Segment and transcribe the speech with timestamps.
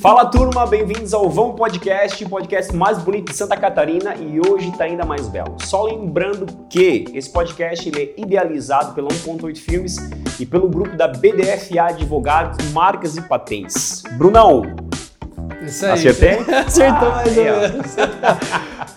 [0.00, 4.84] Fala turma, bem-vindos ao Vão Podcast, podcast mais bonito de Santa Catarina e hoje tá
[4.84, 5.56] ainda mais belo.
[5.62, 9.96] Só lembrando que esse podcast ele é idealizado pela 1.8 Filmes
[10.38, 14.02] e pelo grupo da BDFA Advogados, Marcas e Patentes.
[14.12, 14.62] Brunão,
[15.62, 15.92] Isso aí.
[15.92, 16.38] acertei?
[16.66, 17.60] Acertou mais ou ó.
[17.60, 17.96] menos.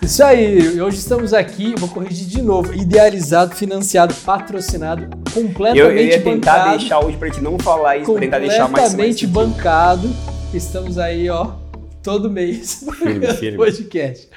[0.00, 6.06] Isso aí, hoje estamos aqui, vou corrigir de novo, idealizado, financiado, patrocinado, completamente Eu, eu
[6.06, 6.78] ia tentar bancado.
[6.78, 10.33] deixar hoje pra gente não falar isso, pra tentar deixar mais mais completamente bancado.
[10.54, 11.56] Estamos aí, ó,
[12.00, 12.84] todo mês
[13.38, 13.56] firme.
[13.56, 14.28] podcast.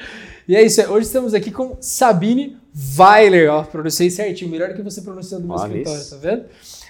[0.47, 2.57] E é isso, hoje estamos aqui com Sabine
[2.97, 6.09] Weiler, ó, pronunciei certinho, melhor do que você pronunciou do meu Olha escritório, isso.
[6.09, 6.45] tá vendo?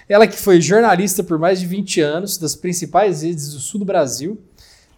[0.08, 3.84] Ela que foi jornalista por mais de 20 anos, das principais redes do sul do
[3.84, 4.38] Brasil,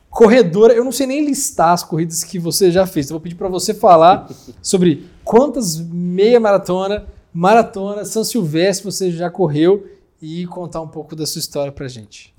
[0.09, 3.35] corredora, eu não sei nem listar as corridas que você já fez, então vou pedir
[3.35, 4.31] para você falar
[4.63, 9.89] sobre quantas meia maratona, maratona, São Silvestre você já correu
[10.23, 12.33] e contar um pouco da sua história pra gente.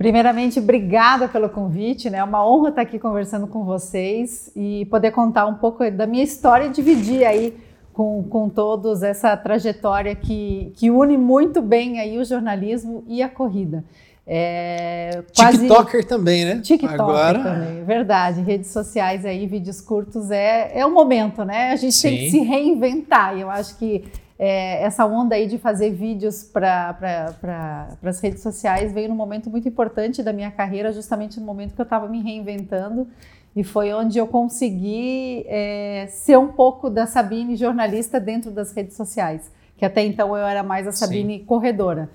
[0.00, 2.16] Primeiramente, obrigada pelo convite, né?
[2.16, 6.24] É uma honra estar aqui conversando com vocês e poder contar um pouco da minha
[6.24, 7.54] história e dividir aí
[7.92, 13.28] com, com todos essa trajetória que, que une muito bem aí o jornalismo e a
[13.28, 13.84] corrida.
[14.26, 16.60] É, quase- TikToker também, né?
[16.62, 18.40] TikTok Agora, também, verdade.
[18.40, 21.72] Redes sociais aí, vídeos curtos é, é o momento, né?
[21.72, 22.38] A gente tem que Sim.
[22.38, 23.36] se reinventar.
[23.36, 24.04] E eu acho que
[24.42, 26.94] é, essa onda aí de fazer vídeos para
[27.38, 31.74] pra, as redes sociais veio num momento muito importante da minha carreira, justamente no momento
[31.74, 33.06] que eu estava me reinventando.
[33.54, 38.96] E foi onde eu consegui é, ser um pouco da Sabine jornalista dentro das redes
[38.96, 39.52] sociais.
[39.76, 42.08] Que até então eu era mais a Sabine corredora.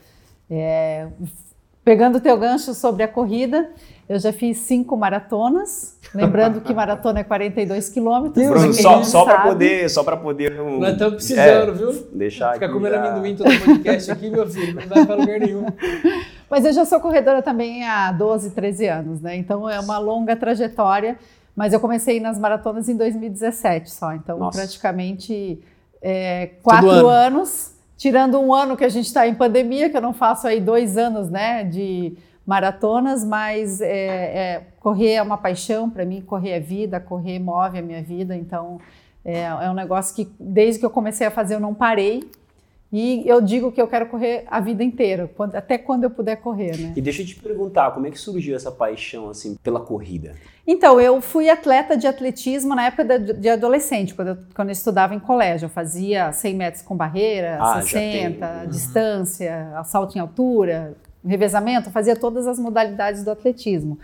[0.49, 1.07] É,
[1.85, 3.69] Pegando o teu gancho sobre a corrida,
[4.07, 5.95] eu já fiz cinco maratonas.
[6.13, 8.47] Lembrando que maratona é 42 quilômetros.
[8.47, 12.07] Bruno, só, só para poder, só para poder um, nós estamos precisando, é, viu?
[12.13, 15.39] deixar Ficar aqui comendo já- amendoim todo podcast aqui, meu filho, não vai para lugar
[15.39, 15.65] nenhum.
[16.49, 19.35] Mas eu já sou corredora também há 12, 13 anos, né?
[19.35, 21.17] Então é uma longa trajetória.
[21.55, 24.13] Mas eu comecei nas maratonas em 2017 só.
[24.13, 24.57] Então, Nossa.
[24.59, 25.59] praticamente
[26.01, 27.07] é, quatro ano.
[27.07, 27.71] anos.
[27.97, 30.97] Tirando um ano que a gente está em pandemia, que eu não faço aí dois
[30.97, 31.63] anos, né?
[31.63, 37.39] De maratonas, mas é, é, correr é uma paixão para mim, correr é vida, correr
[37.39, 38.79] move a minha vida, então
[39.23, 42.23] é, é um negócio que desde que eu comecei a fazer eu não parei
[42.93, 46.37] e eu digo que eu quero correr a vida inteira, quando- até quando eu puder
[46.37, 46.93] correr, né?
[46.95, 50.33] E deixa eu te perguntar, como é que surgiu essa paixão assim pela corrida?
[50.67, 54.73] Então, eu fui atleta de atletismo na época da- de adolescente, quando eu, quando eu
[54.73, 55.65] estudava em colégio.
[55.65, 58.63] Eu fazia 100 metros com barreira, Ah, já 60, tem.
[58.63, 58.69] Uhum.
[58.69, 60.93] distância, salto em altura,
[61.25, 63.97] revezamento, fazia todas as modalidades do atletismo.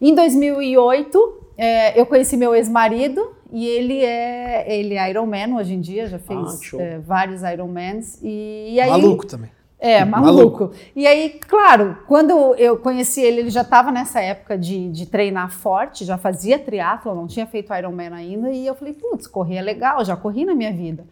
[0.00, 5.80] Em 2008, é, eu conheci meu ex-marido e ele é, ele é Ironman hoje em
[5.80, 6.40] dia, já fez
[6.74, 8.18] Ah, é, vários Ironmans.
[8.22, 9.50] E, e aí, Maluco também.
[9.78, 10.34] é, Maluco.
[10.64, 10.70] maluco.
[10.96, 15.50] E aí, claro, quando eu conheci ele, ele já estava nessa época de, de treinar
[15.52, 19.62] forte, já fazia triatlo, não tinha feito Ironman ainda, e eu falei, putz, correr é
[19.62, 21.04] legal, já corri na minha vida.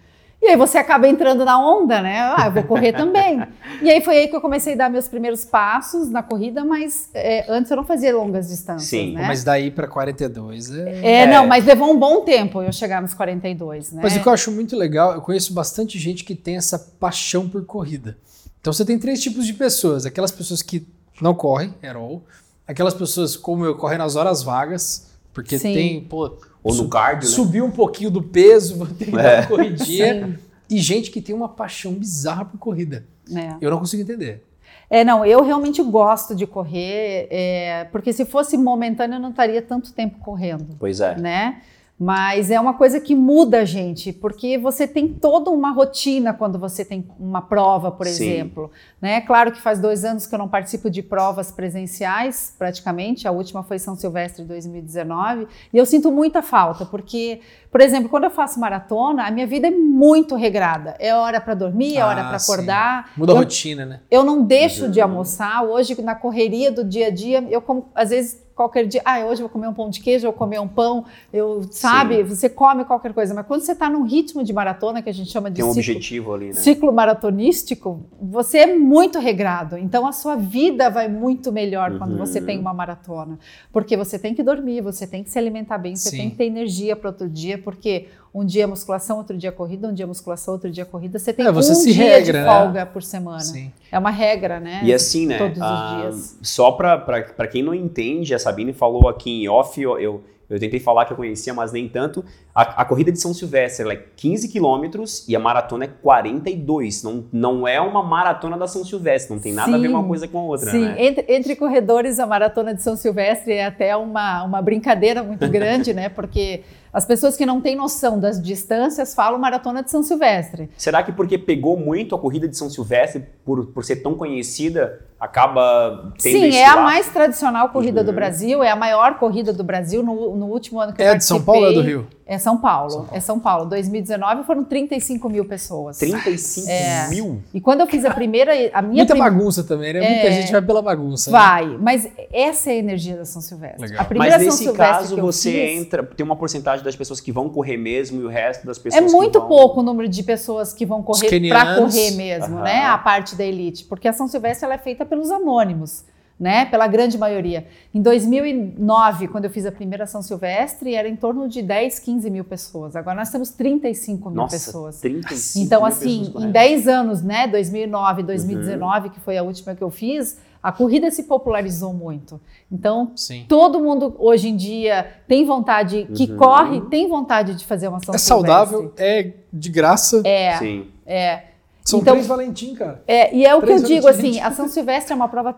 [0.43, 2.19] E aí você acaba entrando na onda, né?
[2.37, 3.41] Ah, eu vou correr também.
[3.81, 7.09] E aí foi aí que eu comecei a dar meus primeiros passos na corrida, mas
[7.15, 9.25] é, antes eu não fazia longas distâncias, Sim, né?
[9.25, 11.01] Mas daí para 42 é...
[11.03, 11.27] É, É.
[11.29, 14.01] não, mas levou um bom tempo eu chegar nos 42, né?
[14.03, 17.49] Mas o que eu acho muito legal, eu conheço bastante gente que tem essa paixão
[17.49, 18.17] por corrida.
[18.61, 20.85] Então você tem três tipos de pessoas: aquelas pessoas que
[21.21, 22.21] não correm, at all,
[22.67, 25.73] aquelas pessoas como eu correm nas horas vagas, porque Sim.
[25.73, 27.35] tem, pô, Ou no cardio, né?
[27.35, 29.39] subiu um pouquinho do peso, vou ter que dar É.
[29.41, 30.27] uma corridinha.
[30.27, 30.39] Sim.
[30.71, 33.05] E gente que tem uma paixão bizarra por corrida.
[33.35, 33.55] É.
[33.61, 34.45] Eu não consigo entender.
[34.89, 39.63] É, não, eu realmente gosto de correr, é, porque se fosse momentâneo eu não estaria
[39.63, 41.17] tanto tempo correndo, Pois é.
[41.17, 41.63] né?
[41.99, 46.59] Mas é uma coisa que muda a gente, porque você tem toda uma rotina quando
[46.59, 48.25] você tem uma prova, por Sim.
[48.25, 48.73] exemplo.
[49.01, 49.21] Né?
[49.21, 53.29] Claro que faz dois anos que eu não participo de provas presenciais, praticamente.
[53.29, 55.47] A última foi São Silvestre de 2019.
[55.73, 59.69] E eu sinto muita falta, porque, por exemplo, quando eu faço maratona, a minha vida
[59.69, 60.97] é muito regrada.
[60.99, 62.53] É hora para dormir, é hora Ah, para sim.
[62.53, 63.13] acordar.
[63.17, 64.01] Muda a Eu- rotina, né?
[64.11, 65.63] eu não deixo de almoçar.
[65.63, 69.41] Hoje, na correria do dia a dia, eu como, às vezes, qualquer dia, ah, hoje
[69.43, 72.49] eu vou comer um pão de queijo, eu vou comer um pão, eu, sabe, você
[72.49, 73.33] come qualquer coisa.
[73.35, 75.69] Mas quando você está num ritmo de maratona, que a gente chama de Tem um
[75.73, 76.53] ciclo, objetivo ali, né?
[76.55, 79.77] ciclo maratonístico, você é muito regrado.
[79.79, 82.19] Então, a sua vida vai muito melhor quando Uhum.
[82.19, 83.39] você tem uma maratona.
[83.73, 86.17] Porque você tem que dormir, você tem que se alimentar bem, você Sim.
[86.19, 89.53] tem que ter energia para outro dia, porque um dia é musculação, outro dia é
[89.53, 91.19] corrida, um dia é musculação, outro dia corrida.
[91.19, 92.45] Você tem É, você um se dia regra, de né?
[92.47, 93.41] folga por semana.
[93.41, 93.71] Sim.
[93.91, 94.81] É uma regra, né?
[94.85, 95.39] E assim, né?
[95.39, 96.39] Todos os ah, dias.
[96.43, 100.79] Só pra quem não entende, a Sabine falou aqui em off, eu, eu, Eu tentei
[100.81, 102.23] falar que eu conhecia, mas nem tanto.
[102.55, 107.03] A, a corrida de São Silvestre ela é 15 quilômetros e a maratona é 42.
[107.03, 109.77] Não, não é uma maratona da São Silvestre, não tem nada Sim.
[109.77, 110.97] a ver uma coisa com a outra, Sim, né?
[110.99, 115.95] entre, entre corredores, a maratona de São Silvestre é até uma, uma brincadeira muito grande,
[115.95, 116.09] né?
[116.11, 116.63] Porque
[116.93, 120.69] as pessoas que não têm noção das distâncias falam maratona de São Silvestre.
[120.77, 125.01] Será que porque pegou muito a corrida de São Silvestre, por, por ser tão conhecida,
[125.19, 128.07] acaba tendo Sim, é a mais tradicional corrida Uhum.
[128.07, 131.15] do Brasil, é a maior corrida do Brasil no, no último ano que eu É
[131.15, 131.81] de São Paulo ou é do.
[131.81, 132.07] Rio?
[132.25, 133.17] É São Paulo, São Paulo.
[133.17, 133.67] é São Paulo.
[133.67, 135.99] 2019 foram 35 mil pessoas.
[135.99, 137.09] 35 É.
[137.09, 137.43] mil?
[137.53, 140.01] E quando eu fiz a primeira, a minha Muita prim- bagunça também, né?
[140.01, 140.33] Muita É.
[140.33, 141.31] gente vai pela bagunça.
[141.31, 141.37] né?
[141.39, 143.83] Vai, mas essa é a energia da São Silvestre.
[143.83, 144.01] Legal.
[144.01, 147.21] A primeira Mas São nesse Silvestre caso você fiz, entra, tem uma porcentagem das pessoas
[147.21, 149.49] que vão correr mesmo e o resto das É pessoas que muito vão...
[149.49, 152.85] pouco o número de pessoas que vão correr para correr mesmo, né?
[152.85, 156.05] A parte da elite, porque a São Silvestre ela é feita pelos anônimos,
[156.39, 156.65] né?
[156.67, 157.67] Pela grande maioria.
[157.95, 162.31] Em 2009, quando eu fiz a primeira São Silvestre, era em torno de 10, 15
[162.31, 162.97] mil pessoas.
[162.97, 165.01] Agora nós temos 35 mil Nossa, pessoas.
[165.01, 166.53] 35 Então, mil assim, pessoas em correndo.
[166.53, 167.47] 10 anos, né?
[167.47, 172.41] 2009, 2019, que foi a última que eu fiz, a corrida se popularizou muito.
[172.71, 173.45] Então, Sim.
[173.49, 176.37] todo mundo hoje em dia tem vontade, que Uhum.
[176.37, 178.49] corre, tem vontade de fazer uma São É Silvestre.
[178.49, 180.23] saudável, é de graça.
[180.25, 180.87] É, Sim.
[181.07, 181.43] é.
[181.85, 183.03] São então- três Valentim, cara.
[183.09, 185.57] É, e é o que eu Três digo assim, a São Silvestre é uma prova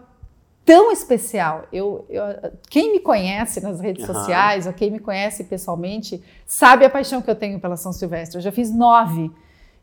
[0.65, 1.65] tão especial.
[1.73, 2.23] Eu, eu-
[2.71, 4.15] quem me conhece nas redes Aham.
[4.15, 8.39] sociais, ou quem me conhece pessoalmente, sabe a paixão que eu tenho pela São Silvestre.
[8.39, 9.31] Eu já fiz nove.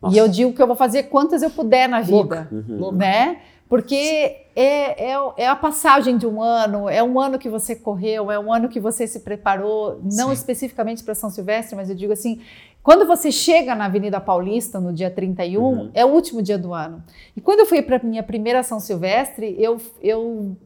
[0.01, 0.15] Nossa.
[0.15, 2.47] E eu digo que eu vou fazer quantas eu puder na vida.
[2.51, 2.91] Uhum.
[2.93, 3.37] Né?
[3.69, 8.29] Porque é, é, é a passagem de um ano, é um ano que você correu,
[8.31, 10.33] é um ano que você se preparou, não Sim.
[10.33, 12.41] especificamente para São Silvestre, mas eu digo assim,
[12.83, 15.89] quando você chega na Avenida Paulista no dia 31, Uhum.
[15.93, 17.01] é o último dia do ano.
[17.37, 20.57] E quando eu fui para minha primeira São Silvestre, eu, eu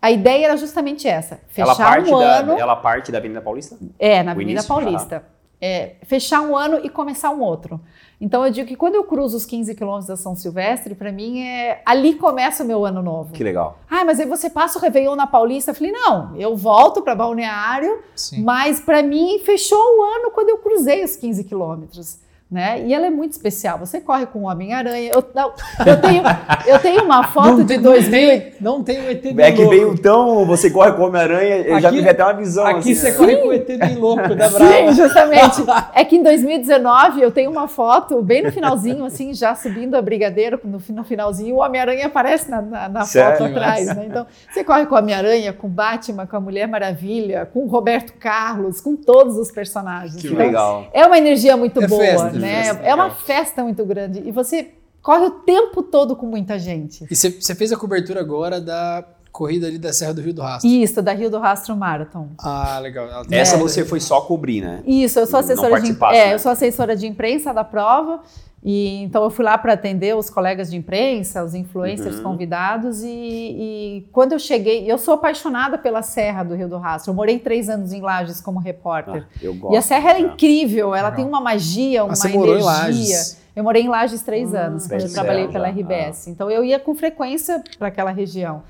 [0.00, 3.40] a ideia era justamente essa, Ela fechar parte, um da, ano, ela parte da Avenida
[3.40, 3.76] Paulista?
[3.98, 5.24] é, na o Avenida início, Paulista.
[5.60, 7.80] É, fechar um ano e começar um outro.
[8.20, 11.40] Então eu digo que quando eu cruzo os 15 quilômetros da São Silvestre, para mim
[11.42, 13.32] é ali começa o meu ano novo.
[13.32, 13.76] Que legal.
[13.90, 15.72] Ah, mas aí você passa o Réveillon na Paulista.
[15.72, 18.42] Eu falei, não, eu volto para Balneário, Sim.
[18.44, 22.18] mas para mim fechou o ano quando eu cruzei os 15 quilômetros.
[22.50, 22.82] Né?
[22.86, 23.78] E ela é muito especial.
[23.78, 25.10] Você corre com o Homem-Aranha.
[25.14, 25.52] Eu, não,
[25.84, 26.22] eu, tenho,
[26.66, 28.52] eu tenho uma foto de tem, 2000.
[28.58, 29.70] não tem, não o ET bem É que louco.
[29.76, 30.46] veio tão.
[30.46, 32.66] Você corre com o Homem-Aranha, eu já Aqui- tive até uma visão.
[32.66, 33.16] Aqui assim, você né?
[33.18, 34.92] corre com o ET bem louco da Sim, Brava.
[34.92, 35.62] justamente.
[35.94, 40.00] É que em 2019 eu tenho uma foto bem no finalzinho, assim, já subindo a
[40.02, 43.86] Brigadeiro, no, no finalzinho, o Homem-Aranha aparece na, na, na foto atrás.
[43.94, 44.04] Né?
[44.08, 47.66] Então, você corre com o Homem-Aranha, com o Batman, com a Mulher Maravilha, com o
[47.66, 50.16] Roberto Carlos, com todos os personagens.
[50.16, 50.86] Que Então, legal.
[50.92, 52.64] É uma energia muito É boa, festa, né?
[52.64, 53.18] festa, é uma legal.
[53.20, 54.22] festa muito grande.
[54.24, 57.06] E você corre o tempo todo com muita gente.
[57.10, 60.68] E você fez a cobertura agora da corrida ali da Serra do Rio do Rastro.
[60.68, 62.28] Isso, da Rio do Rastro Marathon.
[62.38, 63.08] Ah, legal.
[63.30, 63.58] Essa É.
[63.58, 64.82] você foi só cobrir, né?
[64.86, 66.34] Isso, eu sou assessora de, é, né?
[66.34, 68.20] eu sou assessora de imprensa da prova.
[68.62, 72.22] E então eu fui lá para atender os colegas de imprensa, os influencers Uhum.
[72.24, 77.10] convidados e, e quando eu cheguei, eu sou apaixonada pela Serra do Rio do Rastro.
[77.12, 79.26] Eu morei três anos em Lages como repórter.
[79.30, 79.74] Ah, eu gosto.
[79.74, 80.26] e a Serra era né?
[80.26, 83.16] incrível, ela tem uma magia, uma Ah, você morou em energia.
[83.16, 83.38] Lages.
[83.54, 85.68] Eu morei em Lages três Ah, anos, quando eu trabalhei pela.
[85.68, 86.26] RBS.
[86.28, 88.62] Então eu ia com frequência para aquela região.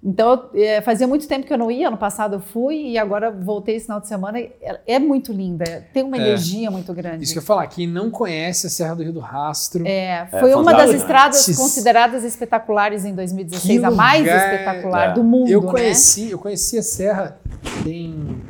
[0.00, 2.98] Então, eu, eh, fazia muito tempo que eu não ia, ano passado eu fui e
[2.98, 4.38] agora voltei esse final de semana.
[4.38, 6.20] É, é muito linda, tem uma É.
[6.20, 7.24] energia muito grande.
[7.24, 10.26] Isso que eu ia falar, quem não conhece a Serra do Rio do Rastro, É,
[10.30, 10.96] foi É uma das né?
[10.98, 15.12] estradas Sis- consideradas espetaculares em 2016, que a mais lugar- espetacular É.
[15.14, 15.70] do mundo, eu né?
[15.72, 17.38] conheci, eu conheci a Serra
[17.82, 18.40] tem.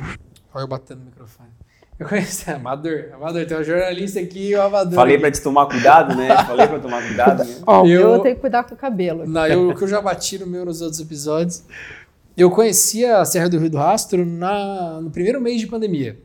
[0.53, 1.49] Olha eu batendo no microfone.
[1.99, 4.93] Eu conheci Amador, Amador, tem um jornalista aqui, o Amador.
[4.93, 6.29] Falei pra te tomar cuidado, né?
[6.47, 7.43] Falei pra tomar cuidado.
[7.43, 7.55] Né?
[7.67, 8.19] Eu- eu...
[8.19, 9.27] tenho que cuidar com o cabelo.
[9.27, 11.63] Não, eu, o que eu já bati no meu nos outros episódios.
[12.37, 16.17] Eu conhecia a Serra do Rio do Rastro na, no primeiro mês de pandemia.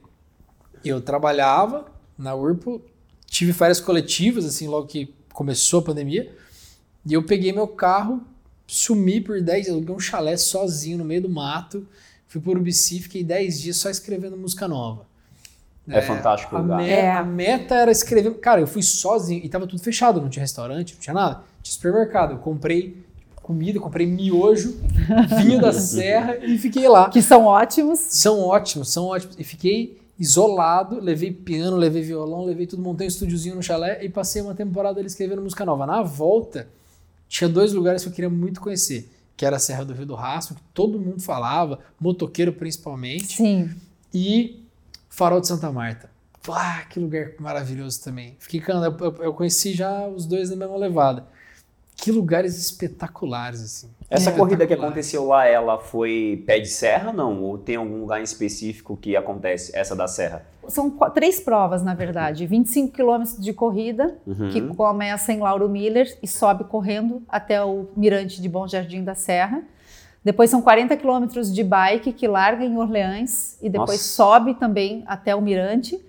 [0.85, 2.81] Eu trabalhava na Urpo,
[3.27, 6.33] tive férias coletivas, assim, logo que começou a pandemia.
[7.05, 8.23] E eu peguei meu carro,
[8.65, 11.85] sumi por 10 dias, aluguei um chalé sozinho no meio do mato.
[12.29, 15.13] Fui por Urubici, fiquei 10 dias só escrevendo música nova.
[15.89, 16.79] É fantástico o a, lugar.
[16.79, 17.11] me- É.
[17.13, 18.33] a meta era escrever.
[18.41, 21.43] Cara, eu fui sozinho e tava tudo fechado, não tinha restaurante, não tinha nada.
[21.63, 22.33] Tinha supermercado.
[22.33, 23.05] Eu comprei
[23.37, 24.79] comida, comprei miojo,
[25.43, 27.11] vinho da serra e fiquei lá.
[27.11, 27.99] Que são ótimos.
[28.01, 29.37] São ótimos, são ótimos.
[29.39, 34.09] E fiquei isolado, levei piano, levei violão, levei tudo, montei um estúdiozinho no chalé e
[34.09, 35.85] passei uma temporada ali escrevendo música nova.
[35.87, 36.69] Na volta,
[37.29, 40.15] tinha dois lugares que eu queria muito conhecer, que era a Serra do Rio do
[40.15, 43.71] Rastro, que todo mundo falava, motoqueiro principalmente, Sim.
[44.15, 44.64] e
[45.15, 46.11] Farol de Santa Marta.
[46.49, 48.37] Ah, que lugar maravilhoso também.
[48.39, 51.25] Fiquei, eu, eu- conheci já os dois na mesma levada.
[51.97, 53.89] Que lugares espetaculares, assim.
[54.11, 57.41] Essa corrida que aconteceu lá, ela foi pé de serra, não?
[57.43, 60.45] Ou tem algum lugar em específico que acontece essa da serra?
[60.69, 62.47] São três provas, na verdade.
[62.47, 64.51] 25 quilômetros de corrida, Uhum.
[64.51, 69.15] que começa em Lauro Miller e sobe correndo até o Mirante de Bom Jardim da
[69.15, 69.63] Serra.
[70.25, 74.05] Depois são 40 quilômetros de bike que larga em Orleans e depois Nossa.
[74.15, 76.01] sobe também até o Mirante.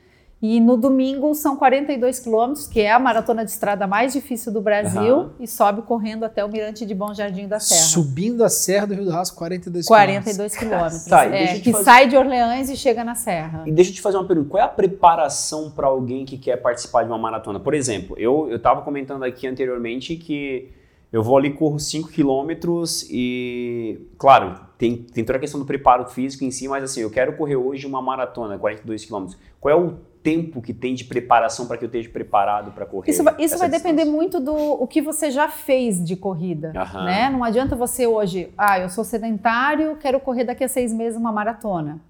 [0.41, 4.61] E no domingo são 42 quilômetros, que é a maratona de estrada mais difícil do
[4.61, 5.31] Brasil, Aham.
[5.39, 7.81] e sobe correndo até o Mirante de Bom Jardim da Serra.
[7.81, 10.35] Subindo a Serra do Rio do Rastro, 42 quilômetros.
[10.37, 11.05] 42 quilômetros.
[11.07, 13.63] Tá, é, que fazer- sai de Orleans e chega na Serra.
[13.65, 14.49] E deixa eu te fazer uma pergunta.
[14.49, 17.59] Qual é a preparação para alguém que quer participar de uma maratona?
[17.59, 20.69] Por exemplo, eu eu estava comentando aqui anteriormente que
[21.15, 26.05] eu vou ali corro 5 quilômetros e, claro, tem, tem toda a questão do preparo
[26.09, 29.39] físico em si, mas assim, eu quero correr hoje uma maratona, 42 quilômetros.
[29.61, 33.09] Qual é o tempo que tem de preparação para que eu esteja preparado para correr?
[33.09, 37.05] Isso, vai, isso vai depender muito do o que você já fez de corrida, Aham.
[37.05, 37.29] né?
[37.29, 41.31] Não adianta você hoje, ah, eu sou sedentário, quero correr daqui a seis meses uma
[41.31, 42.01] maratona.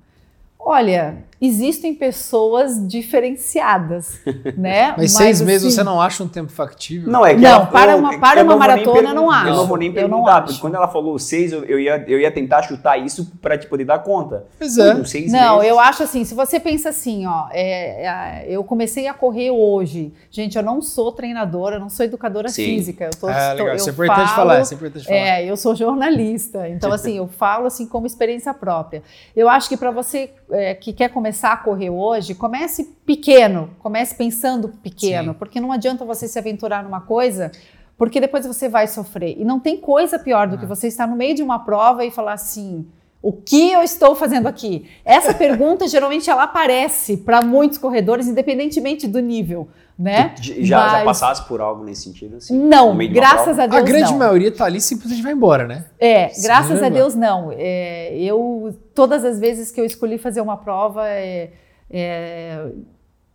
[0.68, 4.20] Olha, existem pessoas diferenciadas,
[4.58, 4.96] né?
[4.98, 7.12] Mas seis meses assim, você não acha um tempo factível?
[7.12, 9.22] Não, é que Não, ela- para eu- uma- para eu uma maratona, eu não pergun-
[9.26, 9.50] Eu acho.
[9.52, 10.44] não vou nem Eu não perguntar, acho.
[10.46, 13.68] porque quando ela falou seis, eu, eu ia, eu ia tentar chutar isso para te
[13.68, 14.46] poder dar conta.
[14.58, 15.04] Pois é.
[15.06, 15.70] Seis Não, meses.
[15.70, 20.14] eu acho assim, se você pensa assim, ó, é, é, eu comecei a correr hoje.
[20.32, 22.66] Gente, eu não sou treinadora, eu não sou educadora Sim.
[22.66, 23.06] física.
[23.06, 23.68] Eu tô, Ah, tô- legal.
[23.68, 24.62] eu Isso é importante falo- falar.
[24.62, 25.18] Isso é importante falar.
[25.20, 29.04] É, eu sou jornalista, então assim, eu falo assim como experiência própria.
[29.36, 34.16] Eu acho que para você é, que quer começar a correr hoje, comece pequeno, comece
[34.16, 35.40] pensando pequeno, Sim.
[35.40, 37.52] porque não adianta você se aventurar numa coisa,
[37.98, 39.40] porque depois você vai sofrer.
[39.40, 42.12] E não tem coisa pior do que você estar no meio de uma prova e
[42.12, 42.88] falar assim,
[43.28, 44.88] o que eu estou fazendo aqui?
[45.04, 49.68] Essa pergunta geralmente ela aparece para muitos corredores, independentemente do nível,
[49.98, 50.36] né?
[50.40, 52.36] Já, já Mas- passasse por algo nesse sentido?
[52.38, 54.20] Assim, Não, graças a Deus A grande não.
[54.20, 55.86] maioria tá ali e simplesmente vai embora, né?
[55.98, 56.90] É, Sim, graças a lembra?
[56.92, 57.52] Deus não.
[57.52, 61.50] É, eu todas as vezes que eu escolhi fazer uma prova, é,
[61.90, 62.64] é,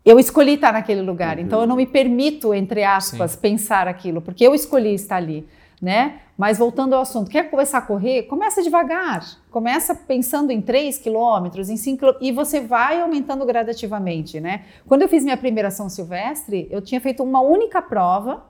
[0.05, 1.37] eu escolhi estar naquele lugar.
[1.37, 1.43] Uhum.
[1.43, 5.49] Então eu não me permito, entre aspas, pensar aquilo, porque eu escolhi estar ali,
[5.83, 6.21] né?
[6.41, 8.23] Mas voltando ao assunto, quer começar a correr?
[8.23, 9.37] Começa devagar.
[9.51, 14.65] Começa pensando em 3 quilômetros, em 5 quilômetros, e você vai aumentando gradativamente, né?
[14.89, 18.43] Quando eu fiz minha primeira São Silvestre, eu tinha feito uma única prova,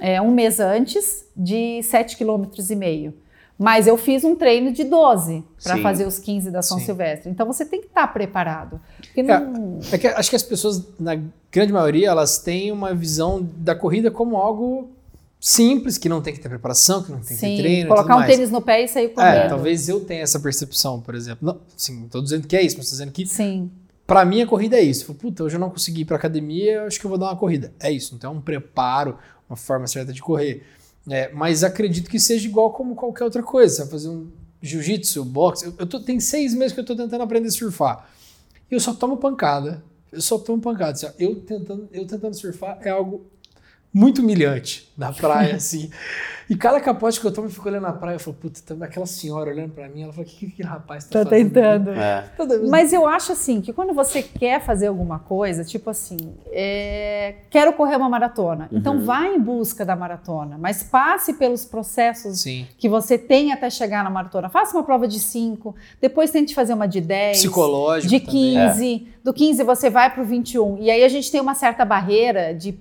[0.00, 3.14] é, um mês antes, de 7 quilômetros e meio.
[3.56, 6.86] Mas eu fiz um treino de 12 para fazer os 15 da São Sim.
[6.86, 7.30] Silvestre.
[7.30, 8.80] Então você tem que estar preparado.
[8.96, 9.78] Porque não...
[9.92, 11.16] É que acho que as pessoas, na
[11.52, 14.90] grande maioria, elas têm uma visão da corrida como algo
[15.40, 17.88] simples, que não tem que ter preparação, que não tem que Sim, ter treino.
[17.88, 18.30] colocar um mais.
[18.30, 19.48] tênis no pé e sair É, correndo.
[19.48, 21.38] talvez eu tenha essa percepção, por exemplo.
[21.46, 23.70] Não, sim, não tô dizendo que é isso, mas tô dizendo que Sim,
[24.06, 25.06] pra mim a corrida é isso.
[25.06, 27.26] Falo, Puta, hoje eu não consegui ir pra academia, eu acho que eu vou dar
[27.26, 27.72] uma corrida.
[27.80, 29.16] É isso, não tem um preparo,
[29.48, 30.62] uma forma certa de correr.
[31.08, 33.74] É, mas acredito que seja igual como qualquer outra coisa.
[33.76, 34.28] Você vai fazer um
[34.60, 35.64] jiu-jitsu, boxe.
[35.64, 38.06] Eu, eu tô, tem seis meses que eu tô tentando aprender a surfar.
[38.70, 39.82] E eu só tomo pancada.
[40.12, 40.92] Eu só tomo pancada.
[40.92, 43.24] Assim, Eu tentando, eu tentando surfar é algo
[43.92, 45.90] muito humilhante na praia, assim.
[46.48, 48.84] E cada capote que eu tomo, eu fico olhando na praia, eu falo, puta, tá
[48.84, 51.52] aquela senhora olhando pra mim, ela fala, o que, que aquele rapaz tá, tá fazendo?
[51.52, 51.90] tentando.
[51.92, 52.22] É.
[52.36, 56.16] Toda vez- Mas eu acho assim que quando você quer fazer alguma coisa, tipo assim,
[56.50, 58.68] é, quero correr uma maratona.
[58.72, 59.04] Então Uhum.
[59.04, 62.66] vá em busca da maratona, mas passe pelos processos Sim.
[62.76, 64.48] que você tem até chegar na maratona.
[64.48, 68.56] Faça uma prova de 5, depois tente fazer uma de 10, Psicológico de também.
[68.56, 70.78] 15, do 15 você vai para o 21.
[70.78, 72.72] E aí a gente tem uma certa barreira de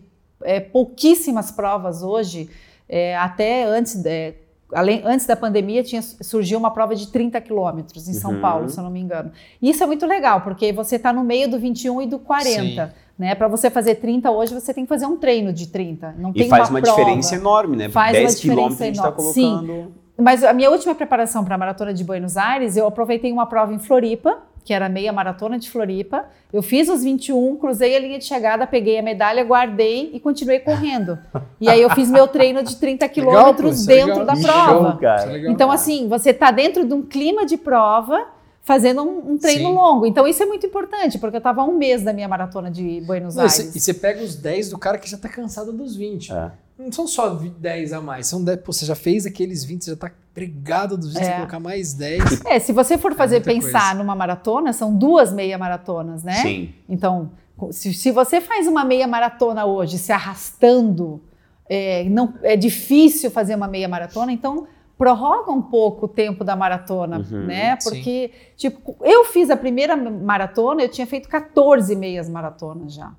[0.44, 2.50] é, pouquíssimas provas hoje,
[2.88, 4.36] é, até antes, é,
[4.74, 8.42] além, antes da pandemia tinha, surgiu uma prova de 30 quilômetros em São Uhum.
[8.42, 9.32] Paulo, se eu não me engano.
[9.62, 12.94] E isso é muito legal, porque você está no meio do 21 e do 40.
[13.18, 13.36] Né?
[13.36, 16.16] Para você fazer 30 hoje, você tem que fazer um treino de 30.
[16.18, 17.90] Não tem E faz uma, uma, diferença enorme, né?
[17.90, 19.34] Faz uma 10 diferença quilômetros a gente tá enorme.
[19.34, 19.68] Sim.
[19.68, 19.94] colocando.
[20.18, 23.74] Mas a minha última preparação para a maratona de Buenos Aires, eu aproveitei uma prova
[23.74, 24.38] em Floripa,
[24.70, 26.26] que era a meia maratona de Floripa.
[26.54, 30.60] Eu fiz os 21, cruzei a linha de chegada, peguei a medalha, guardei e continuei
[30.60, 31.18] correndo.
[31.60, 34.26] E aí eu fiz meu treino de 30 Legal, pô, quilômetros é dentro legal.
[34.28, 35.00] da Que prova.
[35.00, 35.50] show, é.
[35.50, 38.28] Então, assim, você está dentro de um clima de prova,
[38.70, 39.74] fazendo um, um treino Sim.
[39.76, 40.06] longo.
[40.06, 43.02] Então, isso é muito importante, porque eu estava há um mês da minha maratona de
[43.02, 43.76] Buenos Não, Aires.
[43.76, 46.32] e você pega os 10 do cara que já tá cansado dos 20.
[46.32, 46.52] É.
[46.78, 48.60] Não são só vi- 10 a mais, são 10.
[48.62, 51.26] Pô, você já fez aqueles 20, você já tá pregado dos 20, É.
[51.26, 52.46] você colocar mais 10.
[52.46, 53.94] É, se você for fazer muita pensar coisa.
[53.96, 56.36] numa maratona, são duas meia maratonas, né?
[56.36, 56.72] Sim.
[56.88, 57.32] Então,
[57.72, 61.20] se, se você faz uma meia maratona hoje se arrastando,
[61.68, 64.68] é, não, é difícil fazer uma meia maratona, então
[65.00, 67.78] prorroga um pouco o tempo da maratona, Uhum, né?
[67.80, 67.90] sim.
[67.90, 73.12] Porque, tipo, eu fiz a primeira maratona, eu tinha feito 14 meias maratonas já,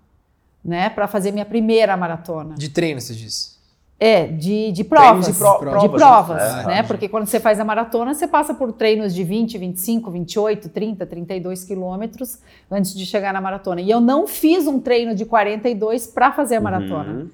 [0.63, 0.91] né?
[0.91, 2.55] Para fazer minha primeira maratona.
[2.55, 3.59] De treino, você disse.
[3.99, 5.27] É, de, de provas.
[5.27, 6.65] Treinos e pro- de provas, provas, né?
[6.67, 6.79] né?
[6.79, 6.83] É.
[6.83, 11.07] Porque quando você faz a maratona, você passa por treinos de 20, 25, 28, 30,
[11.07, 12.39] 32 quilômetros
[12.71, 13.81] antes de chegar na maratona.
[13.81, 17.13] E eu não fiz um treino de 42 para fazer a maratona.
[17.13, 17.29] Uhum.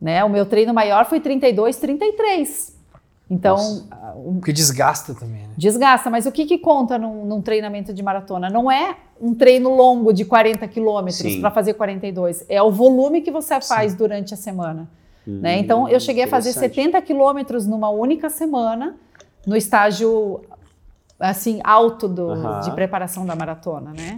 [0.00, 0.22] Né?
[0.24, 2.81] O meu treino maior foi 32, 33.
[3.30, 3.86] Então, Nossa.
[4.34, 5.48] Porque desgasta também, né?
[5.56, 6.10] desgasta.
[6.10, 8.50] Mas o que, que conta num, num treinamento de maratona?
[8.50, 11.40] Não é um treino longo de 40 quilômetros Sim.
[11.40, 12.44] para fazer 42.
[12.48, 14.88] É o volume que você faz durante a semana.
[15.26, 15.56] né?
[15.58, 16.74] Então, eu cheguei a fazer Hum, Interessante.
[16.74, 18.96] 70 quilômetros numa única semana,
[19.46, 20.40] no estágio
[21.18, 24.16] assim alto do- de preparação da maratona, né?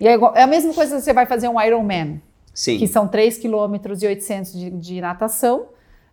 [0.00, 2.22] E é, igual- é a mesma coisa que você vai fazer um Ironman,
[2.54, 2.78] Sim.
[2.78, 5.66] que são 3 km e 800 de, de natação,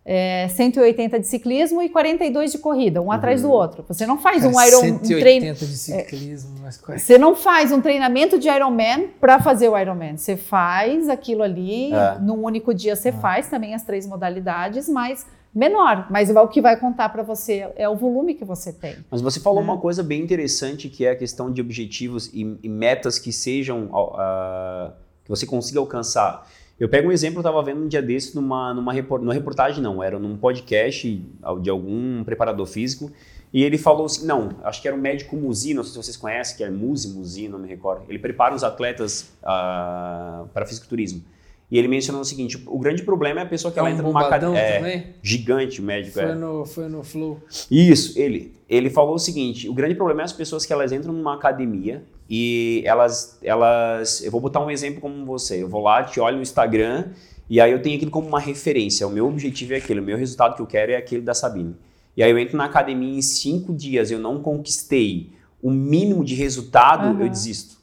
[0.04, 3.84] é, 180 de ciclismo e 42 de corrida, um atrás do outro.
[3.86, 6.98] Você não faz um Cara, Iron um 180 treino, de ciclismo, mas qual é?
[6.98, 10.16] você não faz um treinamento de Ironman para fazer o Ironman.
[10.16, 12.18] Você faz aquilo ali, É.
[12.20, 16.06] num único dia você faz também as três modalidades, mas menor.
[16.10, 18.96] Mas o que vai contar para você é o volume que você tem.
[19.10, 19.70] Mas você falou Né?
[19.70, 23.88] uma coisa bem interessante que é a questão de objetivos e, e metas que sejam
[24.16, 24.92] ah,
[25.22, 26.46] que você consiga alcançar.
[26.82, 29.80] Eu pego um exemplo, eu estava vendo um dia desse numa, numa, repor- numa reportagem,
[29.80, 31.24] não, era num podcast
[31.60, 33.08] de algum preparador físico,
[33.52, 36.16] e ele falou assim, não, acho que era o médico Muzi, não sei se vocês
[36.16, 38.02] conhecem, que é Muzi, Muzi, não me recordo.
[38.08, 41.22] Ele prepara os atletas ah, para fisiculturismo.
[41.70, 43.92] E ele mencionou o seguinte, o grande problema é a pessoa que É ela um
[43.92, 44.58] entra numa academia...
[44.58, 45.06] É, também?
[45.22, 46.26] gigante o médico, é.
[46.26, 47.40] Foi no, foi no Flow.
[47.70, 48.52] Isso, ele.
[48.68, 52.02] Ele falou o seguinte: o grande problema é as pessoas que elas entram numa academia
[52.34, 54.24] e elas, elas.
[54.24, 55.62] Eu vou botar um exemplo como você.
[55.62, 57.10] Eu vou lá, te olho no Instagram
[57.50, 59.06] e aí eu tenho aquilo como uma referência.
[59.06, 61.76] O meu objetivo é aquele, o meu resultado que eu quero é aquele da Sabine.
[62.16, 65.30] E aí eu entro na academia em cinco dias, eu não conquistei
[65.62, 67.20] o mínimo de resultado, Aham.
[67.20, 67.76] eu desisto.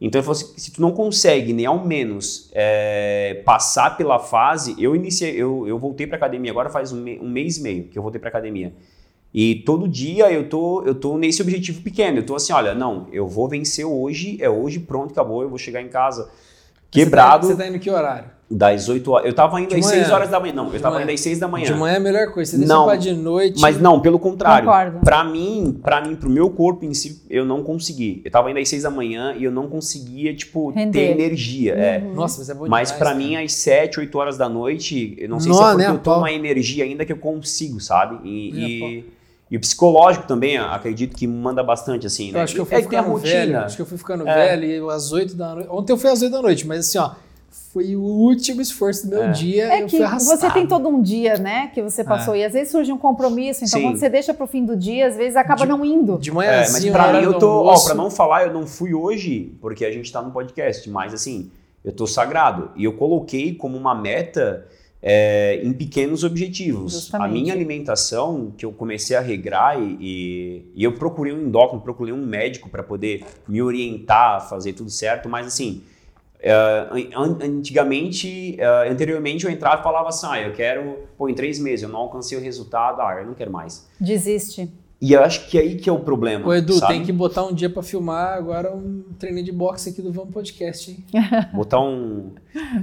[0.00, 4.74] Então ele falou assim, se tu não consegue nem ao menos é, passar pela fase,
[4.76, 7.84] eu iniciei, eu, eu voltei para academia agora faz um, me- um mês e meio
[7.84, 8.72] que eu voltei para academia.
[9.34, 12.18] E todo dia eu tô, eu tô nesse objetivo pequeno.
[12.18, 15.58] Eu tô assim, olha, não, eu vou vencer hoje, é hoje, pronto, acabou, eu vou
[15.58, 16.30] chegar em casa
[16.90, 18.32] quebrado Você tá, você tá indo que horário?
[18.48, 19.26] das 8 horas.
[19.26, 20.02] Eu tava indo De às manhã.
[20.04, 20.52] 6 horas da manhã.
[20.52, 21.04] Não, eu De tava manhã.
[21.04, 21.64] indo às 6 da manhã.
[21.64, 22.52] De manhã é a melhor coisa.
[22.52, 22.84] Você deixa Não.
[22.84, 23.60] pra de noite.
[23.60, 24.68] Mas não, pelo contrário.
[24.68, 25.00] Concordo.
[25.00, 28.22] Pra mim, para mim, pro meu corpo em si, eu não consegui.
[28.24, 30.92] Eu tava indo às 6 da manhã e eu não conseguia, tipo, Render.
[30.92, 31.72] ter energia.
[31.74, 31.98] É.
[31.98, 35.28] Nossa, mas é bom Mas demais, pra mim, às 7, 8 horas da noite, eu
[35.28, 36.16] não sei Nó, se é porque né, eu tô pau.
[36.20, 38.20] numa energia ainda que eu consigo, sabe?
[38.28, 39.04] E, É, e,
[39.50, 42.38] e o psicológico também, acredito que manda bastante, assim, né?
[42.40, 43.34] Eu acho que eu fui é tem a ficando rotina.
[43.40, 43.58] velho.
[43.60, 44.34] Acho que eu fui ficando É.
[44.34, 45.68] velho e eu, às 8 da noite.
[45.70, 47.10] Ontem eu fui às 8 da noite, mas assim, ó,
[47.72, 49.30] foi o último esforço do meu É.
[49.32, 49.64] dia.
[49.74, 52.52] É eu que fui você tem todo um dia, né, que você passou, e às
[52.52, 53.86] vezes surge um compromisso, então Sim.
[53.86, 56.16] quando você deixa pro fim do dia, às vezes acaba De- não indo.
[56.18, 58.94] De É, manhãzinha, mas pra mim eu tô, ó, pra não falar, eu não fui
[58.94, 61.50] hoje, porque a gente tá no podcast, mas assim,
[61.84, 62.70] eu tô sagrado.
[62.76, 64.66] E eu coloquei como uma meta
[65.06, 66.92] é, em pequenos objetivos.
[66.92, 67.28] Justamente.
[67.28, 72.14] A minha alimentação, que eu comecei a regrar e, e, eu procurei um endócrino, procurei
[72.14, 75.82] um médico para poder me orientar fazer tudo certo, mas assim.
[77.14, 81.58] an- antigamente, é, anteriormente eu entrava e falava assim, ah, eu quero, pô, em três
[81.58, 83.86] meses eu não alcancei o resultado, ah, eu não quero mais.
[84.00, 84.70] Desiste.
[85.00, 86.46] E eu acho que é aí que é o problema.
[86.48, 86.94] Ô, Edu, sabe?
[86.94, 90.32] tem que botar um dia pra filmar agora um treininho de boxe aqui do Vamos
[90.32, 91.04] Podcast, hein?
[91.52, 92.30] Botar um.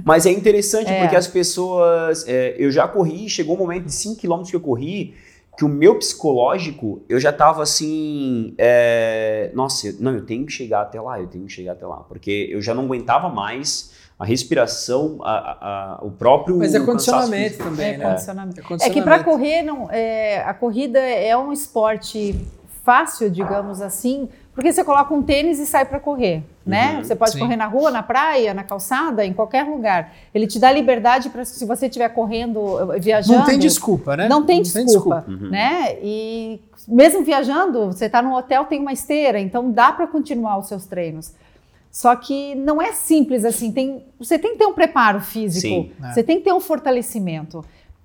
[0.04, 1.00] Mas é interessante É.
[1.00, 2.24] porque as pessoas.
[2.28, 5.14] é, eu já corri, chegou um momento de 5 km que eu corri,
[5.58, 8.54] que o meu psicológico, eu já tava assim.
[8.56, 11.96] é, nossa, não, eu tenho que chegar até lá, eu tenho que chegar até lá.
[11.96, 13.91] Porque eu já não aguentava mais
[14.22, 16.56] a respiração, a, a- a- o próprio.
[16.58, 18.08] Mas é condicionamento também, É né?
[18.10, 18.60] condicionamento.
[18.60, 18.92] É É condicionamento.
[18.92, 22.38] que para correr, não, é, a corrida é um esporte
[22.84, 26.96] fácil, digamos assim, porque você coloca um tênis e sai para correr, né?
[26.98, 27.38] Uhum, você pode sim.
[27.40, 30.12] correr na rua, na praia, na calçada, em qualquer lugar.
[30.32, 33.38] Ele te dá liberdade para se você estiver correndo, eh, viajando.
[33.40, 34.28] Não tem desculpa, né?
[34.28, 35.48] Não tem desculpa, Uhum.
[35.50, 35.96] né?
[36.02, 40.68] E mesmo viajando, você está no hotel, tem uma esteira, então dá para continuar os
[40.68, 41.32] seus treinos.
[41.92, 43.70] Só que não é simples assim.
[43.70, 45.92] Tem, você tem que ter um preparo físico, Sim.
[46.02, 46.12] É.
[46.12, 47.62] você tem que ter um fortalecimento.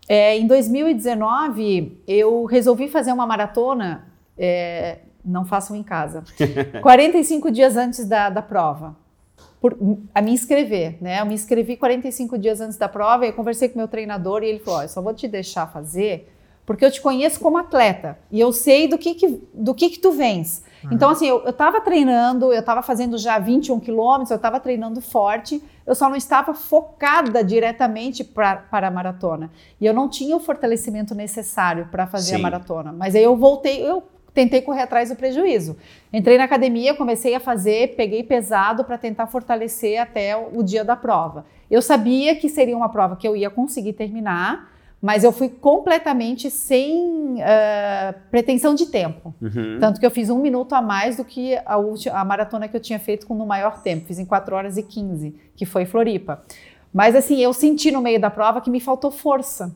[0.09, 4.05] É, em 2019, eu resolvi fazer uma maratona.
[4.37, 6.23] é, não façam em casa.
[6.81, 8.95] 45 dias antes da, da prova.
[9.59, 9.75] Por,
[10.13, 11.19] a me inscrever, né?
[11.19, 14.47] Eu me inscrevi 45 dias antes da prova e eu conversei com meu treinador e
[14.47, 16.31] ele falou: "Ó, eu só vou te deixar fazer
[16.67, 19.99] porque eu te conheço como atleta e eu sei do que, que do que, que
[19.99, 20.61] tu vens.
[20.91, 25.01] Então, assim, eu, eu tava treinando, eu tava fazendo já 21 quilômetros, eu tava treinando
[25.01, 29.49] forte, eu só não estava focada diretamente pra, para a maratona.
[29.79, 32.43] E eu não tinha o fortalecimento necessário para fazer a Sim.
[32.43, 32.91] maratona.
[32.91, 34.03] Mas aí eu voltei, eu
[34.33, 35.77] tentei correr atrás do prejuízo.
[36.11, 40.97] Entrei na academia, comecei a fazer, peguei pesado para tentar fortalecer até o dia da
[40.97, 41.45] prova.
[41.71, 46.49] Eu sabia que seria uma prova que eu ia conseguir terminar, Mas eu fui completamente
[46.49, 49.33] sem uh, pretensão de tempo.
[49.39, 49.77] Uhum.
[49.79, 52.75] Tanto que eu fiz um minuto a mais do que a, última, a maratona que
[52.75, 54.07] eu tinha feito com no maior tempo.
[54.07, 56.43] Fiz em 4 horas e 15, que foi Floripa.
[56.91, 59.75] Mas assim, eu senti no meio da prova que me faltou força.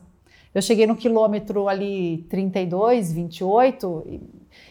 [0.54, 4.20] Eu cheguei no quilômetro ali 32, 28, e,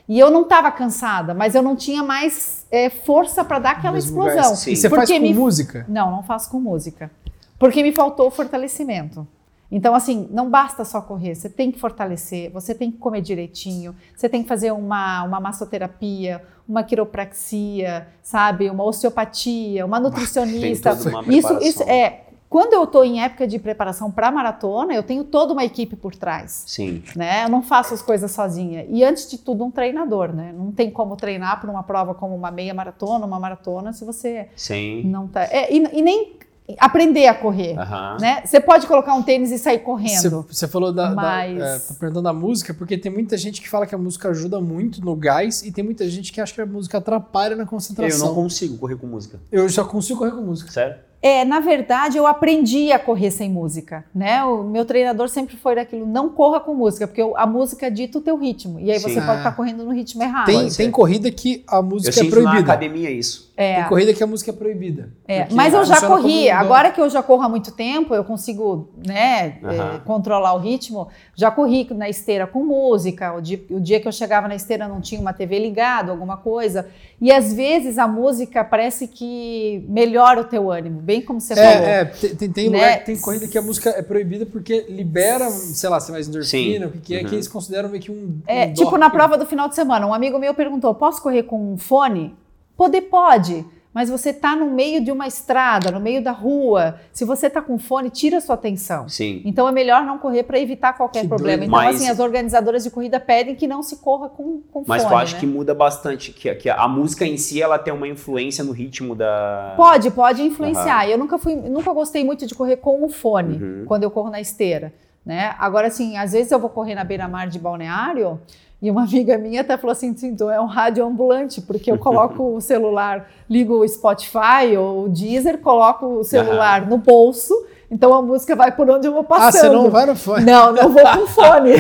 [0.10, 3.98] e eu não estava cansada, mas eu não tinha mais é, força para dar aquela
[3.98, 4.36] explosão.
[4.36, 4.68] gás.
[4.68, 5.86] E você faz Porque com me- música?
[5.88, 7.10] Não, não faço com música.
[7.58, 9.26] Porque me faltou o fortalecimento.
[9.72, 13.96] Então, assim, não basta só correr, você tem que fortalecer, você tem que comer direitinho,
[14.14, 18.70] você tem que fazer uma, uma massoterapia, uma quiropraxia, sabe?
[18.70, 20.94] Uma osteopatia, uma nutricionista.
[20.94, 22.26] uma isso, isso é.
[22.50, 26.14] Quando eu estou em época de preparação para maratona, eu tenho toda uma equipe por
[26.14, 27.02] trás Sim.
[27.16, 27.46] né?
[27.46, 28.86] Eu não faço as coisas sozinha.
[28.90, 30.54] E antes de tudo, um treinador, né?
[30.54, 34.50] Não tem como treinar para uma prova como uma meia maratona, uma maratona, se você
[34.54, 35.04] Sim.
[35.06, 35.46] não tá.
[35.46, 36.36] É, e, e nem
[36.80, 37.76] aprender a correr.
[38.20, 38.42] Né?
[38.46, 40.46] Você pode colocar um tênis e sair correndo.
[40.50, 43.70] você falou da, da- Mas- é, tá perguntando da música, porque tem muita gente que
[43.70, 46.62] fala que a música ajuda muito no gás e tem muita gente que acha que
[46.62, 48.28] a música atrapalha na Eu concentração.
[48.28, 49.40] não consigo correr com música.
[49.52, 50.72] Eu só consigo correr com música.
[50.72, 50.96] Sério?
[51.24, 54.44] É, na verdade, eu aprendi a correr sem música, né?
[54.44, 58.22] O meu treinador sempre foi daquilo, não corra com música, porque a música dita o
[58.22, 58.80] teu ritmo.
[58.80, 59.10] E aí Sim.
[59.10, 59.38] você pode Ah.
[59.38, 60.48] estar correndo no ritmo errado.
[60.48, 62.72] Tem, Pode tem corrida que a Eu música é sinto na proibida.
[62.74, 63.51] academia isso.
[63.62, 63.76] É.
[63.82, 65.10] Tem corrida que a música é proibida.
[65.28, 66.50] É, mas eu já corri.
[66.50, 71.08] Agora que eu já corro há muito tempo, eu consigo né, eh, controlar o ritmo.
[71.36, 73.34] Já corri na esteira com música.
[73.34, 76.38] O dia, o dia que eu chegava na esteira não tinha uma TV ligada, alguma
[76.38, 76.88] coisa.
[77.22, 81.70] E às vezes a música parece que melhora o teu ânimo, bem como você falou.
[81.70, 82.78] É, é, tem, tem, tem Né?
[82.80, 86.28] lugar- tem corrida que a música é proibida porque libera, sei lá, se é mais
[86.28, 87.26] endorfina, o que, que é, Uhum.
[87.30, 88.40] que eles consideram meio que um.
[88.48, 88.98] É, um tipo doping.
[89.00, 92.34] na prova do final de semana, um amigo meu perguntou: posso correr com um fone?
[92.82, 93.64] Poder pode,
[93.94, 96.96] mas você tá no meio de uma estrada, no meio da rua.
[97.14, 99.08] Se você tá com fone, tira a sua atenção.
[99.08, 99.40] Sim.
[99.46, 101.58] Então é melhor não correr para evitar qualquer Que problema.
[101.60, 101.70] doido.
[101.70, 105.04] Então, Mas- assim, as organizadoras de corrida pedem que não se corra com, com Mas
[105.04, 105.14] fone.
[105.14, 105.40] eu acho né?
[105.42, 106.34] que muda bastante.
[106.34, 109.74] Que, que a música em si ela tem uma influência no ritmo da.
[109.78, 111.08] Pode, pode influenciar.
[111.08, 113.84] Eu nunca fui, nunca gostei muito de correr com o fone Uhum.
[113.86, 114.92] quando eu corro na esteira,
[115.24, 115.54] né?
[115.60, 118.40] Agora, assim, às vezes eu vou correr na beira-mar de balneário
[118.82, 122.56] e uma amiga minha até falou assim, então é um rádio ambulante, porque eu coloco
[122.56, 127.54] o celular, ligo o Spotify ou o Deezer, coloco o celular no bolso,
[127.92, 129.48] então a música vai por onde eu vou passando.
[129.48, 130.46] Ah, você não vai no fone.
[130.46, 131.74] Não, não vou com fone.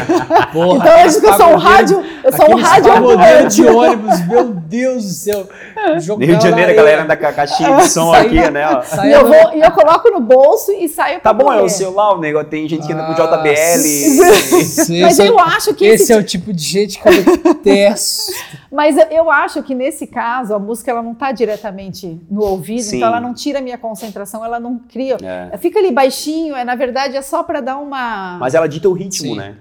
[0.51, 3.55] Porra, então eu digo que eu sou um rádio, eu sou um rádio ambulante.
[3.55, 5.47] de ônibus, meu Deus do céu.
[5.99, 8.67] Jogar Rio de Janeiro, a galera anda com a caixinha de som Sai- aqui, né?
[8.67, 9.05] ó.
[9.05, 11.65] E eu, vou, e eu coloco no bolso e saio Tá bom, é correr.
[11.65, 12.49] o celular, o negócio.
[12.49, 13.77] Tem gente que anda com Ah, JBL.
[14.63, 17.37] sim, Mas é- eu acho que Esse esse é o tipo de gente que eu
[17.53, 18.31] detesto.
[18.71, 22.81] Mas eu- eu acho que nesse caso a música ela não está diretamente no ouvido,
[22.83, 22.97] Sim.
[22.97, 25.17] então ela não tira a minha concentração, ela não cria.
[25.21, 25.57] É.
[25.57, 28.37] Fica ali baixinho, é na verdade é só para dar uma.
[28.39, 29.37] Mas ela dita o ritmo, Sim.
[29.37, 29.55] né?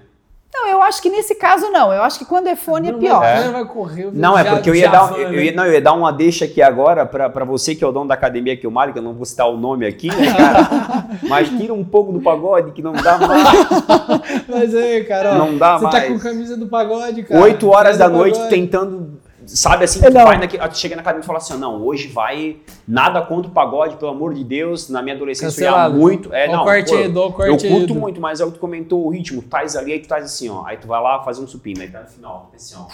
[0.53, 1.93] Não, eu acho que nesse caso não.
[1.93, 3.21] Eu acho que quando é fone é pior.
[3.21, 4.03] vai- Não vai correr.
[4.03, 5.45] eu Não, é porque eu ia, dar, eu, né?
[5.45, 7.91] ia, não, eu ia dar uma deixa aqui agora pra, pra você que é o
[7.93, 10.27] dono da academia aqui, o Mário, que eu não vou citar o nome aqui, né,
[10.35, 11.07] cara?
[11.23, 13.47] Mas tira um pouco do pagode, que não dá mais.
[14.49, 16.07] Mas aí, cara, ó, Não dá você tá mais.
[16.11, 17.39] com camisa do pagode, cara.
[17.41, 18.49] Oito horas da noite pagode.
[18.53, 19.19] tentando.
[19.45, 20.25] Sabe assim, tu Não.
[20.25, 23.53] vai naque, tu chega na academia e fala assim: não, hoje vai nada contra o
[23.53, 24.89] pagode, pelo amor de Deus.
[24.89, 25.97] Na minha adolescência eu ia Cancelado.
[25.97, 26.33] muito.
[26.33, 29.05] É, o não, corte pô, dou eu curto muito, mas é o que tu comentou
[29.05, 29.41] o ritmo.
[29.41, 30.63] Tu ali, aí tu tais assim, ó.
[30.65, 32.85] Aí tu vai lá fazer um supino, aí tá no final, assim, ó.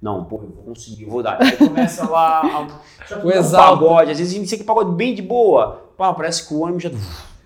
[0.00, 1.42] Não, porra, eu vou conseguir, eu vou dar.
[1.42, 3.70] Aí começa lá a, O exalta.
[3.80, 4.10] pagode.
[4.12, 5.82] Às vezes a gente que pagode bem de boa.
[5.96, 6.90] Pá, parece que o ônibus já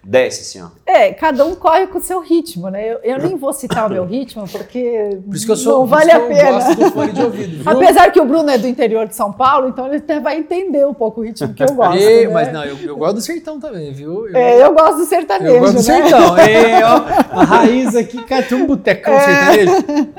[0.05, 0.71] desce assim, ó.
[0.87, 2.93] É, cada um corre com o seu ritmo, né?
[2.95, 5.81] Eu, eu nem vou citar o meu ritmo, porque Por isso que eu sou não
[5.81, 6.43] por vale isso a pena.
[6.49, 7.73] Eu gosto do fone de ouvido, viu?
[7.73, 10.87] Apesar que o Bruno é do interior de São Paulo, então ele até vai entender
[10.87, 11.99] um pouco o ritmo que eu gosto.
[11.99, 12.33] E- né?
[12.33, 14.27] Mas não, eu, eu gosto do sertão também, viu?
[14.29, 15.83] Eu, É, eu gosto do sertanejo, eu gosto do né?
[15.83, 16.37] sertão.
[16.43, 19.21] E, ó, a raiz aqui, cara, tem um botecão É.
[19.21, 19.73] sertanejo.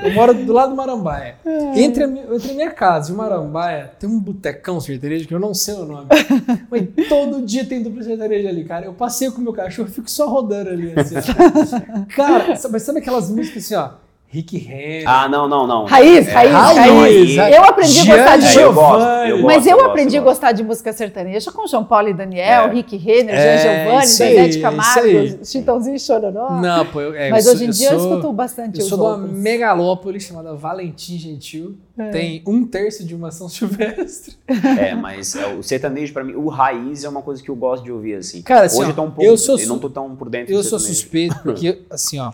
[0.04, 1.36] Eu moro do lado do Marambaia.
[1.76, 5.40] Entre a, entre a minha casa e o Marambaia, tem um botecão sertanejo que eu
[5.40, 6.08] não sei o nome.
[6.72, 8.86] Mas todo dia tem dupla sertaneja ali, cara.
[8.86, 10.94] Eu passeio com o meu cachorro, fico só rodando ali.
[11.00, 12.06] Assim, ó.
[12.16, 14.03] cara, sabe- mas sabe aquelas músicas assim, ó?
[14.34, 15.04] Rick Henry.
[15.06, 15.86] Ah, não, não, não.
[15.86, 17.36] Raiz, É, raiz, raiz.
[17.38, 17.56] raiz.
[17.56, 19.44] Eu aprendi a gostar de eu gosto, eu gosto.
[19.46, 22.74] Mas eu aprendi a gostar de música sertaneja com João Paulo e Daniel, É.
[22.74, 25.46] Rick Renner, É, Jean Giovanni, isso Camargo.
[25.46, 26.50] Chitãozinho e Chororó.
[26.60, 28.84] Não, pô, eu, é, Mas eu sou- hoje em dia eu, sou- escuto bastante Eu
[28.84, 31.78] os sou de uma megalópole chamada Valentim Gentil.
[31.96, 32.10] É.
[32.10, 34.36] Tem um terço de uma São Silvestre.
[34.80, 37.84] É, mas é, o sertanejo pra mim, o raiz é uma coisa que eu gosto
[37.84, 38.42] de ouvir assim.
[38.42, 40.28] Cara, assim, Hoje ó, eu tô um pouco, eu sou su- não tô tão por
[40.30, 41.02] dentro Eu do sou sertanejo.
[41.02, 42.32] suspeito porque, assim, ó,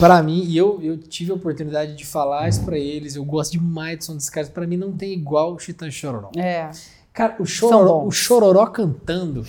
[0.00, 3.52] pra mim, e eu, eu tive a oportunidade de falar isso pra eles, eu gosto
[3.52, 6.30] demais do som desses caras, pra mim não tem igual o Chitã Chororó.
[6.36, 6.70] É.
[7.12, 9.46] Cara, o Chororó, o Chororó cantando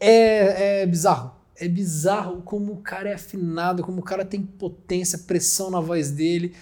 [0.00, 1.32] é, é bizarro.
[1.56, 6.10] é bizarro como o cara é afinado, como o cara tem potência, pressão na voz
[6.10, 6.54] dele.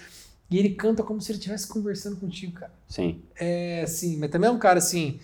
[0.51, 2.73] E ele canta como se ele estivesse conversando contigo, cara.
[2.89, 3.23] Sim.
[3.39, 5.21] É, assim, mas também é um cara, assim,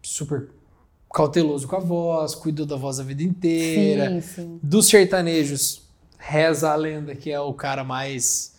[0.00, 0.48] super
[1.12, 4.08] cauteloso com a voz, cuidou da voz a vida inteira.
[4.08, 4.60] Sim, sim.
[4.62, 5.82] Dos sertanejos,
[6.20, 8.54] reza a lenda que é o cara mais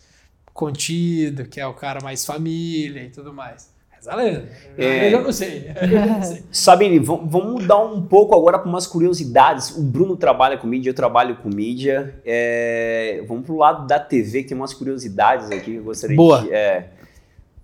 [0.54, 3.70] contido, que é o cara mais família e tudo mais.
[3.90, 4.50] Reza a lenda.
[4.78, 5.08] É.
[5.08, 5.68] Eu já não sei.
[6.52, 9.72] Sabine, vam- vamos mudar um pouco agora para umas curiosidades.
[9.78, 12.16] O Bruno trabalha com mídia, eu trabalho com mídia.
[12.26, 16.42] É, vamos pro lado da TV, que tem umas curiosidades aqui que eu gostaria Boa.
[16.42, 16.52] de.
[16.52, 16.90] é,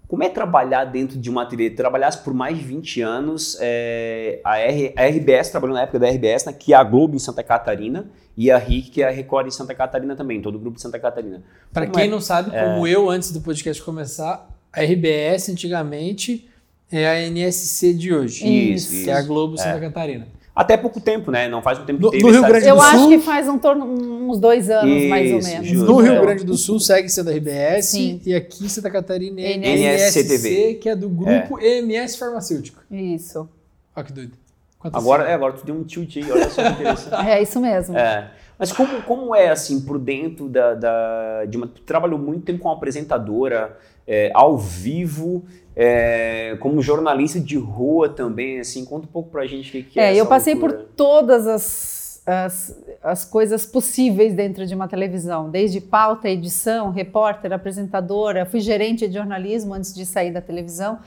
[0.08, 1.70] como é trabalhar dentro de uma TV?
[1.72, 6.08] Trabalhasse por mais de 20 anos, é, a, R- a RBS trabalhou na época da
[6.10, 8.06] RBS, né, que é a Globo em Santa Catarina,
[8.38, 10.82] e a RIC, que é a Record em Santa Catarina também, todo o grupo de
[10.82, 11.42] Santa Catarina.
[11.74, 12.08] Como quem é?
[12.08, 16.48] não sabe, como eu, antes do podcast começar, a RBS antigamente
[16.92, 18.48] é a NSC de hoje.
[18.48, 19.28] Isso, Que é a isso.
[19.28, 20.28] Globo Santa Catarina.
[20.60, 21.48] Até pouco tempo, né?
[21.48, 23.10] Não faz um tempo que No- teve no Rio Grande Eu do acho Sul?
[23.10, 25.68] que faz um torno, uns dois anos, mais ou Isso, menos.
[25.68, 25.86] justo.
[25.86, 26.22] No Rio É.
[26.22, 28.20] Grande do Sul segue sendo a RBS Sim.
[28.26, 32.82] e aqui em Santa Catarina é NSC NSC, que é do grupo EMS Farmacêutico.
[32.92, 33.48] Isso.
[33.96, 34.32] Olha que doido.
[34.80, 35.36] Quantas Agora, é, siglas?
[35.36, 37.16] agora tu deu um tilt aí, olha só que interessante.
[37.30, 37.98] É isso mesmo.
[37.98, 38.32] É.
[38.60, 41.68] Mas como, como é, assim, por dentro da, da- de uma...
[41.68, 45.46] Tu trabalhou muito tempo como apresentadora, é, ao vivo,
[45.80, 50.00] é, como jornalista de rua também, assim, conta um pouco pra gente o que, que
[50.00, 55.52] é É, eu passei por todas as, as, as coisas possíveis dentro de uma televisão,
[55.52, 60.98] desde pauta, edição, repórter, apresentadora, fui gerente de jornalismo antes de sair da televisão.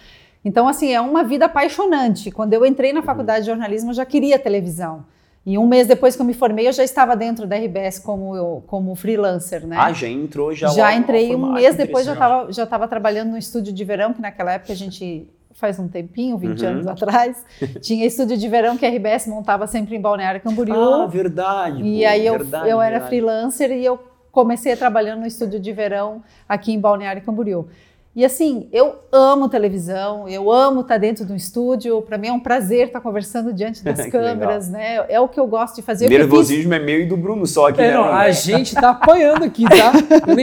[0.45, 2.31] Então, assim, é uma vida apaixonante.
[2.31, 5.05] Quando eu entrei na faculdade de jornalismo, eu já queria televisão.
[5.45, 8.37] E um mês depois que eu me formei, eu já estava dentro da RBS como,
[8.37, 9.77] eu- como freelancer, né?
[9.79, 12.87] Ah, já entrou, já Já entrei um mês Ah, que depois, já estava já tava
[12.87, 16.69] trabalhando no estúdio de verão, que naquela época a gente faz um tempinho, 20 Uhum.
[16.71, 17.45] anos atrás,
[17.81, 20.75] tinha estúdio de verão que a RBS montava sempre em Balneário Camboriú.
[20.77, 21.83] Ah, verdade.
[21.83, 23.09] e pô, aí eu, verdade, eu era verdade.
[23.09, 23.99] freelancer e eu
[24.31, 27.67] comecei trabalhando no estúdio de verão aqui em Balneário Camboriú.
[28.15, 32.03] E assim, eu amo televisão, eu amo estar dentro do estúdio.
[32.03, 35.05] Para mim é um prazer estar conversando diante das câmeras, né?
[35.09, 36.07] É o que eu gosto de fazer.
[36.07, 37.95] Eu que fiz- Nervosismo é meu e do Bruno só aqui, É, né?
[37.95, 39.93] não, a gente tá apanhando aqui, tá?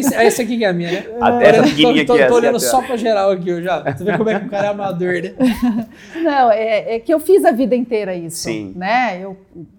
[0.01, 1.05] Sei, essa aqui que é a minha, né?
[1.19, 3.61] A- essa Tô- pequenininha tô, aqui, tô, olhando é a- só pra geral aqui, eu
[3.61, 3.81] já.
[3.93, 5.33] Tu vê como é que o cara é amador, né?
[6.23, 8.71] Não, é, é que eu fiz a vida inteira isso, Sim.
[8.77, 9.19] né?
[9.21, 9.35] Eu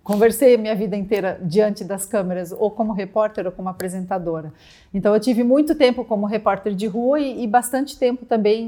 [0.09, 4.51] conversei a minha vida inteira diante das câmeras, ou como repórter ou como apresentadora.
[4.93, 8.65] Então eu tive muito tempo como repórter de rua e, e bastante tempo também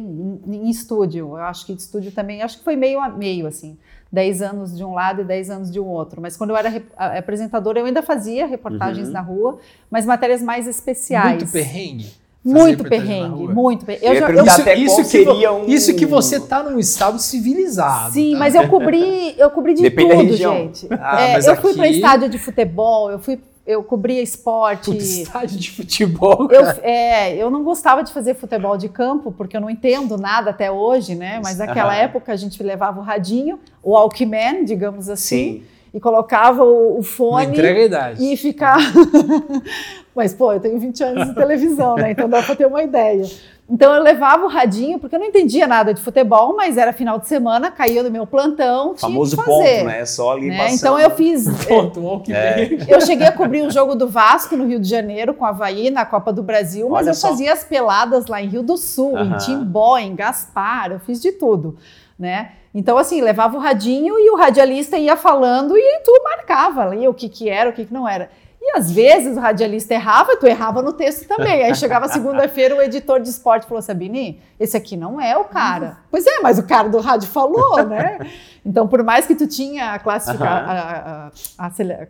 [0.46, 1.28] em, em estúdio.
[1.28, 3.78] Eu acho que de estúdio também, acho que foi meio a meio assim.
[4.12, 6.20] 10 anos de um lado e 10 anos de um outro.
[6.20, 6.82] Mas quando eu era
[7.16, 9.14] apresentadora, eu ainda fazia reportagens Uhum.
[9.14, 9.58] na rua,
[9.90, 11.38] mas matérias mais especiais.
[11.42, 12.12] Muito perrengue.
[12.42, 14.06] Muito perrengue, muito perrengue.
[14.06, 18.12] Eu já- qual que, seria vo- um- isso que você tá num estado civilizado.
[18.14, 18.38] Sim, tá?
[18.38, 20.54] mas eu cobri, eu cobri de Depende da tudo, região.
[20.54, 20.86] gente.
[20.90, 24.86] Ah, É, mas eu fui para aqui- estádio de futebol, eu fui, eu cobria esporte.
[24.90, 26.80] Puta, estádio de futebol, Eu, cara.
[26.82, 30.70] é, eu não gostava de fazer futebol de campo, porque eu não entendo nada até
[30.70, 31.40] hoje, né?
[31.44, 32.02] Mas naquela Aham.
[32.04, 35.62] época a gente levava o radinho, o Walkman, digamos assim, Sim.
[35.92, 38.24] E colocava o, o Não fone entrega a idade.
[38.32, 38.80] e ficava.
[40.14, 42.10] Mas, pô, eu tenho 20 anos de televisão, né?
[42.10, 43.24] Então dá para ter uma ideia.
[43.72, 47.20] Então eu levava o radinho, porque eu não entendia nada de futebol, mas era final
[47.20, 49.76] de semana, caía no meu plantão, tinha Famoso que fazer.
[49.76, 50.04] ponto, né?
[50.04, 50.56] Só ali né?
[50.58, 50.76] passando.
[50.76, 51.46] Então eu fiz.
[51.68, 52.68] Ponto, um que É.
[52.88, 55.88] Eu cheguei a cobrir o jogo do Vasco no Rio de Janeiro com a Havaí
[55.88, 57.28] na Copa do Brasil, mas Olha eu só.
[57.28, 59.36] fazia as peladas lá em Rio do Sul, em.
[59.38, 61.76] Timbó, em Gaspar, eu fiz de tudo,
[62.18, 62.50] né?
[62.74, 67.14] Então, assim, levava o radinho e o radialista ia falando e tu marcava ali o
[67.14, 68.30] que, que era, o que, que não era.
[68.72, 71.62] E às vezes o radialista errava, tu errava no texto também.
[71.64, 75.98] Aí chegava segunda-feira, o editor de esporte falou: Sabine, esse aqui não é o cara.
[76.10, 78.18] Pois é, mas o cara do rádio falou, né?
[78.64, 81.30] Então, por mais que tu tinha a classificação,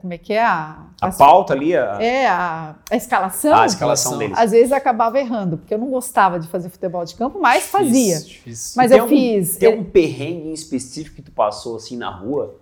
[0.00, 0.42] como é que é?
[0.44, 4.36] A, A pauta ali, a, é, a, a escalação, a escalação deles.
[4.36, 8.16] às vezes acabava errando, porque eu não gostava de fazer futebol de campo, mas fazia.
[8.16, 8.74] Difícil, difícil.
[8.76, 9.56] Mas Tem eu algum- fiz.
[9.56, 12.56] Tem um perrengue em específico que tu passou assim na rua?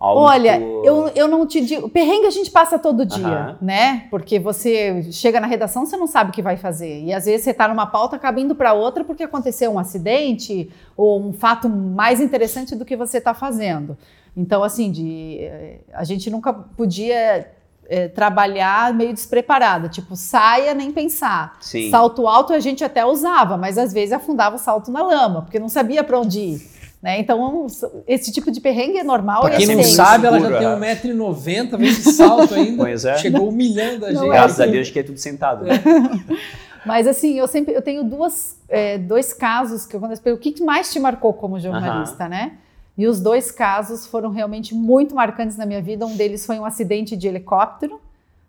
[0.00, 1.86] Algo Olha, eu, eu não te digo.
[1.90, 3.58] Perrengue a gente passa todo dia, Aham.
[3.60, 4.06] né?
[4.10, 7.04] Porque você chega na redação, você não sabe o que vai fazer.
[7.04, 10.70] E às vezes você está numa pauta, acaba indo para outra porque aconteceu um acidente
[10.96, 13.94] ou um fato mais interessante do que você está fazendo.
[14.34, 17.50] Então, assim, de, eh, a gente nunca podia
[17.86, 19.90] eh, trabalhar meio despreparada.
[19.90, 21.58] Tipo, saia nem pensar.
[21.60, 21.90] Sim.
[21.90, 25.58] Salto alto a gente até usava, mas às vezes afundava o salto na lama, porque
[25.58, 26.79] não sabia para onde ir.
[27.02, 27.18] Né?
[27.18, 27.66] Então,
[28.06, 30.58] esse tipo de perrengue é normal Pra e quem não sabe, ela já é.
[30.96, 32.76] tem 1,90m, vê esse salto ainda.
[32.84, 33.16] Pois é.
[33.16, 34.30] Chegou humilhando a Não gente.
[34.30, 34.66] é Graças a.
[34.66, 35.64] Deus que é tudo sentado.
[35.64, 35.80] né?
[36.84, 40.38] Mas assim, eu sempre eu tenho duas, é, dois casos que eu quando eu o
[40.38, 42.52] que mais te marcou como jornalista, né?
[42.96, 46.04] E os dois casos foram realmente muito marcantes na minha vida.
[46.04, 48.00] Um deles foi um acidente de helicóptero,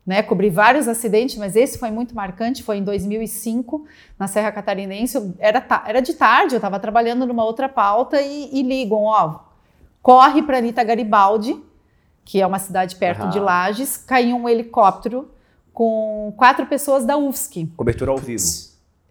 [0.06, 0.24] né?
[0.24, 2.64] Cobri vários acidentes, mas esse foi muito marcante.
[2.64, 3.86] Foi em 2005,
[4.18, 5.34] na Serra Catarinense.
[5.40, 9.40] Era, era de tarde, eu estava trabalhando numa outra pauta e, e ligam: ó,
[10.02, 11.62] corre para Anitta Garibaldi,
[12.26, 13.30] que é uma cidade perto uhum.
[13.30, 13.98] de Lages.
[13.98, 15.30] Caiu um helicóptero
[15.74, 17.70] com quatro pessoas da UFSC.
[17.78, 18.44] Cobertura ao vivo.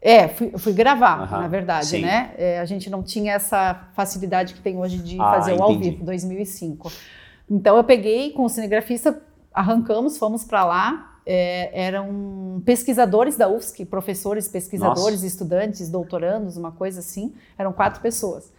[0.02, 2.00] É, fui, fui gravar, uhum, na verdade, sim.
[2.00, 2.30] né?
[2.38, 5.78] É, a gente não tinha essa facilidade que tem hoje de ah, fazer o ao
[5.78, 6.90] vivo, 2005.
[7.50, 9.20] Então eu peguei com o cinegrafista,
[9.52, 11.06] arrancamos, fomos para lá.
[11.26, 15.26] É, eram pesquisadores da UFSC, professores, pesquisadores, Nossa.
[15.26, 17.32] estudantes, doutorandos, uma coisa assim.
[17.58, 18.50] Eram quatro pessoas.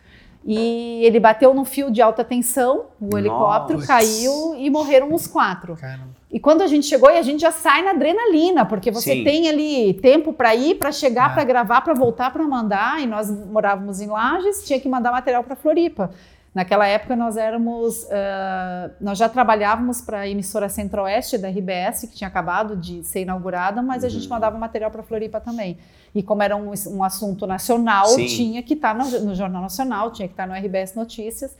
[0.44, 3.88] E ele bateu no fio de alta tensão, o helicóptero Nossa.
[3.88, 5.76] caiu e morreram os quatro.
[5.76, 6.22] Caramba.
[6.32, 9.24] E quando a gente chegou, a gente já sai na adrenalina, porque você Sim.
[9.24, 11.30] tem ali tempo para ir, para chegar, ah.
[11.30, 13.02] para gravar, para voltar, para mandar.
[13.02, 16.10] E nós morávamos em Lages, tinha que mandar material para Floripa.
[16.54, 22.16] Naquela época nós éramos, uh, nós já trabalhávamos para a emissora Centro-Oeste da RBS, que
[22.18, 24.08] tinha acabado de ser inaugurada, mas uhum.
[24.08, 24.34] a gente uhum.
[24.34, 25.78] mandava material para Floripa também.
[26.14, 28.26] E como era um, um assunto nacional, Sim.
[28.26, 31.56] tinha que estar tá no, no, Jornal Nacional, tinha que estar tá no RBS Notícias.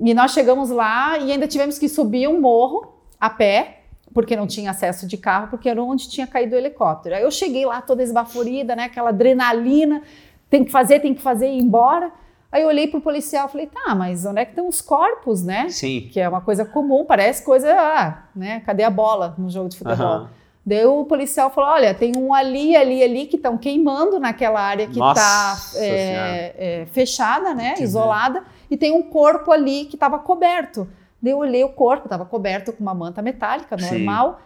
[0.00, 3.80] E nós chegamos lá e ainda tivemos que subir um morro a pé,
[4.14, 7.16] porque não tinha acesso de carro, porque era onde tinha caído o helicóptero.
[7.16, 10.02] Aí eu cheguei lá toda esbaforida, né, aquela adrenalina,
[10.48, 12.10] tem que fazer, tem que fazer e ir embora.
[12.52, 15.42] Aí eu olhei pro policial e falei, tá, mas onde é que estão os corpos,
[15.42, 15.70] né?
[15.70, 16.10] Sim.
[16.12, 18.60] Que é uma coisa comum, parece coisa, ah, né?
[18.60, 20.18] Cadê a bola no jogo de futebol?
[20.18, 20.26] Uhum.
[20.64, 24.86] Daí o policial falou: olha, tem um ali, ali, ali que estão queimando naquela área
[24.86, 27.72] que está é, é, fechada, né?
[27.72, 30.86] Que isolada, e tem um corpo ali que estava coberto.
[31.20, 34.40] Daí eu olhei o corpo, estava coberto com uma manta metálica normal.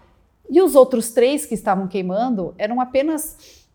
[0.49, 0.57] Sim.
[0.57, 3.65] E os outros três que estavam queimando eram apenas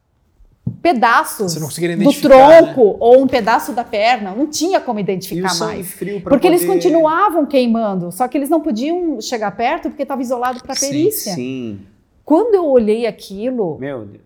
[0.81, 2.97] pedaços do tronco né?
[2.99, 5.93] ou um pedaço da perna, não tinha como identificar mais.
[5.93, 6.47] porque poder...
[6.47, 11.33] eles continuavam queimando, só que eles não podiam chegar perto porque estava isolado para perícia.
[11.33, 11.79] Sim, sim.
[12.23, 13.79] Quando eu olhei aquilo,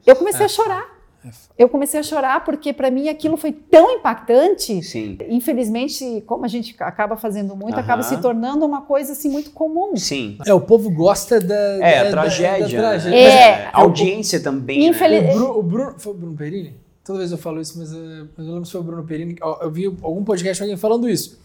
[0.05, 0.45] eu comecei é.
[0.45, 0.94] a chorar.
[1.25, 4.83] É eu comecei a chorar porque para mim aquilo foi tão impactante.
[4.83, 5.17] Sim.
[5.27, 9.95] Infelizmente, como a gente acaba fazendo muito, acaba se tornando uma coisa assim muito comum.
[9.95, 10.37] Sim.
[10.45, 12.67] É, o povo gosta da, é, da, tragédia.
[12.67, 13.17] Da, da tragédia.
[13.17, 14.85] É, a audiência também.
[14.85, 15.23] Infeliz...
[15.23, 15.31] Né?
[15.31, 16.75] O, Bruno, o Bruno, foi o Bruno Perini?
[17.03, 19.35] Toda vez eu falo isso, mas, eh, mas eu lembro se foi o Bruno Perini.
[19.61, 21.39] Eu vi algum podcast alguém falando isso.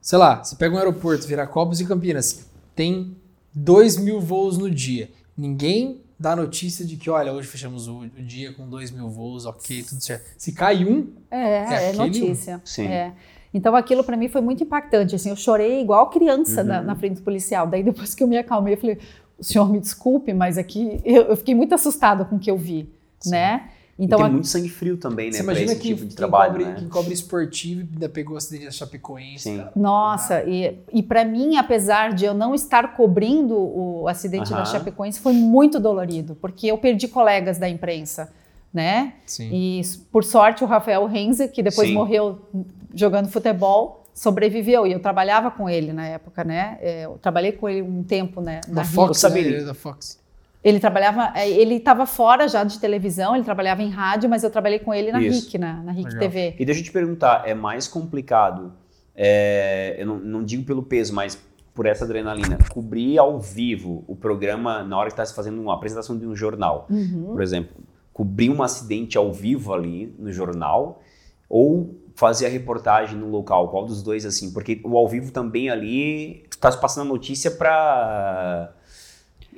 [0.00, 3.16] Sei lá, você pega um aeroporto, Viracopos e Campinas, tem
[3.54, 5.10] 2 mil voos no dia.
[5.36, 9.46] Ninguém dá notícia de que, olha, hoje fechamos o, o dia com 2 mil voos,
[9.46, 10.30] ok, tudo certo.
[10.36, 12.58] Se cai um, é, é, é notícia.
[12.58, 12.66] Um.
[12.66, 12.86] Sim.
[12.88, 13.14] É.
[13.54, 15.14] Então aquilo para mim foi muito impactante.
[15.14, 16.66] Assim, eu chorei igual criança uhum.
[16.66, 17.66] na, na, frente do policial.
[17.66, 18.98] Daí depois que eu me acalmei, eu falei:
[19.38, 22.56] o senhor me desculpe, mas aqui eu, eu fiquei muito assustada com o que eu
[22.58, 23.30] vi, Sim.
[23.30, 23.70] né?
[24.00, 24.32] Então, e tem a...
[24.32, 25.36] muito sangue frio também, né?
[25.36, 26.76] Você imagina que tipo de trabalho, cobre, né?
[26.78, 29.44] quem cobre esportivo ainda pegou a acidente da Chapecoense.
[29.44, 29.62] Sim.
[29.76, 34.60] Nossa, e, e para mim, apesar de eu não estar cobrindo o acidente uh -huh.
[34.60, 38.32] da Chapecoense, foi muito dolorido, porque eu perdi colegas da imprensa,
[38.72, 39.12] né?
[39.26, 39.50] Sim.
[39.52, 41.94] E por sorte o Rafael Renze, que depois Sim.
[41.94, 42.38] morreu
[42.94, 46.78] jogando futebol, sobreviveu e eu trabalhava com ele na época, né?
[46.80, 48.62] É, eu trabalhei com ele um tempo, né?
[48.66, 49.60] Na Fox, né?
[49.60, 50.18] da Fox.
[50.62, 54.50] Ele trabalhava, é, ele estava fora já de televisão, ele trabalhava em rádio, mas eu
[54.50, 55.46] trabalhei com ele na Isso.
[55.46, 56.20] RIC, na, na RIC Legal.
[56.20, 56.56] TV.
[56.58, 58.72] E deixa eu te perguntar, é mais complicado,
[59.14, 61.40] é, eu não, não, digo pelo peso, mas
[61.74, 65.74] por essa adrenalina, cobrir ao vivo o programa na hora que está se fazendo uma
[65.74, 67.30] apresentação de um jornal, uhum.
[67.32, 67.74] por exemplo,
[68.12, 71.00] cobrir um acidente ao vivo ali no jornal,
[71.48, 74.52] ou fazer a reportagem no local, qual dos dois assim?
[74.52, 78.74] Porque o ao vivo também ali, tu tá passando a notícia para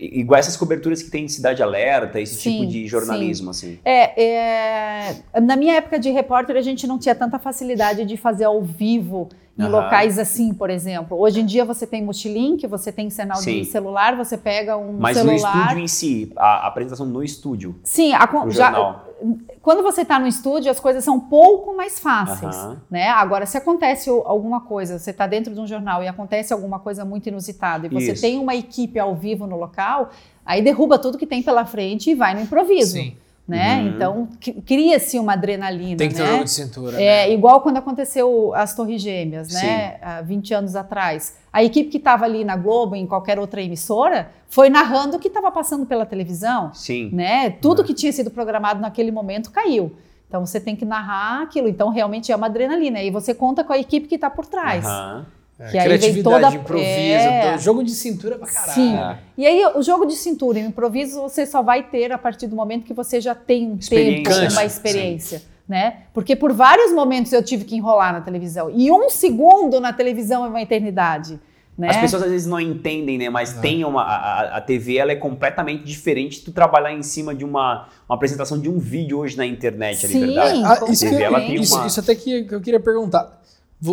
[0.05, 3.67] Igual essas coberturas que tem Cidade Alerta, esse sim, tipo de jornalismo, sim.
[3.69, 3.79] assim.
[3.85, 8.45] É, é, na minha época de repórter, a gente não tinha tanta facilidade de fazer
[8.45, 9.71] ao vivo em uhum.
[9.71, 11.17] locais assim, por exemplo.
[11.19, 13.61] Hoje em dia você tem multilink, você tem sinal sim.
[13.61, 15.35] de celular, você pega um Mas celular...
[15.35, 17.79] Mas no estúdio em si, a, a apresentação no estúdio.
[17.85, 19.12] Sim, a, já, jornal
[19.61, 22.77] quando você está no estúdio, as coisas são um pouco mais fáceis, uhum.
[22.91, 23.09] né?
[23.09, 27.05] Agora, se acontece alguma coisa, você está dentro de um jornal e acontece alguma coisa
[27.05, 28.23] muito inusitada e você Isso.
[28.23, 30.11] tem uma equipe ao vivo no local,
[30.45, 32.93] aí derruba tudo que tem pela frente e vai no improviso.
[32.93, 33.81] Sim né?
[33.81, 33.89] Uhum.
[33.89, 34.29] Então
[34.65, 35.97] cria-se uma adrenalina.
[35.97, 36.31] Tem que ter né?
[36.33, 37.03] jogo de cintura.
[37.03, 37.33] É né?
[37.33, 39.61] igual quando aconteceu as Torres Gêmeas, né?
[39.61, 39.67] Sim.
[39.67, 39.99] né?
[40.01, 41.37] Há 20 anos atrás.
[41.53, 45.29] A equipe que estava ali na Globo, em qualquer outra emissora, foi narrando o que
[45.29, 46.73] estava passando pela televisão.
[46.73, 47.11] Sim.
[47.13, 47.51] Né?
[47.51, 47.85] Tudo é.
[47.85, 49.93] que tinha sido programado naquele momento caiu.
[50.29, 51.69] Então você tem que narrar aquilo.
[51.69, 53.03] Então realmente é uma adrenalina.
[53.03, 54.85] E você conta com a equipe que está por trás.
[54.87, 55.25] Uhum.
[55.59, 57.59] É, que aí vem toda improviso, é...
[57.59, 58.73] jogo de cintura pra caralho.
[58.75, 58.99] Sim.
[59.39, 62.47] E aí o jogo de cintura e o improviso você só vai ter a partir
[62.47, 65.43] do momento que você já tem um tempo, uma experiência.
[65.69, 65.99] né?
[66.13, 68.71] Porque por vários momentos eu tive que enrolar na televisão.
[68.75, 71.39] E um segundo na televisão é uma eternidade.
[71.77, 71.89] Né?
[71.89, 73.31] As pessoas às vezes não entendem, né?
[73.31, 73.61] Mas é.
[73.61, 74.03] tem uma.
[74.03, 78.15] A, a, TV ela é completamente diferente de tu trabalhar em cima de uma, uma
[78.15, 80.63] apresentação de um vídeo hoje na internet, Sim, ali, verdade?
[80.65, 81.87] Ah, isso, TV, ela tem isso, uma...
[81.87, 83.42] isso até que eu queria perguntar.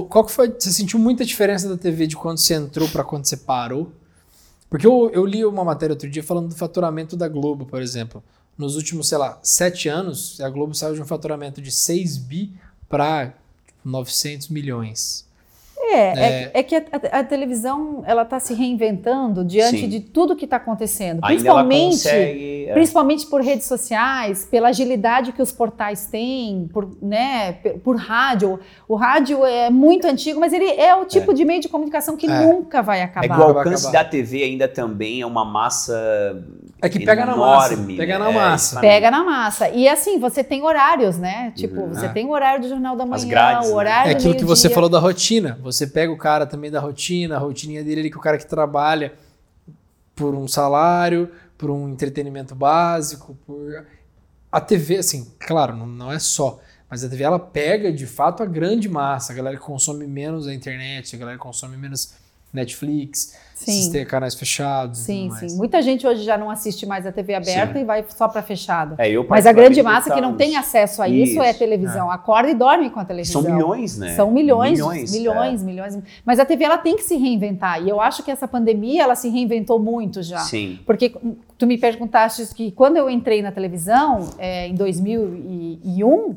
[0.07, 0.49] Qual que foi?
[0.51, 3.91] Você sentiu muita diferença da TV de quando você entrou para quando você parou?
[4.69, 8.23] Porque eu, eu li uma matéria outro dia falando do faturamento da Globo, por exemplo.
[8.55, 12.53] Nos últimos, sei lá, sete anos, a Globo saiu de um faturamento de 6 bi
[12.87, 13.33] para
[13.83, 15.28] 900 milhões.
[15.91, 19.89] É, é, é, é que a, a, a, televisão ela está se reinventando diante Sim.
[19.89, 22.73] de tudo que está acontecendo, principalmente, consegue, é.
[22.73, 28.59] principalmente por redes sociais, pela agilidade que os portais têm, por, né, por, por rádio.
[28.87, 31.33] O rádio é muito antigo, mas ele é o tipo é.
[31.33, 32.45] de meio de comunicação que é.
[32.45, 33.25] nunca vai acabar.
[33.25, 36.43] É que o alcance da TV ainda também é uma massa
[36.81, 37.77] é que pega enorme, na massa.
[37.97, 38.79] Pega na massa.
[38.79, 39.69] Pega na massa.
[39.69, 41.51] E assim, você tem horários, né?
[41.55, 41.89] Tipo, uhum.
[41.89, 43.77] você tem o horário do Jornal da Manhã, grades, o né?
[43.77, 44.13] horário né?
[44.13, 45.59] É aquilo que você falou da rotina.
[45.61, 48.45] Você pega o cara também da rotina, a rotininha dele ali, que o cara que
[48.45, 49.13] trabalha
[50.15, 53.85] por um salário, por um entretenimento básico, por.
[54.51, 56.59] A TV, assim, claro, não, não é só.
[56.89, 60.47] Mas a TV ela pega de fato a grande massa, a galera que consome menos
[60.47, 62.15] a internet, a galera que consome menos
[62.51, 63.35] Netflix,
[63.65, 63.91] sim.
[63.91, 64.99] ter canais fechados.
[64.99, 65.57] Sim, sim.
[65.57, 67.79] Muita gente hoje já não assiste mais a TV aberta sim.
[67.79, 68.95] e vai só para fechada.
[68.97, 72.11] É, eu Mas a grande massa que não tem acesso a isso, isso é televisão.
[72.11, 72.15] É.
[72.15, 73.41] Acorda e dorme com a televisão.
[73.41, 74.15] São milhões, né?
[74.15, 75.65] São milhões, milhões, milhões, é.
[75.65, 75.97] milhões.
[76.25, 77.83] Mas a TV ela tem que se reinventar.
[77.83, 80.39] E eu acho que essa pandemia ela se reinventou muito já.
[80.39, 80.79] Sim.
[80.85, 81.13] Porque
[81.57, 86.35] tu me perguntaste que quando eu entrei na televisão é, em 2001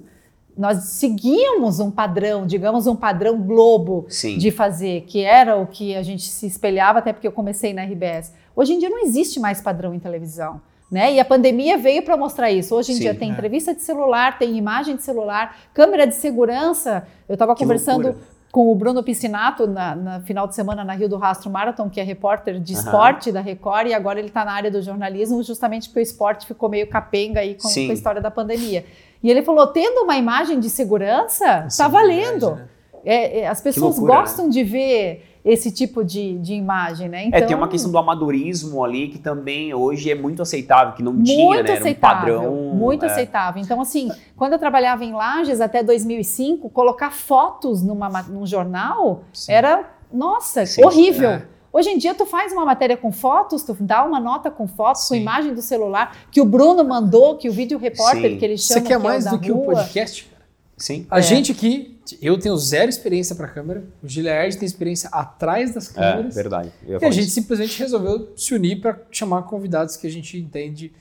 [0.57, 4.36] nós seguíamos um padrão, digamos um padrão globo Sim.
[4.36, 7.82] de fazer, que era o que a gente se espelhava, até porque eu comecei na
[7.84, 8.32] RBS.
[8.55, 10.61] Hoje em dia não existe mais padrão em televisão.
[10.90, 11.14] Né?
[11.14, 12.74] E a pandemia veio para mostrar isso.
[12.74, 13.32] Hoje em Sim, dia tem é.
[13.32, 17.09] entrevista de celular, tem imagem de celular, câmera de segurança.
[17.26, 18.26] Eu estava conversando loucura.
[18.53, 21.98] com o Bruno Piscinato na, na, final de semana na Rio do Rastro Marathon, que
[21.98, 22.78] é repórter de uhum.
[22.78, 26.46] esporte da Record, e agora ele está na área do jornalismo, justamente porque o esporte
[26.46, 28.84] ficou meio capenga aí com, com a história da pandemia.
[29.23, 32.57] E ele falou: tendo uma imagem de segurança, está valendo.
[32.57, 32.68] Né?
[33.05, 34.51] É, é, as pessoas loucura, gostam né?
[34.53, 37.25] de ver esse tipo de, de imagem, né?
[37.25, 40.95] Então, é, tem uma então questão do amadorismo ali que também hoje é muito aceitável,
[40.95, 41.70] que não tinha, né?
[41.73, 42.55] Era um padrão.
[42.75, 43.09] Muito é.
[43.09, 43.61] aceitável.
[43.61, 49.53] Então, assim, quando eu trabalhava em Lages até 2005, colocar fotos numa, num jornal Sim.
[49.53, 51.31] era, nossa, Sim, horrível.
[51.31, 51.47] É.
[51.73, 55.03] Hoje em dia, tu faz uma matéria com fotos, tu dá uma nota com fotos,
[55.03, 55.09] Sim.
[55.09, 58.39] com imagem do celular, que o Bruno mandou, que o vídeo repórter, Sim.
[58.39, 58.81] que ele chama.
[58.81, 60.31] Você quer que mais é do que o podcast?
[60.77, 61.07] Sim.
[61.11, 61.23] A é.
[61.23, 65.95] gente aqui, eu tenho zero experiência para câmera, o Gilead tem experiência atrás das é,
[65.95, 66.37] câmeras.
[66.37, 66.73] É, verdade.
[66.87, 67.35] E a gente isso.
[67.35, 70.93] simplesmente resolveu se unir para chamar convidados que a gente entende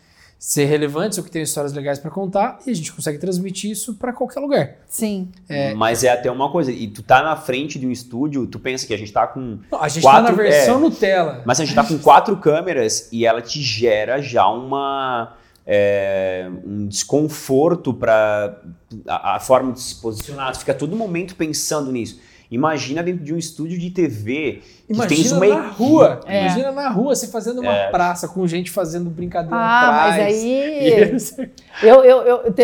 [0.42, 3.94] ser relevantes ou que tem histórias legais para contar e a gente consegue transmitir isso
[3.94, 4.78] para qualquer lugar.
[4.88, 5.30] Sim.
[5.48, 8.58] É, Mas é até uma coisa, e tu tá na frente de um estúdio, tu
[8.58, 9.60] pensa que a gente tá com.
[9.72, 11.44] Não, a gente quatro, tá na versão é, Nutella.
[11.46, 15.38] Mas a gente tá com quatro câmeras e ela te gera já uma.
[15.64, 18.60] É, um desconforto para
[19.08, 22.20] a, a, forma de se posicionar, tu fica todo momento pensando nisso.
[22.50, 24.64] Imagina dentro de um estúdio de TV
[24.94, 26.20] Imagina uma na rua.
[26.26, 26.42] É.
[26.42, 27.90] Imagina na rua, você fazendo uma é.
[27.90, 30.18] praça com gente fazendo brincadeira ah, atrás.
[30.18, 31.50] Mas aí.
[31.84, 32.64] eu, eu, eu te,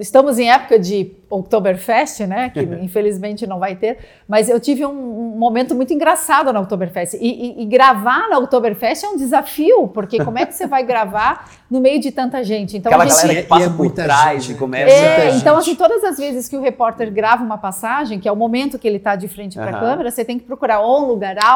[0.00, 2.50] estamos em época de Oktoberfest, né?
[2.50, 3.98] Que infelizmente não vai ter.
[4.28, 7.14] Mas eu tive um, momento muito engraçado na Oktoberfest.
[7.14, 10.84] E, e, e, gravar na Oktoberfest é um desafio, porque como é que você vai
[10.84, 12.76] gravar no meio de tanta gente?
[12.76, 13.20] Então, Aquela a gente...
[13.22, 14.92] galera que passa é por trás gente, e começa.
[14.92, 18.36] É, então, assim, todas as vezes que o repórter grava uma passagem, que é o
[18.36, 21.06] momento que ele está de frente para a câmera, você tem que procurar ou um
[21.06, 21.51] lugar alto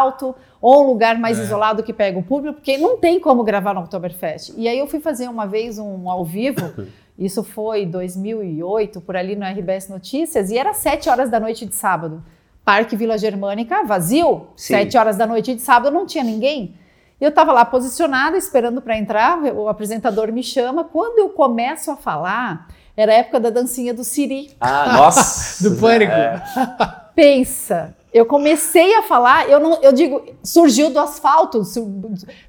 [0.60, 1.42] ou um lugar mais é.
[1.42, 4.52] isolado que pega o público, porque não tem como gravar no Oktoberfest.
[4.56, 6.72] E aí eu fui fazer uma vez um ao vivo,
[7.18, 11.74] isso foi 2008, por ali no RBS Notícias, e era sete horas da noite de
[11.74, 12.22] sábado.
[12.64, 14.74] Parque Vila Germânica vazio, Sim.
[14.74, 16.74] sete horas da noite de sábado não tinha ninguém.
[17.20, 20.84] Eu estava lá posicionada, esperando para entrar, o apresentador me chama.
[20.84, 24.50] Quando eu começo a falar, era a época da dancinha do Siri.
[24.60, 25.66] Ah, nossa!
[25.66, 26.12] do pânico.
[26.12, 26.42] É.
[27.14, 31.62] Pensa, eu comecei a falar, eu não, eu digo, surgiu do asfalto,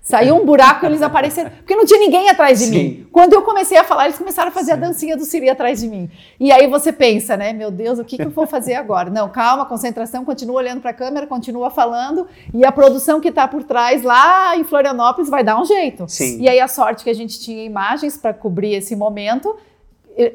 [0.01, 2.71] saiu um buraco e eles apareceram, porque não tinha ninguém atrás de Sim.
[2.71, 3.07] mim.
[3.11, 4.71] Quando eu comecei a falar, eles começaram a fazer Sim.
[4.71, 6.09] a dancinha do Siri atrás de mim.
[6.39, 9.09] E aí você pensa, né, meu Deus, o que, que eu vou fazer agora?
[9.09, 13.45] Não, calma, concentração, continua olhando para a câmera, continua falando, e a produção que está
[13.45, 16.05] por trás lá em Florianópolis vai dar um jeito.
[16.07, 16.39] Sim.
[16.39, 19.53] E aí a sorte que a gente tinha imagens para cobrir esse momento,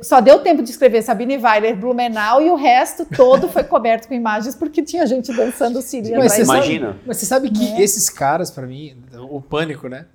[0.02, 4.14] só deu tempo de escrever Sabine Weiler, Blumenau e o resto todo foi coberto com
[4.14, 6.12] imagens porque tinha gente dançando Siri.
[6.12, 6.86] Mas você imagina.
[6.88, 7.80] Sabe, mas você sabe que é.
[7.82, 8.96] esses caras, para mim,
[9.30, 10.06] o pânico, né?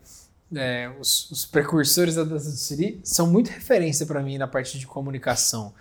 [0.55, 4.79] É, os, os, precursores da dança do Siri são muito referência para mim na parte
[4.79, 5.73] de comunicação.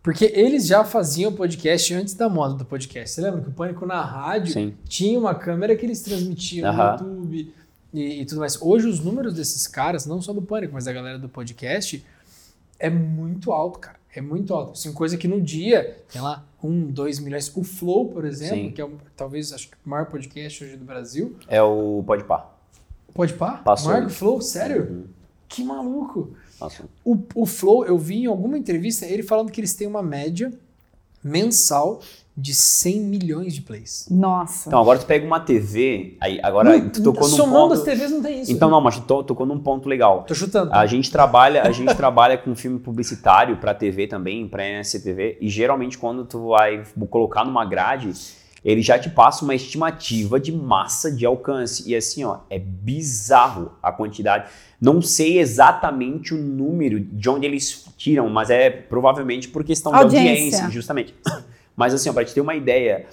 [0.00, 3.14] Porque eles já faziam podcast antes da moda do podcast.
[3.14, 4.74] Você lembra que o Pânico na rádio Sim.
[4.88, 7.54] tinha uma câmera que eles transmitiam no YouTube
[7.92, 8.60] e, e tudo mais.
[8.62, 12.04] Hoje os números desses caras, não só do Pânico, mas da galera do podcast,
[12.78, 13.98] é muito alto, cara.
[14.14, 14.72] É muito alto.
[14.72, 17.54] Assim, coisa que no dia tem lá um, dois milhões.
[17.56, 18.70] O Flow, por exemplo, Sim.
[18.70, 21.36] que é o, talvez acho que o maior podcast hoje do Brasil.
[21.46, 22.02] É o.
[22.06, 23.58] Pode pá?
[23.58, 23.92] Passou.
[23.92, 24.90] Marco Flow, sério?
[24.90, 25.04] Uhum.
[25.48, 26.34] Que maluco.
[26.60, 26.84] Nossa.
[27.04, 30.52] O, o Flow, eu vi em alguma entrevista ele falando que eles têm uma média
[31.22, 32.00] mensal
[32.40, 34.06] de 100 milhões de plays.
[34.08, 34.68] Nossa.
[34.68, 37.72] Então, agora tu pega uma TV, aí agora tu tocou num Somando ponto...
[37.74, 38.52] as TVs não tem isso.
[38.52, 38.74] Então né?
[38.74, 40.22] não, mas tu to- tocou num ponto legal.
[40.22, 40.72] Tô chutando.
[40.72, 45.48] A gente trabalha, a gente trabalha com filme publicitário para TV também, para NSCTV, e
[45.48, 48.12] geralmente quando tu vai colocar numa grade,
[48.64, 51.90] ele já te passa uma estimativa de massa de alcance.
[51.90, 54.48] E assim, ó, é bizarro a quantidade.
[54.80, 60.22] Não sei exatamente o número de onde eles tiram, mas é provavelmente por questão Audiência.
[60.22, 61.14] da audiência, justamente.
[61.78, 63.06] Mas assim, para te ter uma ideia,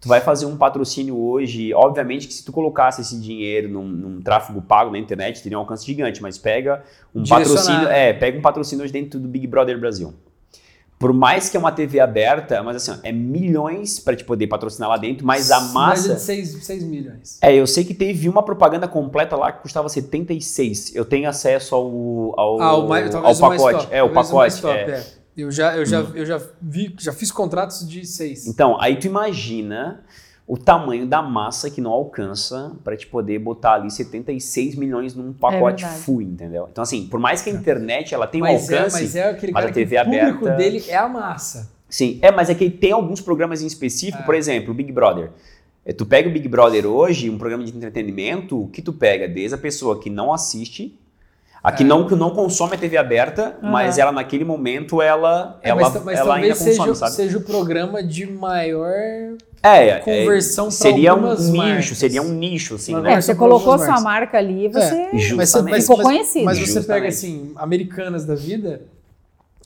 [0.00, 4.20] tu vai fazer um patrocínio hoje, obviamente que se tu colocasse esse dinheiro num, num
[4.20, 6.82] tráfego pago na internet, teria um alcance gigante, mas pega
[7.14, 10.12] um patrocínio, é, pega um patrocínio hoje dentro do Big Brother Brasil.
[10.98, 14.88] Por mais que é uma TV aberta, mas assim, é milhões para te poder patrocinar
[14.88, 17.38] lá dentro, mas a massa de 6, 6 milhões.
[17.40, 20.96] é, eu sei que teve uma propaganda completa lá que custava 76.
[20.96, 23.78] Eu tenho acesso ao, ao, Ah, o mais, ao o mais pacote.
[23.84, 23.94] top.
[23.94, 24.60] é, o mais pacote.
[24.60, 24.94] top, é.
[24.94, 25.17] é.
[25.38, 28.48] Eu já, eu já, eu já vi, já fiz contratos de 6.
[28.48, 30.02] Então, aí tu imagina
[30.48, 35.32] o tamanho da massa que não alcança para te poder botar ali 76 milhões num
[35.32, 36.02] pacote verdade.
[36.02, 36.66] full, entendeu?
[36.72, 39.02] Então, assim, por mais que a internet ela tenha um Mas é, alcance.
[39.02, 41.70] mas é aquele mas cara a TV que o público aberta- dele é a massa.
[41.88, 44.26] Sim, é, mas é que tem alguns programas em específico, É.
[44.26, 45.30] por exemplo, o Big Brother.
[45.86, 49.28] É, Tu pega o Big Brother hoje, um programa de entretenimento, o que tu pega
[49.28, 50.98] desde a pessoa que não assiste,
[51.68, 51.86] a que, É.
[51.86, 56.04] não, que não consome a TV aberta, mas ela naquele momento ela, É, ela, mas,
[56.04, 57.12] mas ela ainda talvez seja, consome, sabe?
[57.12, 58.92] seja o programa de maior
[59.62, 61.98] É, é, conversão pra seria um nicho, marcas.
[61.98, 63.00] seria um nicho, assim, né?
[63.00, 64.02] É, versão você colocou sua marcas.
[64.02, 65.08] marca ali, você É.
[65.12, 65.70] Mas, você, Justamente.
[65.72, 66.44] mas, ficou conhecido.
[66.44, 66.86] mas você Justamente.
[66.88, 68.82] pega assim, americanas da vida,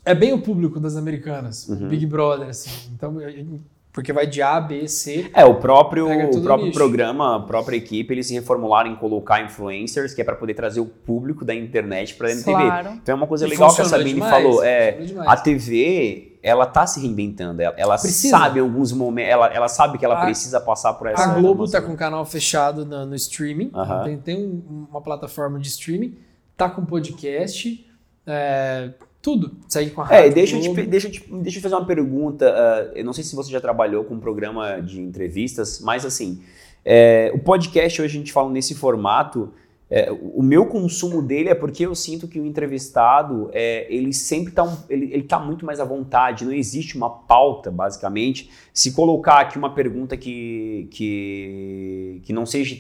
[0.05, 1.89] é bem o público das americanas, Uhum.
[1.89, 2.71] Big Brother, assim.
[2.97, 3.45] Então, é-
[3.93, 5.31] porque vai de A, B, C.
[5.35, 6.79] É, o próprio, o próprio nicho.
[6.79, 10.81] programa, a própria equipe, eles se reformularam em colocar influencers, que é para poder trazer
[10.81, 12.63] o público da internet para dentro da TV.
[12.71, 12.89] Claro.
[13.03, 14.65] Então é uma coisa E legal que a Sabine demais, falou.
[14.65, 17.61] É, a TV, ela tá se reinventando.
[17.61, 21.09] Ela, ela sabe em alguns momentos, ela, ela sabe que ela A- precisa passar por
[21.09, 21.25] essa.
[21.25, 24.05] A Globo tá com um canal fechado no, no streaming, Aham.
[24.05, 26.17] tem, tem um- uma plataforma de streaming,
[26.57, 27.87] tá com podcast,
[28.27, 28.91] é,
[29.23, 29.53] tudo.
[29.69, 31.87] Segue com a É, Rádio deixa eu, te, deixa, eu te, deixa eu fazer uma
[31.87, 32.47] pergunta.
[32.53, 36.43] ah, eu não sei se você já trabalhou com um programa de entrevistas, mas assim,
[36.85, 39.53] é, o podcast hoje a gente fala nesse formato.
[39.89, 44.49] é, o meu consumo dele é porque eu sinto que o entrevistado é, ele sempre
[44.51, 48.51] está ele, ele tá muito mais à vontade, não existe uma pauta, basicamente.
[48.73, 52.75] Se colocar aqui uma pergunta que, que, que não seja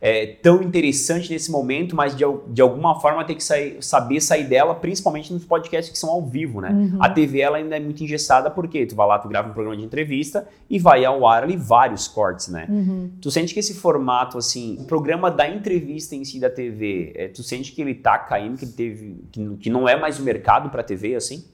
[0.00, 4.44] é, tão interessante nesse momento, mas de, de alguma forma tem que sair- saber sair
[4.44, 6.70] dela, principalmente nos podcasts que são ao vivo, né?
[6.70, 7.02] Uhum.
[7.02, 9.76] A TV ela ainda é muito engessada porque tu vai lá, tu grava um programa
[9.76, 12.66] de entrevista e vai ao ar ali vários cortes, né?
[12.68, 13.10] Uhum.
[13.20, 17.28] Tu sente que esse formato, assim, o programa da entrevista em si da TV, é,
[17.28, 19.16] tu sente que ele tá caindo, que ele teve.
[19.32, 21.44] que, que não é mais o mercado pra TV, assim?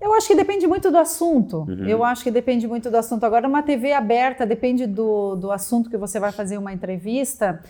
[0.00, 1.66] Eu acho que depende muito do assunto.
[1.68, 1.86] Uhum.
[1.86, 3.24] Eu acho que depende muito do assunto.
[3.24, 7.62] Agora, uma TV aberta, depende do, do assunto que você vai fazer uma entrevista.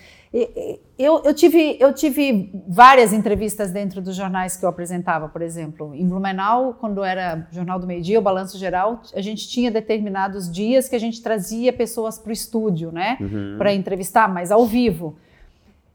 [0.97, 5.93] Eu, eu, tive, eu tive várias entrevistas dentro dos jornais que eu apresentava, por exemplo.
[5.93, 10.49] Em Blumenau, quando era Jornal do Meio Dia, o Balanço Geral, a gente tinha determinados
[10.49, 13.18] dias que a gente trazia pessoas para o estúdio, né?
[13.20, 13.57] Uhum.
[13.59, 15.16] para entrevistar, mas ao vivo.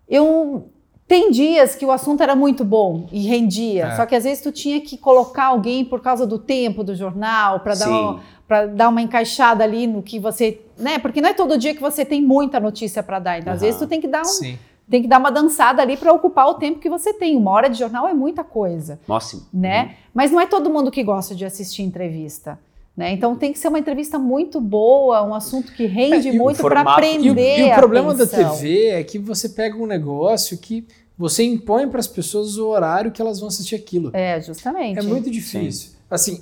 [0.08, 0.70] Eu
[1.08, 3.96] tem dias que o assunto era muito bom e rendia, É.
[3.96, 7.60] só que às vezes tu tinha que colocar alguém por causa do tempo do jornal
[7.60, 11.00] para dar para dar uma encaixada ali no que você, né?
[11.00, 13.66] Porque não é todo dia que você tem muita notícia para dar, então às Aham.
[13.66, 14.60] vezes tu tem que dar um, Sim.
[14.88, 17.36] tem que dar uma dançada ali para ocupar o tempo que você tem.
[17.36, 19.48] Uma hora de jornal é muita coisa Nossa.
[19.52, 19.96] né?
[20.14, 22.60] Mas não é todo mundo que gosta de assistir entrevista.
[22.96, 23.12] Né?
[23.12, 26.78] Então tem que ser uma entrevista muito boa, um assunto que rende É, muito para
[26.78, 27.60] formato- E o, aprender.
[27.60, 28.26] e o problema da.
[28.26, 30.88] TV é que você pega um negócio que
[31.18, 34.12] você impõe para as pessoas o horário que elas vão assistir aquilo.
[34.14, 34.98] É, justamente.
[34.98, 35.92] É muito difícil.
[36.10, 36.42] Assim,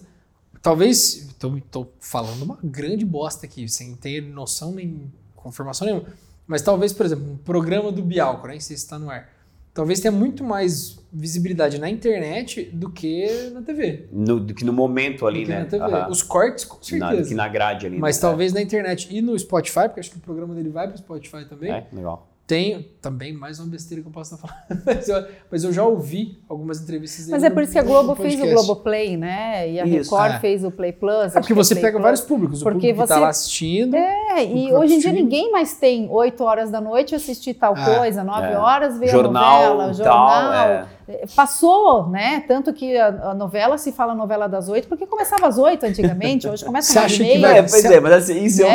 [0.62, 1.28] talvez.
[1.44, 6.06] Estou falando uma grande bosta aqui, sem ter noção nem confirmação nenhuma.
[6.48, 9.28] Mas talvez, por exemplo, um programa do Bialco, nem sei se está no ar.
[9.74, 14.08] Talvez tenha muito mais visibilidade na internet do que na TV.
[14.12, 15.60] No, do que no momento ali, né?
[15.62, 15.84] na TV.
[15.84, 16.10] Aham.
[16.10, 17.30] Os cortes, com Na, do certeza.
[17.30, 17.98] que na grade ali.
[17.98, 18.22] Mas né?
[18.22, 20.98] talvez na internet e no Spotify, porque acho que o programa dele vai para o
[21.00, 21.72] Spotify também.
[21.72, 22.33] É, é legal.
[22.46, 25.84] Tenho também mais uma besteira que eu posso estar falando, mas eu, mas eu já
[25.86, 27.30] ouvi algumas entrevistas.
[27.30, 28.46] Mas é por isso que a Globo fez o.
[28.46, 29.72] Globoplay, né?
[29.72, 30.40] E a Isso, Record é.
[30.40, 31.28] fez o Play Plus.
[31.28, 32.04] É porque que você Play pega Plus.
[32.04, 32.60] vários públicos.
[32.62, 33.96] O Porque público que tá você- lá assistindo.
[33.96, 35.22] É, e hoje em dia streaming.
[35.24, 38.58] ninguém mais tem 8 horas da noite assistir tal É, coisa, 9 é.
[38.58, 40.66] horas ver Jornal, a novela, tal, jornal.
[40.70, 40.86] é.
[41.08, 42.42] É, Passou, né?
[42.48, 46.48] Tanto que a, a novela se fala novela das 8, porque começava às 8 antigamente,
[46.48, 47.60] hoje começa Você às acha 9 que e vai- meia.
[47.60, 48.70] É, pois é, mas assim, isso é, um-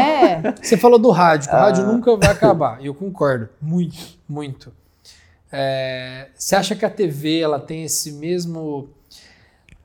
[0.48, 1.86] É, Você falou do rádio, que o rádio Ah.
[1.86, 2.84] nunca vai acabar.
[2.84, 3.48] Eu concordo.
[3.62, 3.96] Muito,
[4.28, 4.72] muito.
[5.50, 8.88] É, você acha que a TV ela tem esse mesmo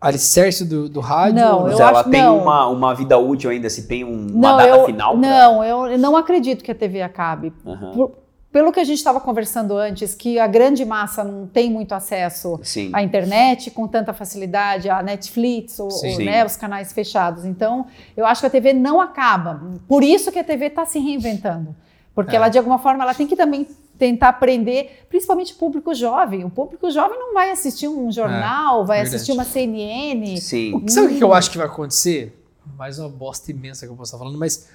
[0.01, 1.35] alicerce do, do rádio?
[1.39, 2.39] Não, eu ela acho- tem não.
[2.39, 5.17] uma, uma vida útil ainda, se tem um- uma não, data eu, final.
[5.17, 7.53] pra- não, eu não acredito que a TV acabe.
[7.65, 7.91] Aham.
[7.93, 8.11] Por-
[8.53, 12.59] pelo que a gente estava conversando antes, que a grande massa não tem muito acesso
[12.63, 12.91] Sim.
[12.93, 17.43] à internet com tanta facilidade, a Netflix, ou, ou, né, os canais fechados.
[17.45, 19.59] Então, eu acho que a TV não acaba.
[19.87, 21.75] Por isso que a TV está se reinventando.
[22.13, 22.35] Porque É.
[22.35, 26.45] ela, de alguma forma, ela tem que também tentar aprender, principalmente o público jovem.
[26.45, 29.15] O público jovem não vai assistir um jornal, vai É, verdade.
[29.15, 30.37] assistir uma CNN.
[30.39, 30.83] Sim.
[30.87, 32.39] Sabe o que que eu acho que vai acontecer?
[32.77, 34.67] Mais uma bosta imensa que eu posso estar falando, mas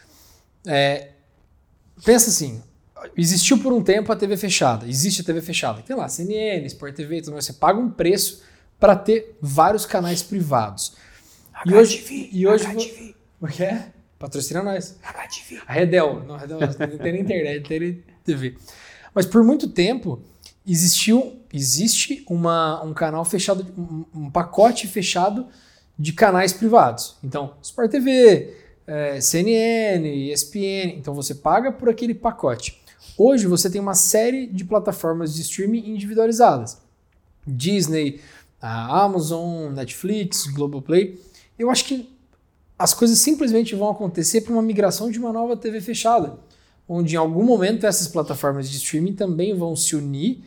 [0.67, 1.11] é,
[2.05, 2.61] pensa assim:
[3.17, 5.83] existiu por um tempo a TV fechada, existe a TV fechada.
[5.83, 7.45] Tem lá CNN, Sport TV, tudo mais.
[7.45, 8.43] Você paga um preço
[8.79, 10.95] para ter vários canais privados.
[11.67, 13.93] E hoje, e hoje HTV, o que é?
[14.19, 14.97] Patrocina nós.
[15.03, 15.61] HTV.
[15.67, 18.57] A Redel, não, a Redel não tem na internet, tem na TV.
[19.15, 20.23] Mas por muito tempo
[20.67, 25.47] existiu, existe uma, um canal fechado, um, um pacote fechado
[25.99, 27.17] de canais privados.
[27.25, 28.55] Então, Sport TV,
[28.89, 30.97] eh, CNN, ESPN.
[30.97, 32.81] Então você paga por aquele pacote.
[33.21, 36.79] Hoje você tem uma série de plataformas de streaming individualizadas.
[37.45, 38.21] Disney,
[38.63, 41.21] a Amazon, Netflix, Globoplay.
[41.59, 42.17] Eu acho que
[42.79, 46.39] as coisas simplesmente vão acontecer por uma migração de uma nova TV fechada,
[46.89, 50.45] onde em algum momento essas plataformas de streaming também vão se unir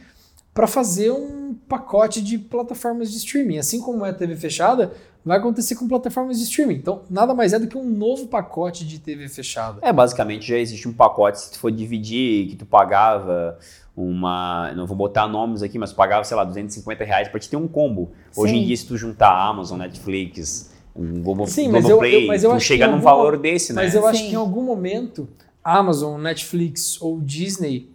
[0.53, 3.57] para fazer um pacote de plataformas de streaming.
[3.57, 4.93] Assim como é a TV fechada,
[5.26, 6.76] vai acontecer com plataformas de streaming.
[6.76, 9.80] Então, nada mais é do que um novo pacote de TV fechada.
[9.82, 13.57] É, basicamente já existe um pacote, se tu for dividir, que tu pagava
[13.95, 14.72] uma.
[14.76, 17.57] Não vou botar nomes aqui, mas tu pagava, sei lá, 250 reais pra te ter
[17.57, 18.11] um combo.
[18.36, 18.65] Hoje em Sim.
[18.67, 22.49] dia, se tu juntar Amazon, Netflix, um Globo, Sim, mas eu- Globoplay, eu- mas eu
[22.51, 23.84] tu acho chega num algum valor desse, né?
[23.84, 24.28] Mas eu acho Sim.
[24.30, 25.28] que em algum momento,
[25.63, 27.89] Amazon, Netflix ou Disney,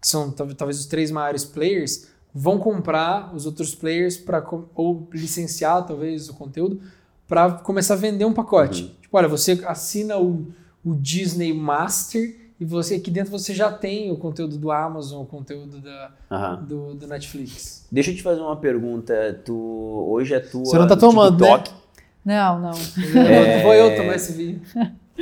[0.00, 5.08] que são tal- talvez os três maiores players, vão comprar os outros players para ou
[5.12, 6.80] licenciar talvez o conteúdo
[7.28, 8.82] para começar a vender um pacote.
[8.82, 8.90] Uhum.
[9.00, 10.48] Tipo, olha, você assina o,
[10.84, 15.26] o Disney Master e você aqui dentro você já tem o conteúdo do Amazon, o
[15.26, 16.64] conteúdo da, Aham.
[16.64, 17.86] do, do Netflix.
[17.90, 19.40] Deixa eu te fazer uma pergunta.
[19.44, 21.58] Tu hoje atua Você não tá tomando, né?
[21.58, 21.84] TikTok.
[22.24, 22.72] Não, não.
[23.28, 23.62] É.
[23.62, 24.62] Vou eu tomar esse vídeo.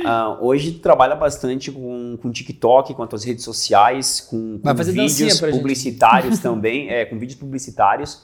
[0.03, 4.67] Ah, hoje tu trabalha bastante com, com TikTok, com as tuas redes sociais, com, com
[4.93, 8.23] vídeos publicitários também, é, com vídeos publicitários.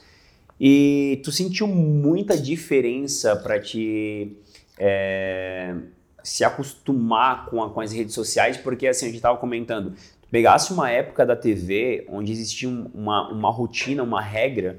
[0.60, 4.36] E tu sentiu muita diferença para te
[4.78, 5.74] é,
[6.22, 8.56] se acostumar com, a- com as redes sociais?
[8.56, 12.90] Porque assim, a gente estava comentando, tu pegasse uma época da TV onde existia um-
[12.92, 14.76] uma, uma rotina, uma regra,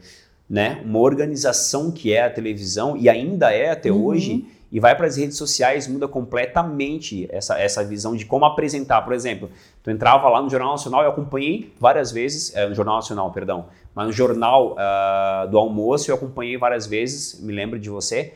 [0.50, 4.04] né, uma organização que é a televisão e ainda é até Uhum.
[4.06, 9.02] hoje, e vai para as redes sociais, muda completamente essa, essa visão de como apresentar.
[9.02, 9.50] Por exemplo,
[9.84, 13.66] tu entrava lá no Jornal Nacional, eu acompanhei várias vezes, é, no Jornal Nacional, perdão,
[13.94, 18.34] mas no Jornal ah, do Almoço eu acompanhei várias vezes, me lembro de você.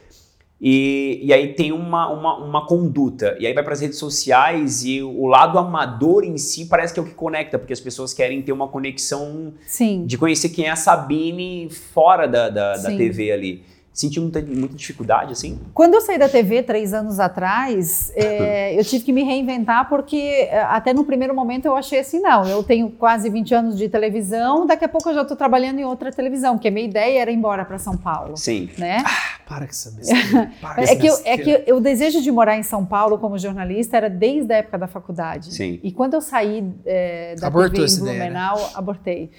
[0.60, 4.86] E, e aí tem uma, uma, uma conduta, e aí vai para as redes sociais
[4.86, 8.14] e o lado amador em si parece que é o que conecta, porque as pessoas
[8.14, 10.06] querem ter uma conexão Sim.
[10.06, 12.96] de conhecer quem é a Sabine fora da, da, da.
[12.96, 13.64] TV ali.
[13.96, 15.58] Sentiu muita, muita dificuldade, assim?
[15.74, 20.18] Quando eu saí da TV três anos atrás, é, eu tive que me reinventar porque
[20.18, 23.88] é, até no primeiro momento eu achei assim, não, eu tenho quase 20 anos de
[23.88, 27.22] televisão, daqui a pouco eu já estou trabalhando em outra televisão, porque a minha ideia
[27.22, 28.70] era ir embora para São Paulo, Sim.
[28.78, 29.02] né?
[29.48, 30.52] Para com essa besteira.
[30.60, 33.96] Para É que, eu, é que o desejo de morar em São Paulo como jornalista
[33.96, 35.54] era desde a época da faculdade.
[35.54, 35.80] Sim.
[35.82, 38.26] E quando eu saí é, da Abortou TV em essa ideia, né?
[38.26, 39.32] Blumenau, abortei.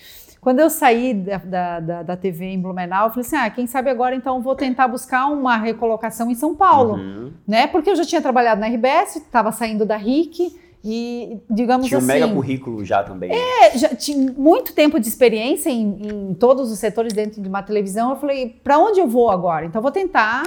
[0.46, 3.66] Quando eu saí da, da, da, da TV em Blumenau, eu falei assim: ah, quem
[3.66, 7.32] sabe agora então vou tentar buscar uma recolocação em São Paulo, Uhum.
[7.48, 7.66] né?
[7.66, 12.00] Porque eu já tinha trabalhado na RBS, estava saindo da RIC e, digamos Tinha um
[12.00, 12.06] assim.
[12.06, 13.30] mega currículo já também.
[13.30, 13.36] né?
[13.64, 17.60] É, já tinha muito tempo de experiência em, em todos os setores dentro de uma
[17.64, 18.10] televisão.
[18.10, 19.66] Eu falei, para onde eu vou agora?
[19.66, 20.44] Então, vou tentar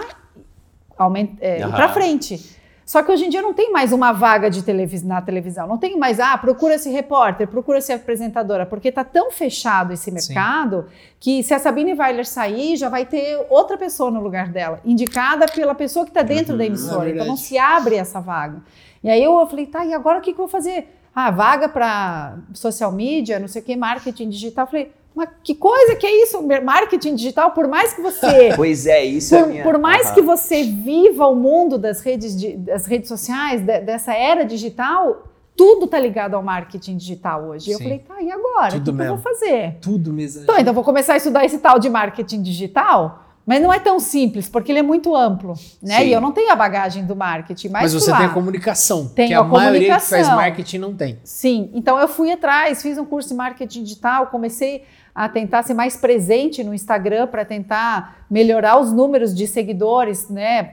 [1.41, 2.57] é, ir para frente.
[2.89, 5.67] Só que hoje em dia não tem mais uma vaga de televis na televisão.
[5.67, 10.05] Não tem mais, ah, procura esse repórter, procura essa apresentadora, porque está tão fechado esse
[10.05, 10.11] Sim.
[10.33, 10.87] mercado
[11.19, 15.45] que se a Sabine Weiler sair, já vai ter outra pessoa no lugar dela, indicada
[15.47, 17.09] pela pessoa que está dentro Uhum, da é emissora.
[17.11, 18.59] então não se abre essa vaga.
[19.03, 20.87] E aí eu falei, tá, e agora o que, que eu vou fazer?
[21.13, 24.63] ah, vaga para social media, não sei o que, marketing digital.
[24.65, 26.41] Eu falei, mas que coisa que é isso?
[26.63, 28.53] Marketing digital, por mais que você.
[28.55, 29.63] pois é, isso por, é minha...
[29.63, 30.13] por mais uhum.
[30.13, 35.27] que você viva o mundo das redes, de, das redes sociais, de, dessa era digital,
[35.57, 37.65] tudo tá ligado ao marketing digital hoje.
[37.65, 37.73] Sim.
[37.73, 38.71] Eu falei, tá, e agora?
[38.71, 39.77] Tudo o que, que eu vou fazer?
[39.81, 40.43] Tudo mesmo.
[40.43, 43.25] Então, então vou começar a estudar esse tal de marketing digital.
[43.49, 46.01] Mas não é tão simples, porque ele é muito amplo, né?
[46.01, 46.05] Sim.
[46.05, 47.69] E eu não tenho a bagagem do marketing.
[47.69, 50.93] Mas, mas você tem a comunicação, tem que a, a maioria que faz marketing não
[50.93, 51.17] tem.
[51.23, 54.83] Sim, então eu fui atrás, fiz um curso de marketing digital, comecei
[55.15, 60.69] a tentar ser mais presente no Instagram para tentar melhorar os números de seguidores, né?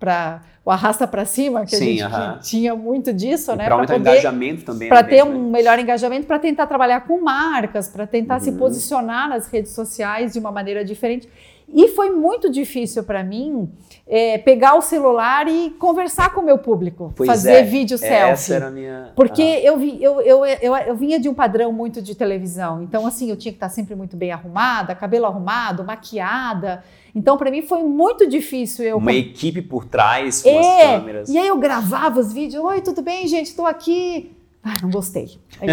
[0.00, 3.66] Para o arrasta para cima, que Sim, a gente tinha muito disso, e né?
[3.66, 4.88] Para aumentar engajamento também.
[4.88, 8.40] Para né, ter um melhor engajamento, para tentar trabalhar com marcas, para tentar uhum.
[8.40, 11.28] se posicionar nas redes sociais de uma maneira diferente.
[11.72, 13.70] E foi muito difícil para mim
[14.06, 18.32] é, pegar o celular e conversar com o meu público, pois fazer é, vídeo selfie.
[18.32, 19.12] Essa era a minha.
[19.14, 19.60] Porque ah.
[19.60, 22.82] eu, vi, eu, eu, eu, eu, vinha de um padrão muito de televisão.
[22.82, 26.82] Então, assim, eu tinha que estar sempre muito bem arrumada, cabelo arrumado, maquiada.
[27.14, 28.96] Então, para mim foi muito difícil eu.
[28.96, 31.28] Uma equipe por trás, com é, as câmeras.
[31.28, 32.64] E aí eu gravava os vídeos.
[32.64, 33.46] Oi, tudo bem, gente?
[33.46, 34.34] Estou aqui.
[34.62, 35.38] Ah, não gostei.
[35.60, 35.68] Aí,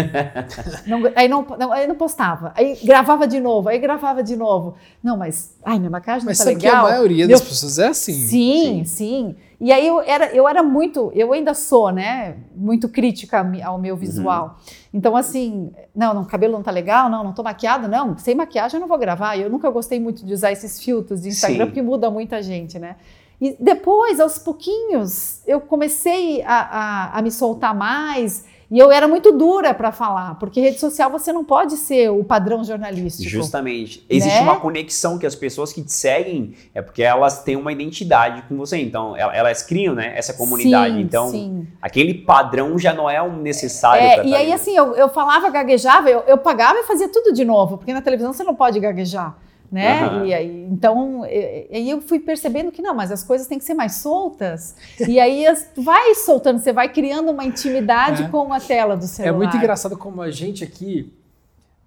[0.86, 2.52] não, aí não, não, aí não postava.
[2.56, 4.74] Aí gravava de novo, aí gravava de novo.
[5.02, 6.82] Não, mas, ai, minha maquiagem mas não tá legal.
[6.82, 8.12] Mas a maioria Meu, das pessoas é assim.
[8.12, 9.36] Sim, sim, sim.
[9.60, 13.96] E aí eu era, eu era muito, eu ainda sou, né, muito crítica ao meu
[13.96, 14.44] visual.
[14.44, 14.74] Uhum.
[14.94, 18.76] Então, assim, não, não, cabelo não tá legal, não, não tô maquiada, não, sem maquiagem
[18.76, 19.36] eu não vou gravar.
[19.36, 21.66] Eu nunca gostei muito de usar esses filtros de Instagram, sim.
[21.66, 22.96] porque muda muita gente, né?
[23.40, 29.06] E depois, aos pouquinhos, eu comecei a, a, a me soltar mais e eu era
[29.06, 33.28] muito dura para falar, porque rede social você não pode ser o padrão jornalístico.
[33.28, 34.04] Justamente.
[34.10, 34.42] Existe né?
[34.42, 38.56] uma conexão que as pessoas que te seguem é porque elas têm uma identidade com
[38.56, 38.78] você.
[38.78, 40.94] Então, elas criam né, essa comunidade.
[40.94, 41.66] Sim, então, sim.
[41.80, 44.02] aquele padrão já não é um necessário.
[44.02, 47.44] É, e aí, assim, eu, eu falava, gaguejava, eu, eu pagava e fazia tudo de
[47.44, 49.36] novo, porque na televisão você não pode gaguejar
[49.76, 50.08] né?
[50.08, 50.24] Uhum.
[50.24, 53.74] E aí, então, aí eu fui percebendo que não, mas as coisas têm que ser
[53.74, 54.74] mais soltas.
[55.06, 58.28] e aí as, vai soltando, você vai criando uma intimidade é.
[58.28, 59.34] com a tela do celular.
[59.34, 61.12] É muito engraçado como a gente aqui,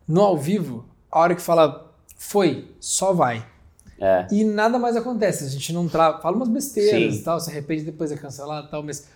[0.07, 3.43] no ao vivo, a hora que fala foi, só vai.
[3.99, 4.27] É.
[4.31, 5.43] E nada mais acontece.
[5.45, 7.21] A gente não trava, fala umas besteiras Sim.
[7.21, 9.07] e tal, se arrepende depois é cancelado e tal, mas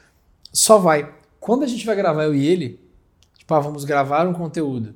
[0.51, 1.13] só vai.
[1.39, 2.79] Quando a gente vai gravar eu e ele,
[3.37, 4.95] tipo, ah, vamos gravar um conteúdo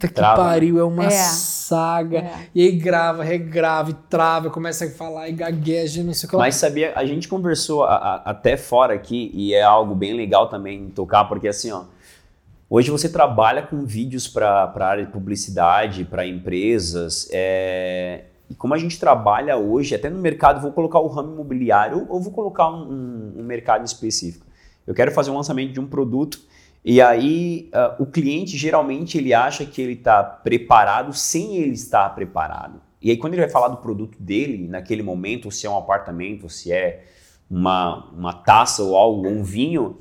[0.00, 0.42] puta que trava.
[0.42, 0.50] Né?
[0.50, 1.10] pariu, é uma é.
[1.10, 2.18] saga.
[2.18, 2.48] É.
[2.54, 6.36] E aí grava, regrava, e trava, começa a falar e gagueja, não sei o que.
[6.36, 10.48] Mas sabia, a gente conversou a, a, até fora aqui, e é algo bem legal
[10.48, 11.84] também tocar, porque assim, ó.
[12.72, 18.74] Hoje você trabalha com vídeos para a área de publicidade, para empresas, é, e como
[18.74, 22.68] a gente trabalha hoje, até no mercado, vou colocar o ramo imobiliário ou vou colocar
[22.68, 24.46] um, um, um mercado específico.
[24.86, 26.40] Eu quero fazer um lançamento de um produto
[26.84, 32.08] e aí uh, o cliente geralmente ele acha que ele está preparado sem ele estar
[32.14, 32.80] preparado.
[33.02, 36.48] E aí quando ele vai falar do produto dele naquele momento, se é um apartamento,
[36.48, 37.04] se é
[37.50, 39.98] uma, uma taça ou algo, um vinho,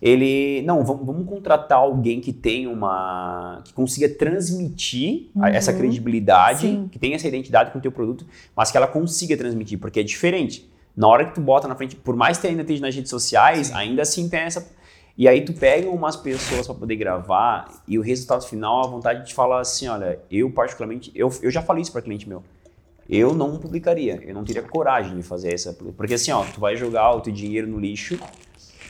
[0.00, 5.46] ele não vamos, vamos contratar alguém que tem uma que consiga transmitir uhum.
[5.46, 6.88] essa credibilidade, Sim.
[6.90, 10.02] que tenha essa identidade com o teu produto, mas que ela consiga transmitir, porque é
[10.02, 10.68] diferente.
[10.96, 13.68] Na hora que tu bota na frente, por mais que ainda esteja nas redes sociais,
[13.68, 13.74] Sim.
[13.74, 14.68] ainda assim tem essa
[15.16, 19.26] e aí tu pega umas pessoas para poder gravar e o resultado final, a vontade
[19.26, 22.42] de falar assim, olha, eu particularmente, eu, eu já falei isso para cliente meu.
[23.08, 26.76] Eu não publicaria, eu não teria coragem de fazer essa, porque assim, ó, tu vai
[26.76, 28.18] jogar o teu dinheiro no lixo.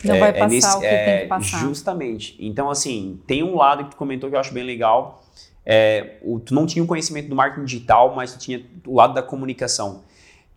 [0.05, 1.59] Não é, vai passar é nesse, o que é, tem que passar.
[1.61, 2.37] Justamente.
[2.39, 5.25] Então assim, tem um lado que tu comentou que eu acho bem legal,
[5.65, 9.15] é, o, tu não tinha o conhecimento do marketing digital, mas tu tinha o lado
[9.15, 10.03] da comunicação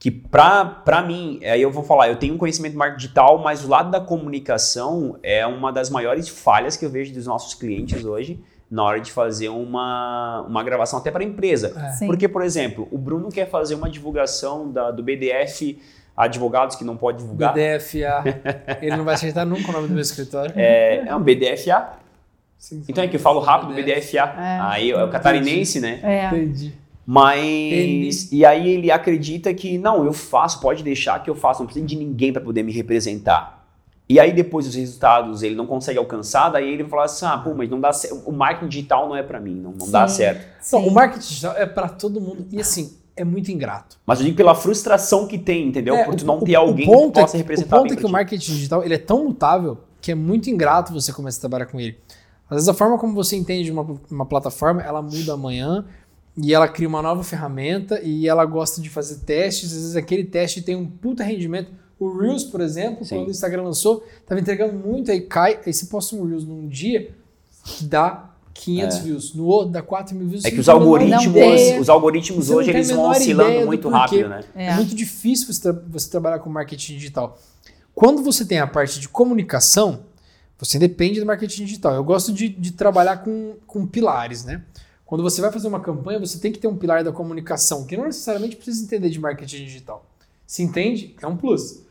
[0.06, 3.66] que para mim, aí eu vou falar, eu tenho um conhecimento de marketing digital, mas
[3.66, 8.06] o lado da comunicação é uma das maiores falhas que eu vejo dos nossos clientes
[8.06, 8.40] hoje
[8.70, 11.74] na hora de fazer uma, uma gravação até para a empresa.
[12.00, 12.06] É.
[12.06, 15.82] Porque, por exemplo, o Bruno quer fazer uma divulgação da, do BDF
[16.16, 17.52] advogados que não pode divulgar.
[17.56, 18.24] BDFA.
[18.84, 20.54] Ele não vai acertar nunca o nome do meu escritório.
[20.56, 21.94] É, é um BDFA.
[22.60, 22.86] Sim, sim.
[22.90, 24.36] Então é que eu falo rápido, BDFA.
[24.38, 24.60] É.
[24.62, 26.00] Aí é o catarinense, né?
[26.04, 26.28] É.
[26.28, 26.85] Entendi.
[27.06, 28.32] Mas.
[28.32, 31.86] E aí ele acredita que, não, eu faço, pode deixar que eu faço, não preciso
[31.86, 33.64] de ninguém para poder me representar.
[34.08, 37.56] E aí depois os resultados ele não consegue alcançar, daí ele fala assim, ah, pô,
[37.56, 38.22] mas não dá certo.
[38.26, 40.46] O marketing digital não é para mim, não, não dá certo.
[40.62, 40.78] Sim.
[40.78, 42.46] o marketing digital é para todo mundo.
[42.52, 43.98] E assim, é muito ingrato.
[44.06, 45.96] Mas eu digo pela frustração que tem, entendeu?
[45.96, 48.10] É, Por tu não ter alguém que possa é, representar O ponto é que o
[48.10, 51.80] marketing digital ele é tão mutável que é muito ingrato você começar a trabalhar com
[51.80, 51.98] ele.
[52.48, 55.84] Às vezes a forma como você entende uma, uma plataforma, ela muda amanhã,
[56.38, 59.72] e ela cria uma nova ferramenta e ela gosta de fazer testes.
[59.72, 63.16] Às vezes aquele teste tem um puta rendimento O Reels, por exemplo, Sim.
[63.18, 66.68] quando o Instagram lançou, tava entregando muito, aí cai, aí você posta um Reels num
[66.68, 67.10] dia
[67.64, 69.02] que dá 500 É.
[69.02, 70.44] views, no outro dá 4 mil views.
[70.46, 73.98] É que os menor algoritmos, os algoritmos hoje eles vão oscilando muito porquê.
[73.98, 74.44] rápido, né?
[74.56, 74.66] É.
[74.68, 74.76] É.
[74.76, 77.38] muito difícil você, tra- você trabalhar com marketing digital.
[77.94, 80.02] Quando você tem a parte de comunicação,
[80.60, 81.94] você depende do marketing digital.
[81.96, 84.62] Eu gosto de, de trabalhar com, com pilares, né?
[85.06, 87.96] Quando você vai fazer uma campanha, você tem que ter um pilar da comunicação, que
[87.96, 90.06] não necessariamente precisa entender de marketing digital.
[90.48, 91.84] Se entende, é um plus.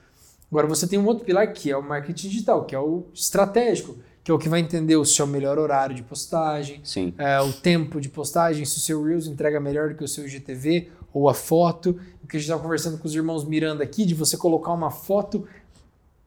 [0.51, 3.97] Agora você tem um outro pilar que é o marketing digital, que é o estratégico,
[4.23, 7.13] que é o que vai entender o seu melhor horário de postagem, Sim.
[7.19, 10.27] é, o tempo de postagem, se o seu Reels entrega melhor do que o seu
[10.27, 11.91] IGTV ou a foto.
[12.23, 14.91] O que a gente estava conversando com os irmãos Miranda aqui, de você colocar uma
[14.91, 15.47] foto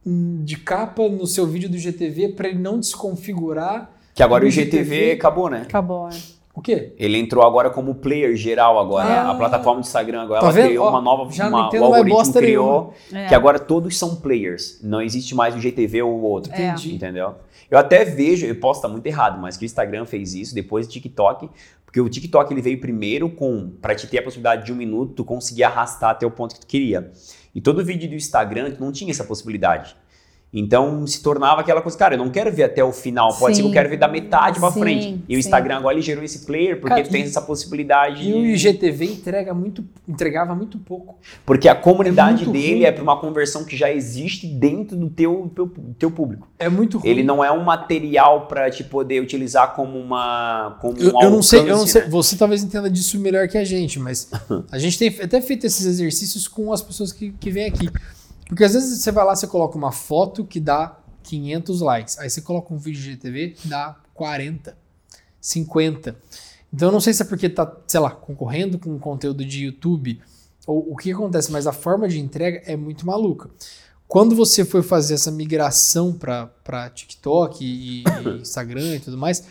[0.06, 3.92] hum, de capa no seu vídeo do IGTV para ele não desconfigurar.
[4.14, 5.62] Que agora o IGTV IGTV acabou, né?
[5.62, 6.10] Acabou.
[6.10, 6.37] é.
[6.58, 6.92] O quê?
[6.98, 9.08] Ele entrou agora como player geral agora.
[9.08, 9.30] Ah.
[9.32, 10.66] a plataforma do Instagram agora Tá ela vendo?
[10.70, 13.28] criou Ó, uma nova já uma, entendo o mais algoritmo criou É.
[13.28, 14.80] que agora todos são players.
[14.82, 16.52] Não existe mais o GTV ou o outro.
[16.52, 16.70] É.
[16.70, 16.96] Entendi.
[16.96, 17.36] Entendeu?
[17.70, 20.88] Eu até vejo, eu posso estar muito errado, mas que o Instagram fez isso depois
[20.88, 21.48] do TikTok,
[21.86, 25.14] porque o TikTok ele veio primeiro com para te ter a possibilidade de um minuto
[25.14, 27.12] tu conseguir arrastar até o ponto que tu queria.
[27.54, 29.96] E todo vídeo do Instagram tu não tinha essa possibilidade.
[30.60, 33.62] Então se tornava aquela coisa, cara, eu não quero ver até o final, pode ser
[33.62, 33.74] que eu Sim.
[33.74, 35.08] quero ver da metade pra Sim, frente.
[35.30, 35.48] E o sim.
[35.48, 38.28] Instagram agora ele gerou esse player porque Cara, tem e- essa possibilidade.
[38.28, 41.18] E o IGTV entrega muito, entregava muito pouco.
[41.46, 42.84] Porque a comunidade É dele ruim.
[42.84, 46.48] é para uma conversão que já existe dentro do teu, teu, teu público.
[46.58, 47.10] É muito ruim.
[47.10, 51.30] Ele não é um material para te poder utilizar como uma como Eu, um eu
[51.30, 52.02] não sei, eu não sei.
[52.04, 52.10] né?
[52.10, 54.30] Você talvez entenda disso melhor que a gente, mas
[54.72, 57.90] a gente tem até feito esses exercícios com as pessoas que, que vêm aqui.
[58.48, 62.18] Porque às vezes você vai lá, você coloca uma foto que dá 500 likes.
[62.20, 64.78] Aí você coloca um vídeo de GTV que dá 40,
[65.42, 66.16] 50.
[66.74, 70.22] Então eu não sei se é porque tá, sei lá, concorrendo com conteúdo de YouTube
[70.66, 73.50] ou o que acontece, mas a forma de entrega é muito maluca.
[74.08, 78.04] Quando você foi fazer essa migração para TikTok e, e
[78.42, 79.44] Instagram e tudo mais,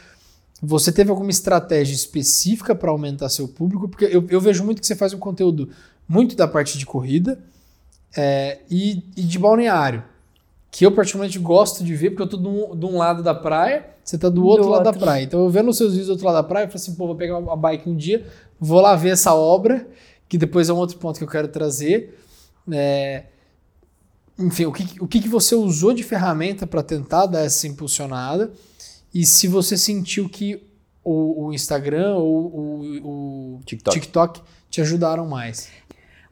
[0.63, 3.89] você teve alguma estratégia específica para aumentar seu público?
[3.89, 5.69] Porque eu, eu vejo muito que você faz um conteúdo
[6.09, 7.39] muito da parte de corrida
[8.17, 10.03] é, e, e de balneário.
[10.71, 13.35] Que eu particularmente gosto de ver, porque eu tô de um, de um lado da
[13.35, 15.23] praia, você tá do outro Do lado da praia.
[15.23, 17.07] Então eu vendo os seus vídeos do outro lado da praia, eu falo assim, pô,
[17.07, 18.27] vou pegar uma bike um dia,
[18.61, 19.87] vou lá ver essa obra,
[20.29, 22.19] que depois é um outro ponto que eu quero trazer.
[22.71, 23.25] É,
[24.39, 28.53] enfim, o que, o que que você usou de ferramenta para tentar dar essa impulsionada?
[29.15, 30.63] E se você sentiu que
[31.03, 34.01] o, o Instagram ou o, o TikTok.
[34.01, 35.69] TikTok te ajudaram mais?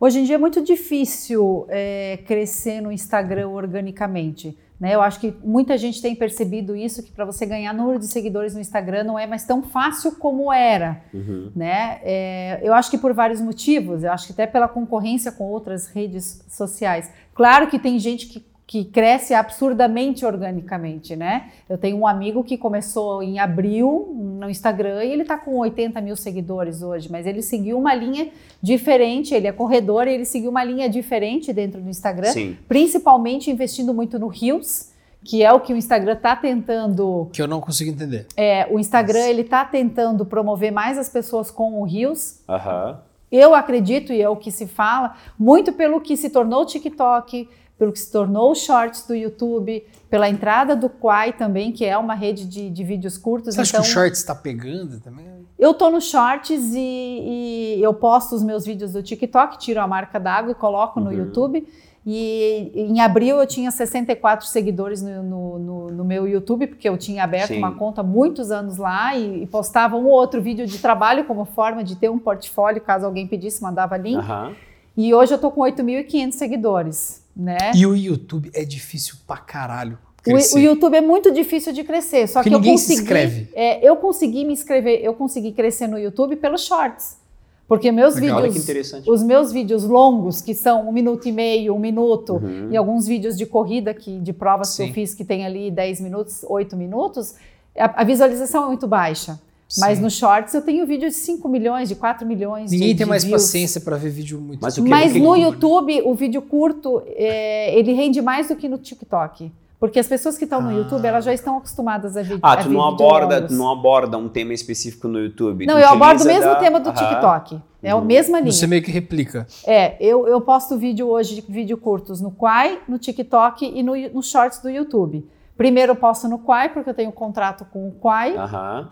[0.04, 4.54] Hoje em dia é muito difícil é, crescer no Instagram organicamente.
[4.78, 4.94] Né?
[4.94, 8.52] Eu acho que muita gente tem percebido isso, que para você ganhar número de seguidores
[8.52, 11.00] no Instagram não é mais tão fácil como era.
[11.14, 11.50] Uhum.
[11.56, 12.00] Né?
[12.02, 15.86] É, eu acho que por vários motivos, eu acho que até pela concorrência com outras
[15.86, 17.10] redes sociais.
[17.32, 18.44] Claro que tem gente que,
[18.74, 21.52] que cresce absurdamente organicamente, né?
[21.68, 26.00] Eu tenho um amigo que começou em abril no Instagram e ele tá com 80
[26.00, 30.50] mil seguidores hoje, mas ele seguiu uma linha diferente, ele é corredor e ele seguiu
[30.50, 32.56] uma linha diferente dentro do Instagram, Sim.
[32.66, 34.90] principalmente investindo muito no Reels,
[35.22, 38.26] que é o que o Instagram tá tentando Que eu não consigo entender.
[38.36, 42.40] é, o Instagram ele está tentando promover mais as pessoas com o Reels.
[42.48, 42.98] Aham.
[43.30, 47.48] Eu acredito, e é o que se fala, muito pelo que se tornou o TikTok,
[47.78, 51.98] pelo que se tornou o Shorts do YouTube, pela entrada do Quai também, que é
[51.98, 53.54] uma rede de, de vídeos curtos.
[53.54, 55.24] Você acha então, que o Shorts está pegando também?
[55.58, 59.86] eu tô no Shorts e, e eu posto os meus vídeos do TikTok, tiro a
[59.86, 61.16] marca d'água e coloco no Uhum.
[61.16, 61.66] YouTube.
[62.06, 66.98] E em abril eu tinha 64 seguidores no, no, no- no meu YouTube, porque eu
[66.98, 67.58] tinha aberto Sim.
[67.58, 71.24] uma conta há muitos anos lá e, e postava um ou outro vídeo de trabalho
[71.24, 74.18] como forma de ter um portfólio, caso alguém pedisse, mandava link.
[74.18, 74.52] Aham.
[74.94, 77.72] E hoje eu tô com 8.500 seguidores, né?
[77.74, 79.98] E o YouTube é difícil pra caralho.
[80.20, 80.56] O, Crescer.
[80.56, 83.02] o YouTube é muito difícil de crescer, só Porque que eu ninguém se consegui.
[83.02, 83.48] inscreve.
[83.54, 87.18] é, eu consegui me inscrever, eu consegui crescer no YouTube pelos shorts.
[87.66, 89.10] Porque meus Legal, Olha que vídeos, interessante.
[89.10, 92.68] os meus vídeos longos, que são um minuto e meio, um minuto, Uhum.
[92.70, 94.88] e alguns vídeos de corrida que, de provas que Sim.
[94.88, 97.34] eu fiz que tem ali 10 minutos, 8 minutos,
[97.76, 99.40] a, a visualização é muito baixa.
[99.78, 100.04] Mas Sim.
[100.04, 103.10] no Shorts eu tenho vídeo de 5 milhões, de 4 milhões Ninguém de, tem de
[103.10, 103.42] mais views.
[103.42, 107.02] paciência pra ver vídeo muito Mas o que- Mas que- no YouTube, o vídeo curto,
[107.06, 109.50] é, ele rende mais do que no TikTok.
[109.80, 110.72] Porque as pessoas que estão no Ah.
[110.72, 113.70] YouTube, elas já estão acostumadas a, Ah, a tu ver não vídeo aborda, tu não
[113.70, 115.66] aborda um tema específico no YouTube.
[115.66, 116.96] Não, tu eu abordo o mesmo da- tema do Aham.
[117.08, 117.60] TikTok.
[117.82, 118.04] É a Uhum.
[118.04, 118.50] mesma linha.
[118.52, 119.46] Você meio que replica.
[119.66, 123.92] É, eu, eu posto vídeo hoje, de vídeo curtos no Quai, no TikTok e no,
[124.14, 125.26] no Shorts do YouTube.
[125.56, 128.34] Primeiro eu posto no Quai, porque eu tenho contrato com o Quai.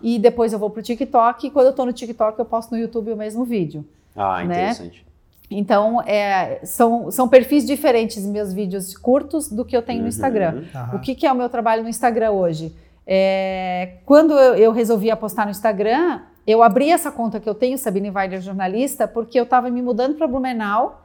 [0.03, 1.47] E depois eu vou pro TikTok.
[1.47, 3.85] E quando eu tô no TikTok, eu posto no YouTube o mesmo vídeo.
[4.17, 4.45] Ah, Né?
[4.45, 5.05] interessante.
[5.51, 10.09] Então, é, são, são perfis diferentes meus vídeos curtos do que eu tenho no Uhum.
[10.09, 10.63] Instagram.
[10.75, 10.97] Aham.
[10.97, 12.75] O que, que é o meu trabalho no Instagram hoje?
[13.07, 17.77] É, quando eu, eu resolvi apostar no Instagram, eu abri essa conta que eu tenho,
[17.77, 21.02] Sabine Weiler Jornalista, porque eu estava me mudando para Blumenau,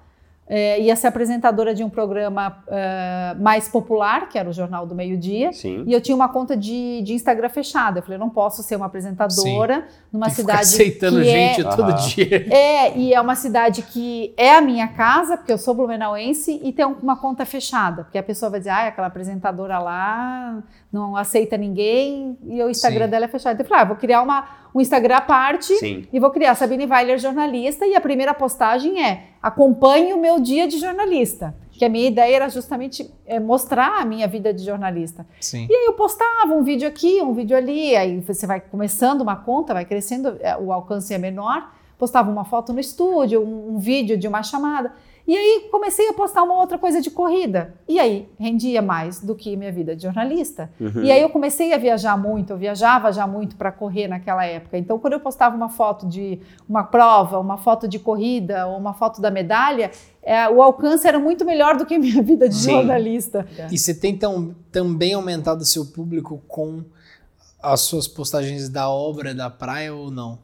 [0.49, 4.95] é, ia ser apresentadora de um programa é, mais popular, que era o Jornal do
[4.95, 5.83] Meio-Dia, Sim.
[5.85, 7.99] e eu tinha uma conta de, de Instagram fechada.
[7.99, 11.63] Eu falei, eu não posso ser uma apresentadora numa E cidade aceitando que é- gente
[11.75, 12.07] todo Aham.
[12.07, 12.47] dia.
[12.53, 16.71] é, e é uma cidade que é a minha casa, porque eu sou blumenauense, e
[16.71, 21.57] tem uma conta fechada, porque a pessoa vai dizer, ah, aquela apresentadora lá não aceita
[21.57, 23.11] ninguém, e o Instagram Sim.
[23.11, 23.53] dela é fechado.
[23.53, 26.07] Então eu falei, ah, vou criar uma, um Instagram à parte, Sim.
[26.11, 30.67] e vou criar Sabine Weiler jornalista, e a primeira postagem é, acompanhe o meu dia
[30.67, 31.55] de jornalista.
[31.71, 35.27] Que a minha ideia era justamente é, mostrar a minha vida de jornalista.
[35.39, 35.67] Sim.
[35.69, 39.35] E aí eu postava um vídeo aqui, um vídeo ali, aí você vai começando uma
[39.35, 43.77] conta, vai crescendo, é, o alcance é menor, postava uma foto no estúdio, um, um
[43.77, 44.91] vídeo de uma chamada.
[45.27, 47.73] E aí comecei a postar uma outra coisa de corrida.
[47.85, 50.71] E aí rendia mais do que minha vida de jornalista.
[50.79, 51.03] Uhum.
[51.03, 54.77] E aí eu comecei a viajar muito, eu viajava já muito para correr naquela época.
[54.77, 58.93] Então quando eu postava uma foto de uma prova, uma foto de corrida ou uma
[58.93, 59.91] foto da medalha,
[60.23, 62.71] é, o alcance era muito melhor do que minha vida de Sim.
[62.71, 63.45] jornalista.
[63.69, 66.83] E você tem tam- também aumentado seu público com
[67.61, 70.39] as suas postagens da obra da praia ou não?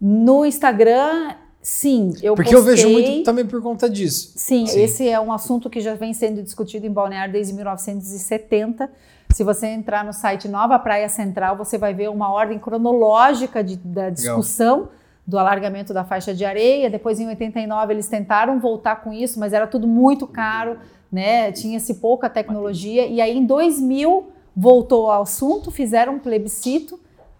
[0.00, 4.32] No Instagram, sim, eu Porque eu vejo postei- muito também por conta disso.
[4.36, 4.80] Sim, Sim.
[4.82, 8.90] esse é um assunto que já vem sendo discutido em Balneário desde 1970.
[9.32, 13.76] Se você entrar no site Nova Praia Central, você vai ver uma ordem cronológica de-
[13.76, 14.88] da discussão
[15.26, 16.90] do alargamento da faixa de areia.
[16.90, 20.78] Depois, em 89, eles tentaram voltar com isso, mas era tudo muito caro,
[21.12, 21.52] né?
[21.52, 23.06] Tinha-se pouca tecnologia.
[23.06, 26.98] E aí, em 2000, voltou ao assunto, fizeram um plebiscito.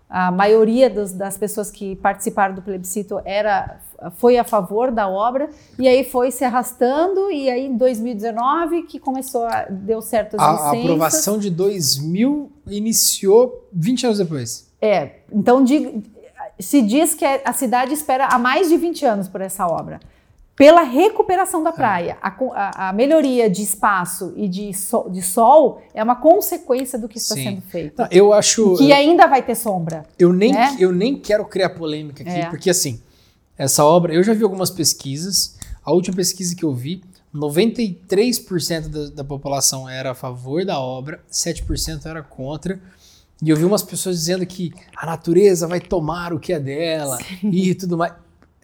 [0.09, 3.81] A maioria dos- das pessoas que participaram do plebiscito era,
[4.17, 8.99] foi a favor da obra, e aí foi se arrastando, e aí em 2019 que
[8.99, 10.81] começou a, deu certas A, a licenças.
[10.81, 14.69] aprovação de 2000 iniciou 20 anos depois.
[14.81, 16.03] É, então di-
[16.59, 20.01] se diz que a cidade espera há mais de 20 anos por essa obra.
[20.57, 25.81] Pela recuperação da praia, a, a- a melhoria de espaço e de, so- de sol
[25.95, 27.45] é uma consequência do que está Sim.
[27.45, 27.99] sendo feito.
[28.03, 28.75] Não, eu acho.
[28.77, 30.05] Que ainda vai ter sombra.
[30.19, 30.77] Eu nem, né?
[30.79, 32.47] eu nem quero criar polêmica aqui, É.
[32.51, 33.01] porque assim,
[33.61, 35.59] essa obra, eu já vi algumas pesquisas.
[35.85, 37.05] A última pesquisa que eu vi,
[37.35, 42.81] 93% da, da população era a favor da obra, 7% era contra.
[43.43, 47.19] E eu vi umas pessoas dizendo que a natureza vai tomar o que é dela
[47.45, 48.15] e tudo mais.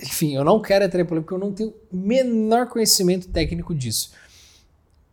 [0.03, 3.75] Enfim, eu não quero entrar em polêmica, porque eu não tenho o menor conhecimento técnico
[3.75, 4.13] disso.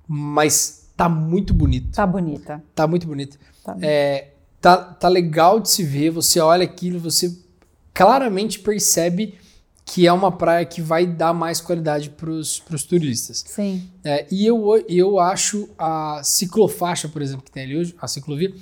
[0.08, 1.94] Mas tá muito bonito.
[1.94, 2.64] Tá bonita.
[2.74, 3.38] Tá muito bonito.
[3.62, 3.76] Tá.
[3.82, 4.30] É,
[4.62, 6.10] tá, tá legal de se ver.
[6.12, 7.38] Você olha aquilo, você
[7.94, 9.43] claramente percebe
[9.86, 13.44] que é uma praia que vai dar mais qualidade para os turistas.
[13.46, 13.90] Sim.
[14.04, 18.54] É, e eu, eu acho a ciclofaixa, por exemplo, que tem ali hoje, a ciclovia,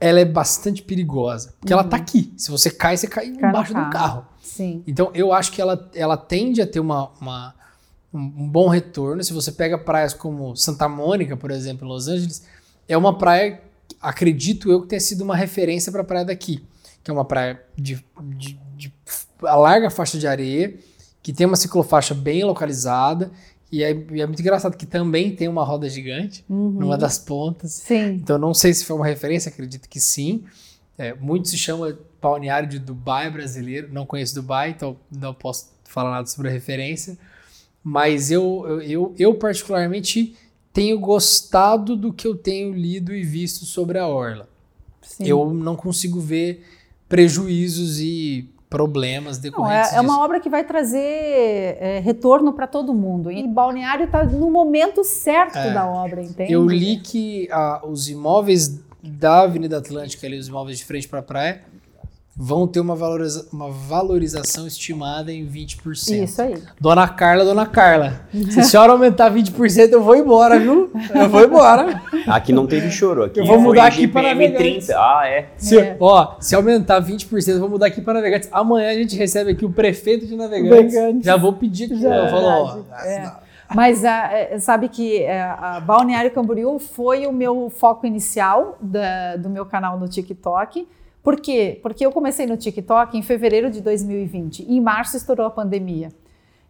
[0.00, 1.54] ela é bastante perigosa.
[1.58, 2.32] Porque ela tá aqui.
[2.36, 3.36] Se você cai, você cai, Uhum.
[3.38, 4.26] Cai embaixo do carro.
[4.42, 4.82] Sim.
[4.86, 7.54] Então eu acho que ela, ela tende a ter uma, uma-
[8.12, 9.24] um, um bom retorno.
[9.24, 12.44] Se você pega praias como Santa Mônica, por exemplo, em Los Angeles,
[12.88, 13.60] é uma praia,
[14.00, 16.62] acredito eu, que tenha sido uma referência para a praia daqui.
[17.02, 18.02] Que é uma praia de,
[18.36, 18.92] de, de
[19.46, 20.74] a larga faixa de areia,
[21.22, 23.30] que tem uma ciclofaixa bem localizada.
[23.72, 26.70] E é, e é muito engraçado que também tem uma roda gigante Uhum.
[26.70, 27.72] numa das pontas.
[27.72, 28.20] Sim.
[28.22, 30.44] Então não sei se foi uma referência, acredito que sim.
[30.96, 33.88] É, muito se chama balneário de Dubai brasileiro.
[33.92, 37.18] Não conheço Dubai, então não posso falar nada sobre a referência.
[37.82, 40.36] Mas eu, eu, eu, eu particularmente
[40.72, 44.48] tenho gostado do que eu tenho lido e visto sobre a Orla.
[45.02, 45.24] sim.
[45.26, 46.64] Eu não consigo ver
[47.08, 50.98] prejuízos e problemas Não, decorrentes é, é uma obra que vai trazer
[51.80, 53.30] é, retorno para todo mundo.
[53.30, 55.72] E Balneário está no momento certo É.
[55.72, 56.52] da obra, entende?
[56.52, 61.20] Eu li que ah, os imóveis da Avenida Atlântica, ali, os imóveis de frente para
[61.20, 61.62] a praia,
[62.36, 66.24] vão ter uma, valoriza- uma valorização estimada em 20%.
[66.24, 66.60] Isso aí.
[66.80, 70.90] Dona Carla, Dona Carla, se a senhora aumentar 20%, eu vou embora, viu?
[71.14, 72.02] Eu vou embora.
[72.26, 73.24] Aqui não teve choro.
[73.24, 74.86] Aqui Eu vou mudar aqui para Navegantes.
[74.86, 74.94] 30.
[74.98, 75.46] Ah, é.
[75.56, 75.96] Se, É.
[76.00, 78.48] Ó, se aumentar 20%, eu vou mudar aqui para Navegantes.
[78.52, 80.92] Amanhã a gente recebe aqui o prefeito de Navegantes.
[80.94, 81.24] Navegantes.
[81.24, 82.00] Já vou pedir aqui.
[82.00, 82.78] Já, eu falo, ó.
[83.04, 83.32] É.
[83.74, 89.48] Mas ah, é, sabe que a Balneário Camboriú foi o meu foco inicial da- do
[89.48, 90.86] meu canal no TikTok.
[91.24, 91.80] Por quê?
[91.82, 96.10] Porque eu comecei no TikTok em fevereiro de 2020 e em março estourou a pandemia.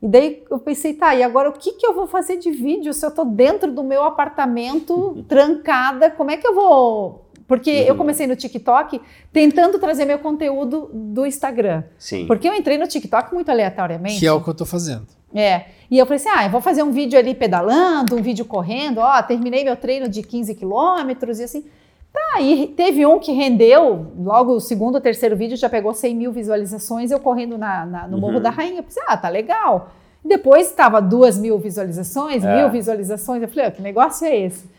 [0.00, 2.92] E daí eu pensei, tá, e agora o que, que eu vou fazer de vídeo
[2.94, 6.09] se eu tô dentro do meu apartamento, trancada?
[6.11, 7.24] Como é que eu vou.
[7.48, 7.98] Porque eu Uhum.
[7.98, 9.00] comecei no TikTok
[9.32, 11.82] tentando trazer meu conteúdo do Instagram.
[11.98, 12.26] Sim.
[12.26, 14.18] Porque eu entrei no TikTok muito aleatoriamente.
[14.20, 15.07] que é o que eu tô fazendo.
[15.34, 15.64] É.
[15.90, 18.98] E eu falei assim: ah, eu vou fazer um vídeo ali pedalando, um vídeo correndo,
[18.98, 21.64] ó, terminei meu treino de 15 quilômetros e assim.
[22.14, 26.14] Tá, e teve um que rendeu, logo o segundo ou terceiro vídeo já pegou 100
[26.14, 28.40] mil visualizações, eu correndo na, na no Morro Uhum.
[28.42, 28.78] da Rainha.
[28.78, 29.90] Eu pensei, ah, tá legal.
[30.24, 32.56] Depois estava duas mil visualizações, É.
[32.56, 33.42] mil visualizações.
[33.42, 34.70] Eu falei, ah, que negócio é esse?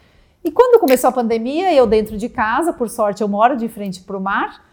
[0.45, 4.01] E quando começou a pandemia, eu dentro de casa, por sorte eu moro de frente
[4.01, 4.63] para o mar,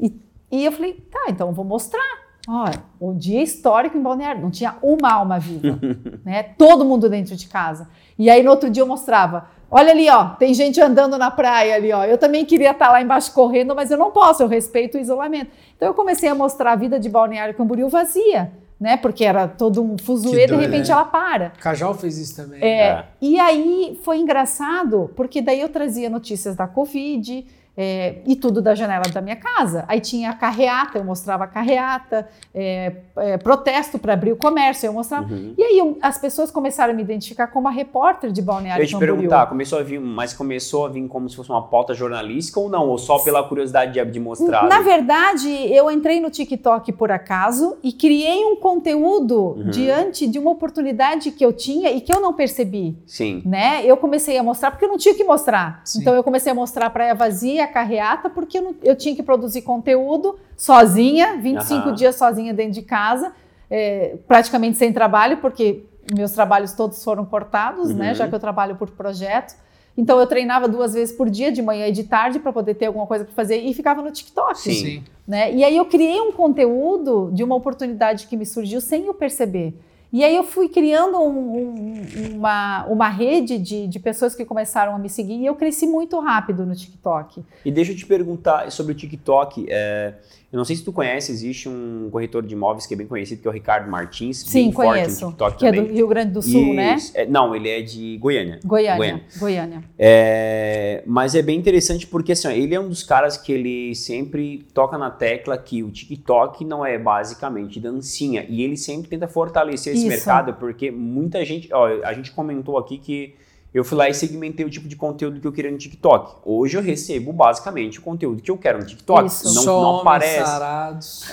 [0.00, 0.12] e,
[0.50, 2.02] e eu falei, tá, então eu vou mostrar.
[2.48, 5.78] Olha, o dia histórico em Balneário, não tinha uma alma viva,
[6.24, 6.42] né?
[6.56, 7.88] Todo mundo dentro de casa.
[8.18, 11.74] E aí no outro dia eu mostrava, olha ali, ó, tem gente andando na praia
[11.74, 12.04] ali, ó.
[12.04, 15.50] Eu também queria estar lá embaixo correndo, mas eu não posso, eu respeito o isolamento.
[15.76, 18.96] Então eu comecei a mostrar a vida de Balneário Camboriú vazia, né?
[18.96, 20.94] Porque era todo um fuzuê, de repente né?
[20.94, 21.50] ela para.
[21.60, 22.62] Cajal fez isso também.
[22.62, 23.04] É, É.
[23.20, 27.46] E aí foi engraçado, porque daí eu trazia notícias da Covid
[27.80, 29.84] é, e tudo da janela da minha casa.
[29.86, 34.86] Aí tinha a carreata, eu mostrava a carreata, é, é, protesto para abrir o comércio,
[34.88, 35.32] eu mostrava.
[35.32, 35.54] Uhum.
[35.56, 38.82] E aí eu- as pessoas começaram a me identificar como a repórter de Eu Balneário
[38.82, 39.14] ia te Camboriú.
[39.14, 42.68] perguntar, começou a vir, mas começou a vir como se fosse uma pauta jornalística ou
[42.68, 42.88] não?
[42.88, 44.66] Ou só pela curiosidade de, de mostrar?
[44.68, 49.70] Na verdade, eu entrei no TikTok por acaso e criei um conteúdo Uhum.
[49.70, 52.96] diante de uma oportunidade que eu tinha e que eu não percebi.
[53.06, 53.42] Sim.
[53.44, 53.82] né?
[53.84, 55.80] Eu comecei a mostrar porque eu não tinha o que mostrar.
[55.84, 56.00] Sim.
[56.00, 59.14] Então eu comecei a mostrar a praia vazia, a carreata, porque eu, não- eu tinha
[59.14, 61.94] que produzir conteúdo sozinha, 25 Aham.
[61.94, 63.32] dias sozinha dentro de casa,
[63.70, 68.08] é, praticamente sem trabalho, porque meus trabalhos todos foram cortados, né?
[68.10, 68.14] Uhum.
[68.14, 69.54] Já que eu trabalho por projeto.
[69.96, 72.86] Então eu treinava duas vezes por dia, de manhã e de tarde, para poder ter
[72.86, 74.56] alguma coisa para fazer e ficava no TikTok.
[74.58, 75.02] Sim.
[75.26, 75.52] Né?
[75.52, 79.74] E aí eu criei um conteúdo de uma oportunidade que me surgiu sem eu perceber.
[80.12, 84.94] E aí eu fui criando um- um- uma, uma rede de, de pessoas que começaram
[84.94, 87.44] a me seguir e eu cresci muito rápido no TikTok.
[87.64, 89.66] E deixa eu te perguntar sobre o TikTok.
[89.68, 90.14] é,
[90.50, 93.42] eu não sei se tu conhece, existe um corretor de imóveis que é bem conhecido,
[93.42, 94.38] que é o Ricardo Martins.
[94.38, 95.24] Sim, bem forte conheço.
[95.26, 95.86] no TikTok Que é também.
[95.86, 96.94] do Rio Grande do Sul, né?
[96.94, 97.12] Isso.
[97.14, 98.58] É, não, ele é de Goiânia.
[98.64, 98.96] Goiânia.
[98.96, 99.24] Goiânia.
[99.38, 99.84] Goiânia.
[99.98, 103.94] É, mas é bem interessante porque assim, ó, ele é um dos caras que ele
[103.94, 108.46] sempre toca na tecla que o TikTok não é basicamente dancinha.
[108.48, 110.08] E ele sempre tenta fortalecer esse Isso.
[110.08, 111.68] mercado, porque muita gente.
[111.74, 113.34] Ó, a gente comentou aqui que
[113.72, 116.36] eu fui lá e segmentei o tipo de conteúdo que eu queria no TikTok.
[116.44, 119.26] Hoje eu recebo basicamente o conteúdo que eu quero no TikTok.
[119.26, 119.54] Isso.
[119.54, 120.44] Não, Só não aparece.
[120.44, 121.24] sarados.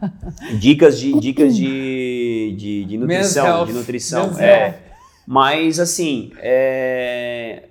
[0.58, 4.26] Dicas de dicas de, de, de nutrição, de nutrição.
[4.28, 4.78] Men's É.
[5.26, 7.64] Mas assim, é,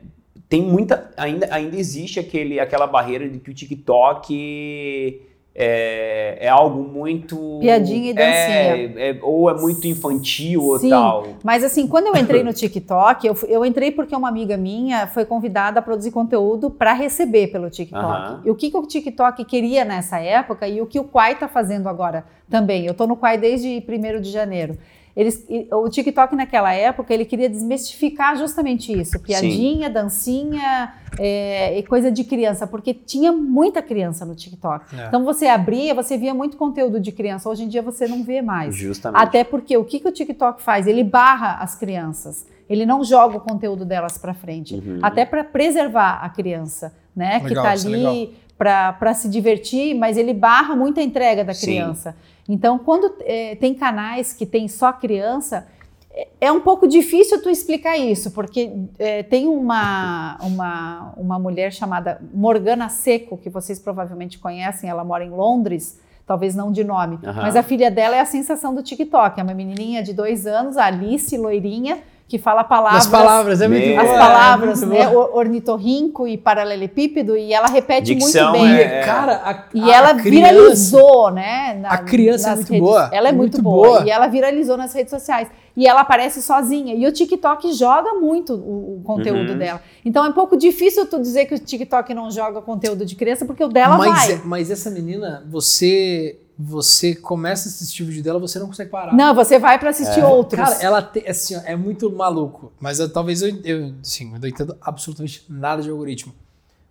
[0.47, 5.21] tem muita ainda, ainda existe aquele, aquela barreira de que o TikTok
[5.53, 8.31] é, é algo muito Piadinha e dancinha.
[8.31, 10.89] é, é- ou é muito infantil ou Sim.
[10.89, 11.27] tal.
[11.43, 15.25] Mas assim, quando eu entrei no TikTok, eu, eu entrei porque uma amiga minha foi
[15.25, 18.47] convidada a produzir conteúdo para receber pelo TikTok.
[18.47, 21.47] E o que, que o TikTok queria nessa época e o que o Quai está
[21.47, 22.85] fazendo agora também.
[22.85, 24.77] Eu estou no Quai desde 1 de janeiro.
[25.15, 32.11] Eles, o TikTok naquela época ele queria desmistificar justamente isso, piadinha, dancinha é, e coisa
[32.11, 34.95] de criança, porque tinha muita criança no TikTok.
[34.95, 35.07] É.
[35.07, 37.49] Então você abria, você via muito conteúdo de criança.
[37.49, 38.75] Hoje em dia você não vê mais.
[38.75, 39.21] Justamente.
[39.21, 40.87] Até porque o que, que o TikTok faz?
[40.87, 42.45] Ele barra as crianças.
[42.69, 44.75] Ele não joga o conteúdo delas para frente.
[44.75, 44.99] Uhum.
[45.01, 47.41] Até para preservar a criança, né?
[47.41, 51.51] que Legal, está isso é ali para se divertir, mas ele barra muita entrega da
[51.53, 51.65] Sim.
[51.65, 52.15] criança.
[52.47, 55.67] Então, quando eh, tem canais que tem só criança,
[56.13, 61.73] é- é um pouco difícil tu explicar isso, porque eh, tem uma, uma, uma mulher
[61.73, 67.17] chamada Morgana Seco, que vocês provavelmente conhecem, ela mora em Londres, talvez não de nome,
[67.23, 70.77] mas a filha dela é a sensação do TikTok, é uma menininha de dois anos,
[70.77, 71.97] a Alice, loirinha,
[72.31, 73.05] que fala palavras...
[73.05, 74.01] As palavras, é muito boa.
[74.03, 75.07] As é palavras, muito né?
[75.09, 75.35] boa.
[75.35, 78.73] Ornitorrinco e paralelepípedo, e ela repete Dicção, muito bem.
[78.77, 79.01] é.
[79.03, 81.77] Cara, a, E a ela criança- viralizou, né?
[81.81, 83.87] na- A criança é muito redes- boa, Ela é muito, muito boa.
[83.99, 84.07] boa.
[84.07, 85.49] E ela viralizou nas redes sociais.
[85.75, 86.95] E ela aparece sozinha.
[86.95, 89.57] E o TikTok joga muito o, o conteúdo Uhum.
[89.57, 89.81] dela.
[90.05, 93.45] Então é um pouco difícil tu dizer que o TikTok não joga conteúdo de criança,
[93.45, 94.31] porque o dela mas, vai.
[94.33, 98.89] é- mas essa menina, você você começa a assistir o vídeo dela, você não consegue
[98.89, 99.13] parar.
[99.15, 100.61] Não, você vai pra assistir outros.
[100.61, 102.71] Cara, ela tem, assim, ó, é muito maluco.
[102.79, 106.33] Mas eu- talvez eu, eu, assim, eu não entendo absolutamente nada de algoritmo.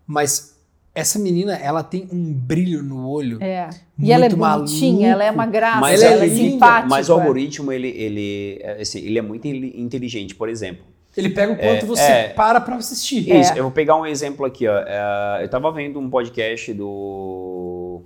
[0.07, 0.57] Mas
[0.95, 3.39] essa menina, ela tem um brilho no olho.
[3.43, 3.71] É.
[3.99, 5.05] E ela é muito bonitinha, maluco.
[5.13, 6.89] ela é uma graça, Mas, ela ela é é, linda, simpática.
[6.89, 10.85] mas o algoritmo ele, ele, é, assim, ele é muito in- inteligente, por exemplo.
[11.17, 12.29] Ele pega o quanto você é.
[12.29, 13.31] para pra assistir.
[13.31, 13.41] É.
[13.41, 14.79] Isso, eu vou pegar um exemplo aqui, ó.
[14.79, 18.03] É, eu tava vendo um podcast do.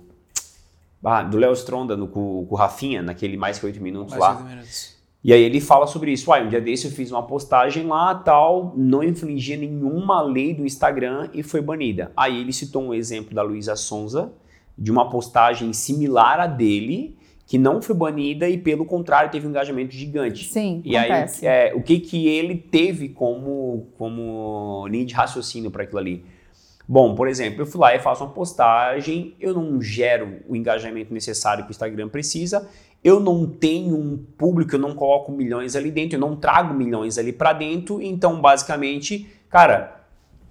[1.05, 4.21] Ah, do Léo Stronda no, com, com o Rafinha, naquele Mais Que Oito Minutos Mais
[4.23, 4.43] lá.
[4.43, 4.95] minutos.
[5.23, 6.29] E aí ele fala sobre isso.
[6.29, 10.65] Uai, um dia desse eu fiz uma postagem lá, tal, não infringia nenhuma lei do
[10.65, 12.11] Instagram e foi banida.
[12.15, 14.31] Aí ele citou um exemplo da Luísa Sonza,
[14.77, 17.17] de uma postagem similar à dele,
[17.47, 20.45] que não foi banida e, pelo contrário, teve um engajamento gigante.
[20.45, 21.47] Sim, E acontece.
[21.47, 26.25] aí, é, o que que ele teve como, como linha de raciocínio para aquilo ali?
[26.87, 31.13] Bom, por exemplo, eu fui lá e faço uma postagem, eu não gero o engajamento
[31.13, 32.69] necessário que o Instagram precisa,
[33.03, 37.17] eu não tenho um público, eu não coloco milhões ali dentro, eu não trago milhões
[37.17, 39.95] ali para dentro, então, basicamente, cara,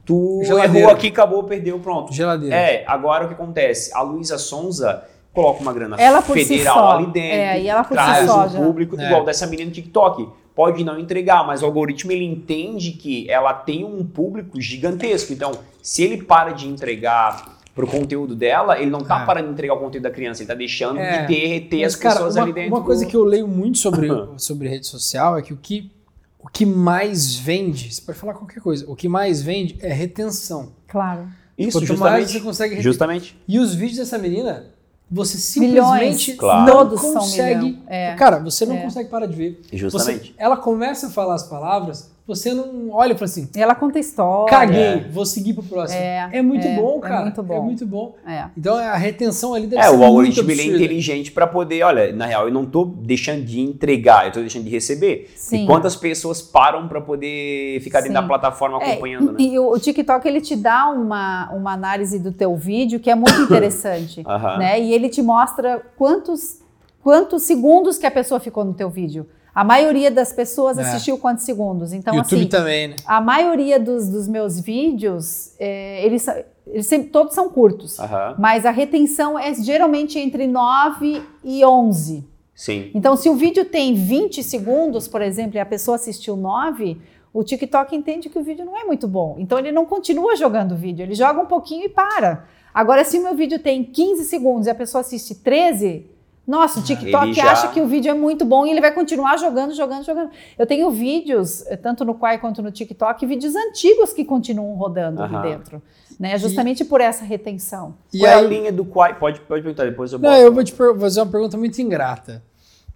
[0.05, 0.79] tu Geladeira.
[0.79, 2.13] errou aqui, acabou, perdeu, pronto.
[2.13, 2.55] Geladeira.
[2.55, 3.93] É, agora o que acontece?
[3.95, 5.97] A Luísa Sonza coloca uma grana
[6.39, 6.91] si federal só.
[6.93, 8.59] ali dentro, É, e ela por si traz só um já.
[8.61, 9.05] público É.
[9.07, 10.29] igual dessa menina no TikTok.
[10.55, 15.33] Pode não entregar, mas o algoritmo ele entende que ela tem um público gigantesco.
[15.33, 15.53] Então,
[15.83, 19.27] se ele para de entregar pro conteúdo dela, ele não tá É.
[19.27, 21.23] parando de entregar o conteúdo da criança, ele tá deixando É.
[21.23, 22.71] de ter, reter Mas, as cara, pessoas uma, ali dentro.
[22.77, 25.91] Uma coisa do- que eu leio muito sobre, sobre rede social é que o que,
[26.39, 30.73] o que mais vende, você pode falar qualquer coisa, o que mais vende é retenção.
[30.87, 31.27] Claro.
[31.59, 32.31] Isso, Quanto justamente.
[32.33, 32.85] você consegue reter.
[32.85, 33.37] Justamente.
[33.49, 34.67] E os vídeos dessa menina,
[35.15, 35.85] você Milhões.
[35.87, 36.67] simplesmente Claro.
[36.67, 37.79] não Todos consegue.
[37.87, 38.15] É.
[38.15, 38.83] Cara, você não É.
[38.83, 39.61] consegue parar de ver.
[39.73, 40.29] Justamente.
[40.29, 43.75] Você, ela começa a falar as palavras, você não olha e fala assim: E ela
[43.75, 44.51] conta história.
[44.51, 45.09] caguei, É.
[45.11, 46.01] vou seguir pro próximo.
[46.01, 47.21] É, muito é, bom, é cara.
[47.23, 47.55] muito bom.
[47.57, 48.17] É muito bom.
[48.27, 48.45] É.
[48.57, 51.83] Então a retenção ali deve É, ser o muito algoritmo ele é inteligente para poder,
[51.83, 55.31] olha, na real, eu não tô deixando de entregar, eu tô deixando de receber.
[55.37, 55.65] Sim.
[55.65, 58.23] E quantas pessoas param para poder ficar dentro Sim.
[58.23, 59.39] da plataforma É, acompanhando, né?
[59.41, 63.15] e o, o TikTok ele te dá uma, uma análise do teu vídeo que é
[63.15, 64.23] muito interessante,
[64.59, 64.81] né?
[64.81, 66.63] E ele te mostra quantos
[67.03, 69.27] quantos segundos que a pessoa ficou no teu vídeo.
[69.55, 70.83] A maioria das pessoas É.
[70.83, 71.93] assistiu quantos segundos.
[71.93, 72.97] Então YouTube assim, também, né?
[73.07, 76.27] a maioria dos, dos meus vídeos é, eles,
[76.67, 77.99] eles sempre, todos são curtos,
[78.39, 82.25] mas a retenção é geralmente entre 9 e 11.
[82.55, 82.91] Sim.
[82.95, 86.99] Então, se o vídeo tem 20 segundos, por exemplo, e a pessoa assistiu 9,
[87.33, 89.35] o TikTok entende que o vídeo não é muito bom.
[89.41, 92.45] Então, ele não continua jogando o vídeo, ele joga um pouquinho e para.
[92.73, 96.07] Agora, se o meu vídeo tem 15 segundos e a pessoa assiste 13,
[96.47, 98.93] nossa, o TikTok Ele já- acha que o vídeo é muito bom e ele vai
[98.93, 100.31] continuar jogando, jogando, jogando.
[100.59, 105.23] Eu tenho vídeos, eh, tanto no Quai quanto no TikTok, vídeos antigos que continuam rodando
[105.23, 105.39] Aham.
[105.41, 105.83] ali dentro.
[106.21, 106.39] Né?
[106.39, 107.95] Justamente por essa retenção.
[108.13, 109.19] E Qual é a linha do Quai?
[109.19, 112.43] Pode, pode perguntar, depois eu Não, eu vou te fazer uma pergunta muito ingrata.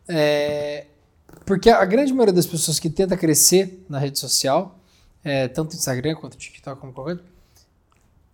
[0.06, 0.86] É,
[1.44, 4.78] porque a grande maioria das pessoas que tenta crescer na rede social,
[5.24, 7.18] é, tanto Instagram quanto TikTok, como qualquer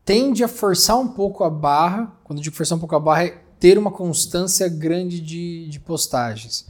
[0.05, 2.12] tende a forçar um pouco a barra.
[2.24, 5.81] Quando eu digo forçar um pouco a barra, é ter uma constância grande de, de
[5.81, 6.66] postagens.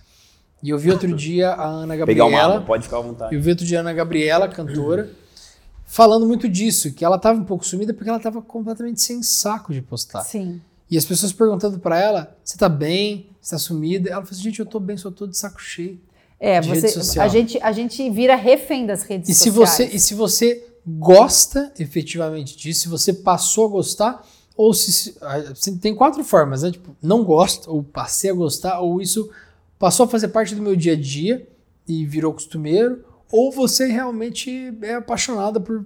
[0.63, 2.55] E eu vi outro dia a Ana Pegar uma Gabriela.
[2.57, 3.35] água, pode ficar à vontade.
[3.35, 5.11] Eu vi outro dia a Ana Gabriela, cantora,
[5.87, 9.73] falando muito disso, que ela estava um pouco sumida porque ela estava completamente sem saco
[9.73, 10.23] de postar.
[10.23, 10.61] Sim.
[10.91, 13.31] E as pessoas perguntando pra ela: você tá bem?
[13.41, 14.09] Você tá sumida?
[14.11, 16.01] Ela falou assim: gente, eu tô bem, só tô de saco cheio.
[16.39, 17.25] É, De você, rede social.
[17.25, 19.71] a, gente, a gente vira refém das redes E se, sociais.
[19.91, 25.15] você, e se você gosta efetivamente disso, se você passou a gostar, ou se.
[25.55, 26.71] se- Tem quatro formas, né?
[26.73, 29.31] Tipo, não gosto, ou passei a gostar, ou isso
[29.79, 31.47] passou a fazer parte do meu dia a dia
[31.87, 35.85] e virou costumeiro, ou você realmente é apaixonada por,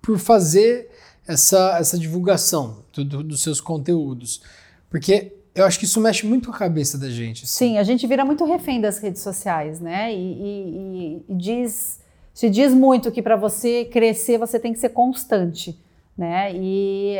[0.00, 0.88] por fazer
[1.26, 4.40] essa, essa divulgação do- do- dos seus conteúdos.
[4.88, 7.44] Porque eu acho que isso mexe muito com a cabeça da gente.
[7.44, 7.70] assim.
[7.72, 10.14] Sim, a gente vira muito refém das redes sociais, né?
[10.14, 11.98] E, e- e- e diz,
[12.32, 15.76] se diz muito que para você crescer você tem que ser constante,
[16.16, 16.52] né?
[16.54, 17.18] E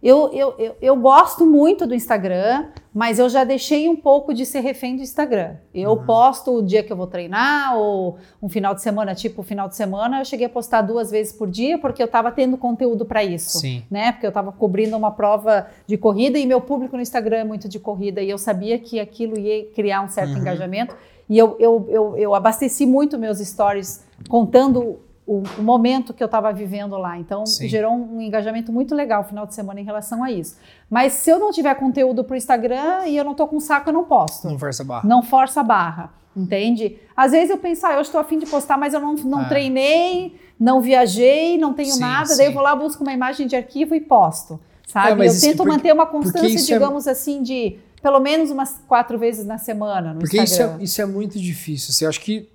[0.00, 4.46] eu, eu, eu, eu gosto muito do Instagram, mas eu já deixei um pouco de
[4.46, 5.56] ser refém do Instagram.
[5.74, 9.68] Eu posto o dia que eu vou treinar, ou um final de semana, tipo final
[9.68, 13.04] de semana, eu cheguei a postar duas vezes por dia, porque eu estava tendo conteúdo
[13.04, 13.82] para isso Sim.
[13.90, 14.12] né?
[14.12, 17.68] Porque eu estava cobrindo uma prova de corrida e meu público no Instagram é muito
[17.68, 20.38] de corrida e eu sabia que aquilo ia criar um certo Uhum.
[20.38, 20.96] engajamento.
[21.28, 24.98] E eu, eu, eu, eu abasteci muito meus stories contando
[25.30, 27.18] o, o momento que eu estava vivendo lá.
[27.18, 27.68] Então, Sim.
[27.68, 30.56] gerou um, engajamento muito legal no final de semana em relação a isso.
[30.88, 33.90] Mas se eu não tiver conteúdo para o Instagram e eu não tô com saco,
[33.90, 34.48] eu não posto.
[34.48, 35.08] Não força a barra.
[35.08, 36.96] Não força a barra, entende?
[37.14, 39.44] Às vezes eu penso, ah, eu estou afim de postar, mas eu não, não Ah.
[39.48, 42.38] treinei, não viajei, não tenho Sim, nada, sim.
[42.38, 45.10] daí eu vou lá, busco uma imagem de arquivo e posto, sabe?
[45.22, 48.18] É, eu isso- tento porque- manter uma porque constância, isso é- digamos assim, de pelo
[48.20, 50.78] menos umas quatro vezes na semana no Porque isso Instagram.
[50.80, 51.90] é, isso é muito difícil.
[51.90, 52.48] Assim, eu acho que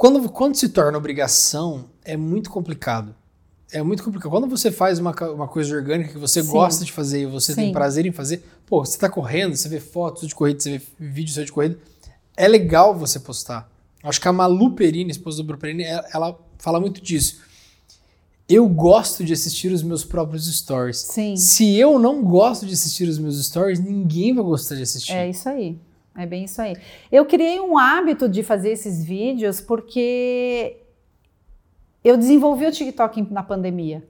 [0.00, 3.14] quando, quando se torna obrigação, é muito complicado.
[3.70, 4.30] É muito complicado.
[4.30, 6.50] Quando você faz uma, uma coisa orgânica que você Sim.
[6.50, 7.72] gosta de fazer e você tem Sim.
[7.72, 11.34] prazer em fazer, pô, você tá correndo, você vê fotos de corrida, você vê vídeo
[11.34, 11.78] seu de corrida,
[12.34, 13.70] é legal você postar.
[14.02, 17.42] Acho que a Malu Perini, esposa do Bruno Perini, ela, ela fala muito disso.
[18.48, 20.96] Eu gosto de assistir os meus próprios stories.
[20.96, 25.12] Sim, Se eu não gosto de assistir os meus stories, ninguém vai gostar de assistir.
[25.12, 25.78] é isso aí.
[26.20, 26.76] É bem isso aí.
[27.10, 30.76] Eu criei um hábito de fazer esses vídeos porque
[32.04, 34.06] eu desenvolvi o TikTok na pandemia.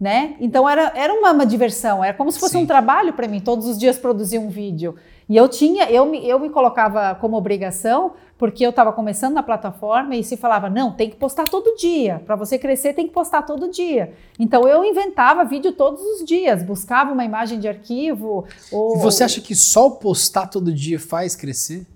[0.00, 0.36] Né?
[0.40, 2.62] Então era, era uma, uma diversão, era como se fosse Sim.
[2.62, 4.96] um trabalho para mim, todos os dias produzir um vídeo.
[5.28, 9.42] E eu tinha, eu me, eu me colocava como obrigação, porque eu estava começando na
[9.42, 12.22] plataforma e se falava, não, tem que postar todo dia.
[12.26, 14.12] Para você crescer, tem que postar todo dia.
[14.38, 18.44] Então eu inventava vídeo todos os dias, buscava uma imagem de arquivo.
[18.70, 21.86] Ou, E você acha que só postar todo dia faz crescer?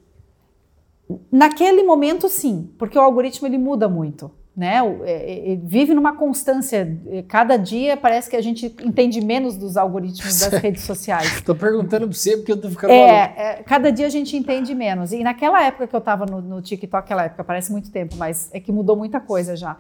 [1.31, 4.31] Naquele momento, sim, porque o algoritmo ele muda muito.
[4.59, 4.79] Né?
[5.05, 6.99] É- é- é- vive numa constância.
[7.29, 11.41] Cada dia parece que a gente entende menos dos algoritmos das redes sociais.
[11.47, 13.09] Tô perguntando pra você porque eu tô ficando maluco.
[13.09, 15.13] É, é, cada dia a gente entende menos.
[15.13, 18.51] E naquela época que eu estava no, no TikTok, aquela época, parece muito tempo, mas
[18.53, 19.77] é que mudou muita coisa já.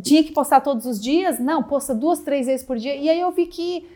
[0.00, 1.38] Tinha que postar todos os dias?
[1.38, 2.96] Não, posta duas, três vezes por dia.
[2.96, 3.86] E aí eu vi que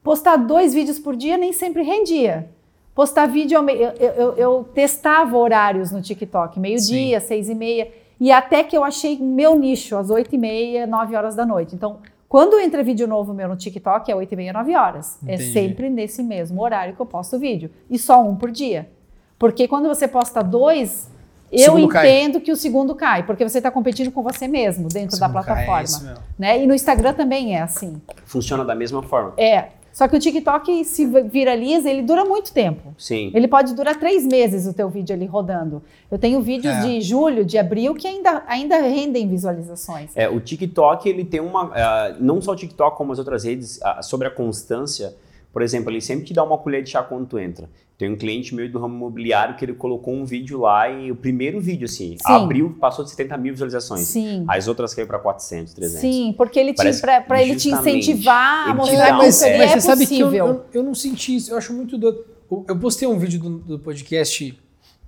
[0.00, 2.48] postar dois vídeos por dia nem sempre rendia.
[2.94, 7.88] Postar vídeo, eu, eu, eu- eu testava horários no TikTok, meio-dia, seis e meia,
[8.22, 11.74] e até que eu achei meu nicho, às oito e meia, nove horas da noite.
[11.74, 15.18] Então, quando entra vídeo novo meu no TikTok, é oito e meia, nove horas.
[15.26, 15.52] É Entendi.
[15.52, 17.68] sempre nesse mesmo horário que eu posto o vídeo.
[17.90, 18.88] E só um por dia.
[19.36, 21.10] Porque quando você posta dois,
[21.50, 22.08] eu segundo cai.
[22.08, 25.28] entendo que o segundo cai, porque você está competindo com você mesmo dentro da é
[25.28, 25.82] plataforma.
[25.82, 26.22] isso mesmo.
[26.38, 26.62] né?
[26.62, 28.00] E no Instagram também é assim.
[28.24, 29.32] Funciona da mesma forma.
[29.36, 29.70] É.
[29.92, 32.94] Só que o TikTok se viraliza, ele dura muito tempo.
[32.96, 33.30] Sim.
[33.34, 35.82] Ele pode durar três meses o teu vídeo ali rodando.
[36.10, 36.80] Eu tenho vídeos É.
[36.80, 40.10] de julho, de abril, que ainda, ainda rendem visualizações.
[40.16, 41.70] É, o TikTok, ele tem uma.
[41.74, 45.14] ah, não só o TikTok, como as outras redes, ah, sobre a constância.
[45.52, 47.68] Por exemplo, ele sempre te dá uma colher de chá quando tu entra.
[48.02, 51.14] Tem um cliente meu do ramo imobiliário que ele colocou um vídeo lá e o
[51.14, 52.32] primeiro vídeo, assim, Sim.
[52.32, 54.08] abriu, passou de 70 mil visualizações.
[54.08, 54.44] Sim.
[54.48, 56.00] As outras caiu para 400, 300.
[56.00, 59.40] Sim, porque ele te, Parece pra, pra ele te incentivar a te mostrar que mas,
[59.44, 59.58] ali pé.
[59.58, 60.46] mas é você sabe que eu, possível.
[60.48, 61.52] eu, eu não senti isso.
[61.52, 62.24] Eu acho muito doido.
[62.68, 64.58] Eu, postei um vídeo do, do podcast,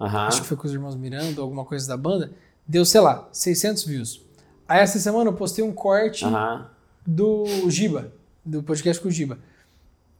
[0.00, 0.26] Aham.
[0.28, 2.30] acho que foi com os irmãos Miranda, alguma coisa da banda.
[2.64, 4.22] Deu, sei lá, 600 views.
[4.68, 6.68] Aí essa semana eu postei um corte Aham.
[7.04, 8.12] do Giba,
[8.44, 9.40] do podcast com o Giba.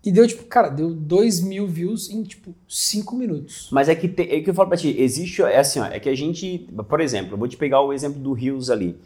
[0.05, 3.69] E deu, tipo, cara, deu 2 mil views em, tipo, 5 minutos.
[3.73, 5.99] Mas é que, te- é que eu falo pra ti, existe, é assim, ó, é
[5.99, 8.97] que a gente, por exemplo, eu vou te pegar o exemplo do Rios ali.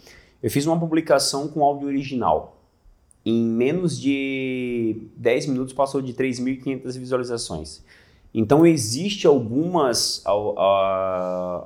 [0.42, 2.56] Eu fiz uma publicação com áudio original.
[3.24, 7.82] Em menos de 10 minutos passou de 3.500 visualizações.
[8.34, 10.22] Então existe algumas,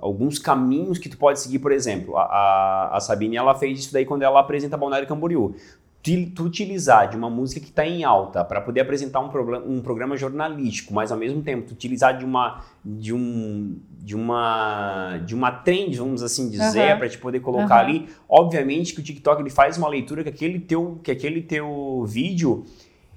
[0.00, 3.92] alguns caminhos que tu pode seguir, por exemplo, a, a, a Sabine ela fez isso
[3.92, 5.54] daí quando ela apresenta Balneário Camboriú.
[6.02, 9.80] Tu, utilizar de uma música que está em alta para poder apresentar um, programa- um
[9.80, 15.32] programa jornalístico, mas ao mesmo tempo tu utilizar de uma de um de uma de
[15.32, 16.98] uma trend, vamos assim dizer, Aham.
[16.98, 17.84] para te poder colocar Aham.
[17.84, 18.08] ali.
[18.28, 22.64] Obviamente que o TikTok ele faz uma leitura que aquele teu que aquele teu vídeo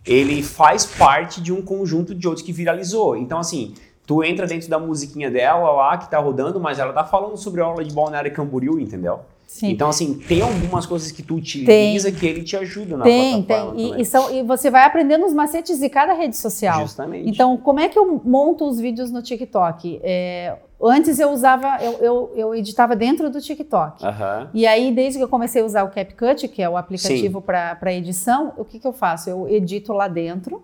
[0.06, 3.18] ele faz parte de um conjunto de outros que viralizou.
[3.18, 3.74] Então assim,
[4.06, 7.62] tu entra dentro da musiquinha dela lá que tá rodando, mas ela tá falando sobre
[7.62, 9.22] a aula de Balneário Camboriú, entendeu?
[9.48, 9.70] Sim.
[9.70, 13.76] Então, assim, tem algumas coisas que tu utiliza que ele te ajuda na Tem, plataforma
[13.76, 13.86] tem.
[13.86, 14.02] E, também.
[14.02, 16.82] e são, e você vai aprendendo os macetes de cada rede social.
[16.82, 17.30] Justamente.
[17.30, 20.00] Então, como é que eu monto os vídeos no TikTok?
[20.04, 24.06] É, antes eu usava, eu, eu, eu editava dentro do TikTok.
[24.06, 24.50] Aham.
[24.54, 27.94] E aí, desde que eu comecei a usar o CapCut, que é o aplicativo para
[27.94, 29.30] edição, o que, que eu faço?
[29.30, 30.64] Eu edito lá dentro,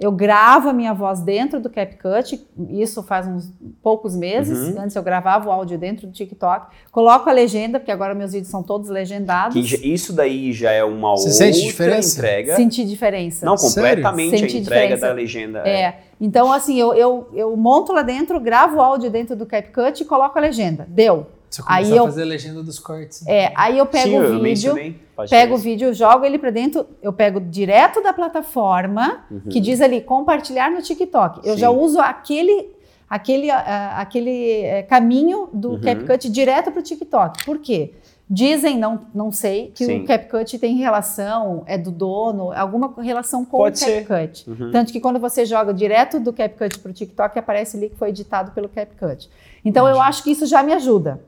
[0.00, 3.52] eu gravo a minha voz dentro do CapCut, isso faz uns
[3.82, 4.68] poucos meses.
[4.74, 4.82] Uhum.
[4.82, 8.48] Antes eu gravava o áudio dentro do TikTok, coloco a legenda, porque agora meus vídeos
[8.50, 9.56] são todos legendados.
[9.66, 12.16] Já- isso daí já é uma Você outra sente diferença?
[12.18, 12.54] entrega.
[12.56, 13.44] Senti diferença.
[13.44, 13.74] Não, Sério?
[14.02, 15.06] completamente Senti a entrega diferença.
[15.08, 15.58] da legenda.
[15.68, 16.00] É.
[16.20, 20.06] Então, assim, eu, eu, eu monto lá dentro, gravo o áudio dentro do CapCut e
[20.06, 20.86] coloco a legenda.
[20.88, 21.26] Deu.
[21.50, 23.26] Você Aí a eu- fazer a legenda dos cortes.
[23.26, 25.00] É, aí eu pego Sim, o vídeo, mencionei.
[25.28, 30.00] Pego o vídeo, jogo ele pra dentro, eu pego direto da plataforma, que diz ali
[30.00, 31.40] compartilhar no TikTok.
[31.42, 31.54] Eu Uhum.
[31.54, 31.60] Sim.
[31.60, 32.76] já uso aquele
[33.10, 35.80] aquele ah, aquele eh, caminho do Uhum.
[35.80, 37.42] CapCut direto pro TikTok.
[37.44, 37.94] Por quê?
[38.30, 40.02] Dizem, não, não sei, que Sim.
[40.02, 43.86] o CapCut tem relação, é do dono, alguma relação com Pode o.
[44.04, 44.50] CapCut.
[44.50, 44.70] Uhum.
[44.70, 48.10] Tanto que quando você joga direto do CapCut para o TikTok, aparece ali que foi
[48.10, 49.30] editado pelo CapCut.
[49.64, 51.18] Então eu acho que isso já me ajuda.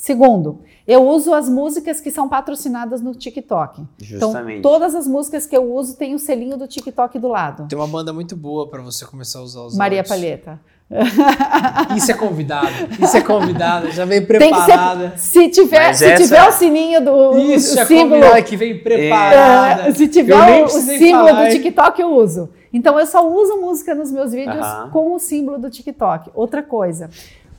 [0.00, 3.82] Segundo, eu uso as músicas que são patrocinadas no TikTok.
[3.98, 4.60] Justamente.
[4.60, 7.68] Então, todas as músicas que eu uso têm o selinho do TikTok do lado.
[7.68, 10.08] Tem uma banda muito boa pra você começar a usar os Maria áudios.
[10.16, 10.58] Palheta.
[11.94, 12.72] Isso é convidado.
[12.98, 13.90] Isso é convidada.
[13.90, 15.12] Já que preparada.
[15.18, 15.18] ser.
[15.18, 18.08] Se tiver, Mas se essa- tiver o sininho do Isso o é símbolo.
[18.22, 19.82] convidada que vem preparada.
[19.88, 21.50] É, se tiver o, o símbolo falar, do?
[21.52, 22.48] TikTok, eu uso.
[22.72, 24.88] Então, eu só uso música nos meus vídeos Aham.
[24.90, 26.30] com o símbolo do TikTok.
[26.34, 27.10] Outra coisa.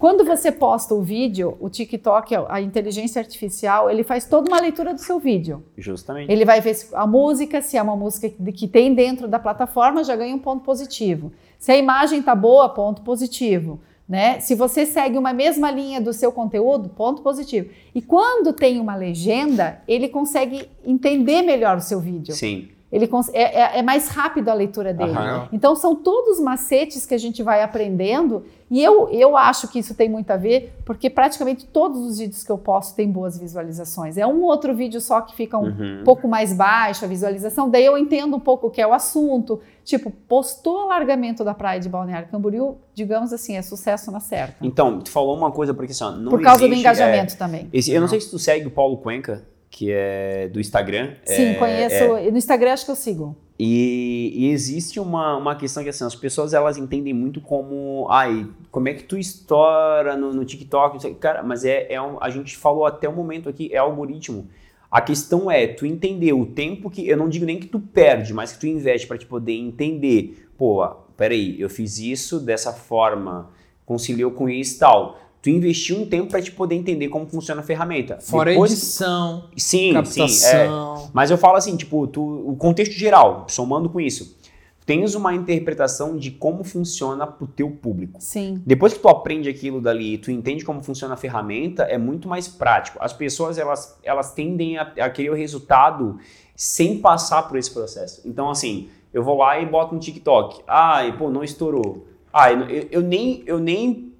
[0.01, 4.95] Quando você posta o vídeo, o TikTok, a inteligência artificial, ele faz toda uma leitura
[4.95, 5.63] do seu vídeo.
[5.77, 6.31] Justamente.
[6.31, 9.37] Ele vai ver se a música, se é uma música que que tem dentro da
[9.37, 11.31] plataforma, já ganha um ponto positivo.
[11.59, 13.79] Se a imagem tá boa, ponto positivo.
[14.09, 14.39] Né?
[14.39, 17.69] Se você segue uma mesma linha do seu conteúdo, ponto positivo.
[17.93, 22.33] E quando tem uma legenda, ele consegue entender melhor o seu vídeo.
[22.33, 22.69] Sim.
[22.91, 25.11] Ele é, é, é, mais rápido a leitura dele.
[25.11, 25.47] Uhum.
[25.53, 29.95] Então são todos macetes que a gente vai aprendendo e eu, eu acho que isso
[29.95, 34.17] tem muito a ver porque praticamente todos os vídeos que eu posto têm boas visualizações.
[34.17, 36.01] É um outro vídeo só que fica um uhum.
[36.03, 39.61] pouco mais baixo a visualização, daí eu entendo um pouco o que é o assunto.
[39.83, 44.55] Tipo, postou alargamento da praia de Balneário Camboriú, digamos assim, é sucesso na certa.
[44.61, 47.69] Então, tu falou uma coisa porque assim, não Por causa existe, do engajamento é, também.
[47.73, 51.15] Esse, eu não sei se tu segue o Paulo Cuenca que é do Instagram.
[51.23, 52.17] Sim, é, conheço.
[52.17, 53.37] É, no Instagram acho que eu sigo.
[53.57, 58.47] E, e, existe uma, uma questão que assim, as pessoas elas entendem muito como, ai,
[58.69, 61.13] como é que tu estoura no, no TikTok?
[61.15, 64.49] Cara, mas é, é um, a gente falou até o momento aqui, é algoritmo.
[64.89, 68.33] A questão é tu entender o tempo que, eu não digo nem que tu perde,
[68.33, 70.85] mas que tu investe para te poder entender, pô,
[71.15, 73.49] peraí, eu fiz isso dessa forma,
[73.85, 77.61] conciliou com isso e tal tu investiu um tempo para te poder entender como funciona
[77.61, 78.19] a ferramenta.
[78.21, 80.27] Fora Depois, edição, sim, captação.
[80.27, 81.09] Sim, é.
[81.13, 84.37] Mas eu falo assim, tipo, tu, o contexto geral, somando com isso,
[84.85, 88.19] tens uma interpretação de como funciona para o teu público.
[88.19, 88.61] Sim.
[88.65, 92.47] Depois que tu aprende aquilo dali, tu entende como funciona a ferramenta, é muito mais
[92.47, 92.97] prático.
[93.01, 96.19] As pessoas elas, elas tendem a, a querer o resultado
[96.55, 98.21] sem passar por esse processo.
[98.25, 100.61] Então assim, eu vou lá e boto no TikTok.
[100.67, 102.05] Ai, pô, não estourou.
[102.31, 104.10] Ah, eu, eu nem eu nem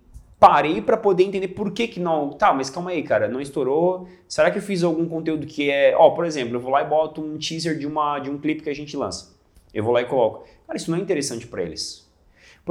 [0.42, 2.32] parei para poder entender por que que não.
[2.32, 4.08] Tá, mas calma aí, cara, não estourou.
[4.28, 6.86] Será que eu fiz algum conteúdo que é, ó, por exemplo, eu vou lá e
[6.86, 9.38] boto um teaser de uma de um clipe que a gente lança.
[9.72, 10.48] Eu vou lá e coloco.
[10.66, 12.01] Cara, isso não é interessante para eles.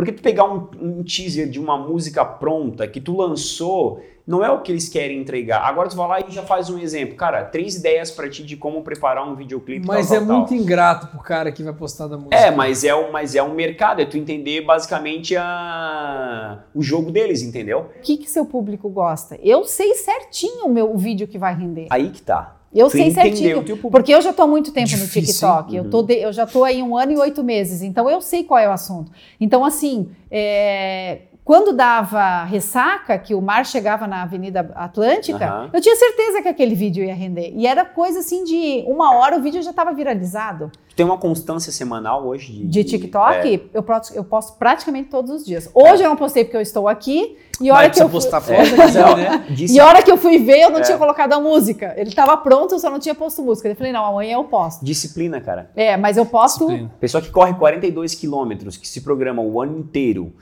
[0.01, 4.51] Porque tu pegar um, um, teaser de uma música pronta que tu lançou, não é
[4.51, 5.61] o que eles querem entregar.
[5.61, 7.17] Agora tu vai lá e já faz um exemplo.
[7.17, 9.87] Cara, três ideias para ti de como preparar um videoclipe.
[9.87, 10.57] Mas tal, é tal, muito tal.
[10.57, 12.35] ingrato pro cara que vai postar da música.
[12.35, 17.11] É, mas é, um, mas é um mercado, é tu entender basicamente a, o jogo
[17.11, 17.91] deles, entendeu?
[17.99, 19.39] O que, que seu público gosta?
[19.43, 21.89] Eu sei certinho o meu o vídeo que vai render.
[21.91, 22.57] Aí que tá.
[22.73, 25.73] Eu tu sei certinho, porque eu já estou há muito tempo Difícil, no TikTok.
[25.73, 25.85] Uhum.
[25.85, 28.45] Eu, tô de, eu já estou aí um ano e oito meses, então eu sei
[28.45, 29.11] qual é o assunto.
[29.41, 35.71] Então, assim, é, quando dava ressaca, que o mar chegava na Avenida Atlântica, uhum.
[35.73, 37.53] eu tinha certeza que aquele vídeo ia render.
[37.57, 40.71] E era coisa assim de uma hora o vídeo já estava viralizado.
[40.95, 43.55] Tem uma constância semanal hoje de, de TikTok?
[43.55, 43.61] É.
[43.73, 45.69] Eu, posto, eu posto praticamente todos os dias.
[45.73, 46.07] Hoje é.
[46.07, 47.39] eu não postei porque eu estou aqui.
[47.61, 48.21] E hora que eu fui...
[48.21, 48.63] postar é,
[49.17, 49.47] né?
[49.59, 50.83] E hora que eu fui ver, eu não é.
[50.83, 51.95] tinha colocado a música.
[51.97, 53.69] Ele estava pronto, eu só não tinha posto música.
[53.69, 54.85] Eu falei, não, amanhã eu posto.
[54.85, 55.71] Disciplina, cara.
[55.75, 56.67] É, mas eu posto.
[56.67, 56.93] Disciplina.
[57.01, 60.33] Pessoa que corre 42 quilômetros, que se programa o ano inteiro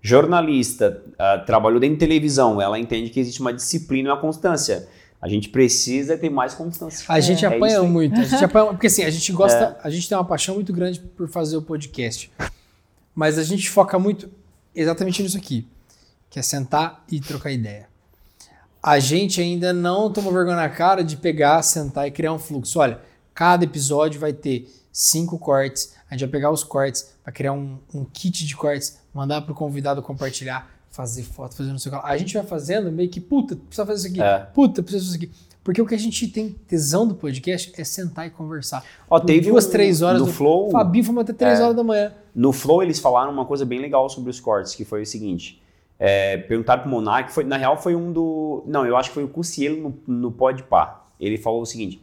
[0.00, 4.88] jornalista, uh, trabalhou dentro de televisão, ela entende que existe uma disciplina e uma constância.
[5.20, 7.04] A gente precisa ter mais constância.
[7.08, 8.20] A gente é, apanha é muito.
[8.20, 9.86] A gente apanha, porque assim, a gente gosta, é.
[9.86, 12.30] a gente tem uma paixão muito grande por fazer o podcast.
[13.14, 14.30] Mas a gente foca muito
[14.74, 15.66] exatamente nisso aqui,
[16.28, 17.88] que é sentar e trocar ideia.
[18.82, 22.78] A gente ainda não toma vergonha na cara de pegar, sentar e criar um fluxo.
[22.78, 23.00] Olha,
[23.34, 25.94] cada episódio vai ter cinco cortes.
[26.08, 29.54] A gente vai pegar os cortes, vai criar um, um kit de cortes mandar pro
[29.54, 32.08] convidado compartilhar, fazer foto, fazer não sei o que lá.
[32.08, 34.38] A gente vai fazendo meio que, puta, precisa fazer isso aqui, é.
[34.54, 35.46] puta, precisa fazer isso aqui.
[35.64, 38.84] Porque o que a gente tem tesão do podcast é sentar e conversar.
[39.10, 40.20] Ó, teve duas, um, três horas.
[40.20, 40.70] No do, Flow.
[40.70, 42.12] Fabinho fomos até três é, horas da manhã.
[42.32, 45.60] No Flow eles falaram uma coisa bem legal sobre os cortes, que foi o seguinte.
[45.98, 48.62] É, perguntaram pro Monark, foi, na real foi um do.
[48.66, 51.04] Não, eu acho que foi o Cucielo no, no Podpah.
[51.18, 52.00] Ele falou o seguinte: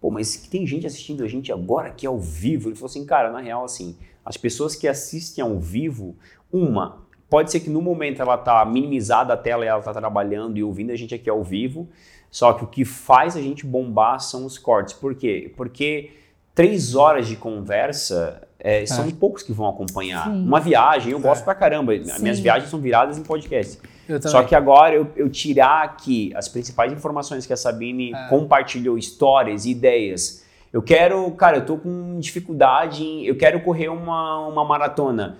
[0.00, 2.68] pô, mas tem gente assistindo a gente agora aqui ao vivo.
[2.68, 6.16] Ele falou assim, cara, na real, assim, as pessoas que assistem ao vivo,
[6.56, 10.58] uma, Pode ser que no momento ela está minimizada a tela e ela está trabalhando
[10.58, 11.88] e ouvindo a gente aqui ao vivo.
[12.30, 14.94] Só que o que faz a gente bombar são os cortes.
[14.94, 15.52] Por quê?
[15.56, 16.10] Porque
[16.54, 18.86] três horas de conversa é, é.
[18.86, 20.24] são poucos que vão acompanhar.
[20.24, 20.46] Sim.
[20.46, 21.44] Uma viagem, eu gosto é.
[21.44, 21.92] pra caramba.
[21.96, 22.22] Sim.
[22.22, 23.80] Minhas viagens são viradas em podcast.
[24.22, 28.28] Só que agora eu, eu, tirar aqui as principais informações que a Sabine é.
[28.28, 30.44] compartilhou, histórias, ideias.
[30.72, 33.24] Eu quero, cara, eu tô com dificuldade em.
[33.24, 35.38] Eu quero correr uma, uma maratona.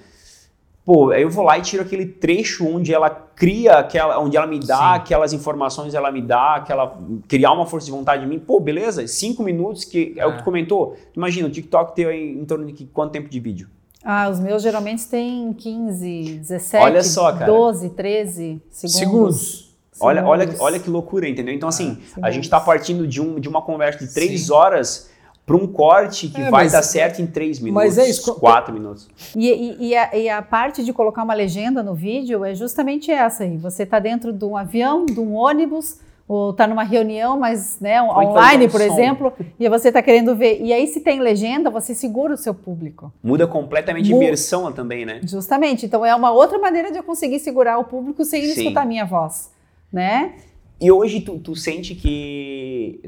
[0.87, 4.47] Pô, aí eu vou lá e tiro aquele trecho onde ela cria aquela, onde ela
[4.47, 4.95] me dá Sim.
[4.95, 6.97] aquelas informações, ela me dá aquela.
[7.27, 8.39] criar uma força de vontade em mim.
[8.39, 10.45] Pô, beleza, cinco minutos, que é, é o que tu é.
[10.45, 10.97] comentou.
[11.17, 13.69] Imagina, o TikTok tem em torno de quanto tempo de vídeo?
[14.05, 17.47] Ah, os meus geralmente têm 15, 17, olha só, cara.
[17.47, 18.97] 12, 13 segundos.
[18.97, 19.67] Segundos.
[19.99, 21.53] Olha, olha, olha que loucura, entendeu?
[21.53, 24.53] Então, assim, a gente está partindo de, um, de uma conversa de três Sim.
[24.53, 25.11] horas
[25.47, 28.35] para um corte que é, vai mas, dar certo em três minutos, mas é isso,
[28.35, 29.09] quatro minutos.
[29.37, 33.13] E, e, e, a, e, a, parte de colocar uma legenda no vídeo é justamente
[33.13, 33.57] essa aí.
[33.57, 38.03] Você está dentro de um avião, de um ônibus, ou está numa reunião, mas né,
[38.03, 38.87] online, por som.
[38.87, 40.61] exemplo, e você está querendo ver.
[40.61, 43.13] E aí, se tem legenda, você segura o seu público.
[43.23, 45.21] Muda completamente a imersão também, né?
[45.23, 45.87] Justamente.
[45.87, 48.87] Então, é uma outra maneira de eu conseguir segurar o público sem ele escutar a
[48.87, 49.53] minha voz,
[49.93, 50.35] né?
[50.81, 53.01] E hoje tu, tu sente que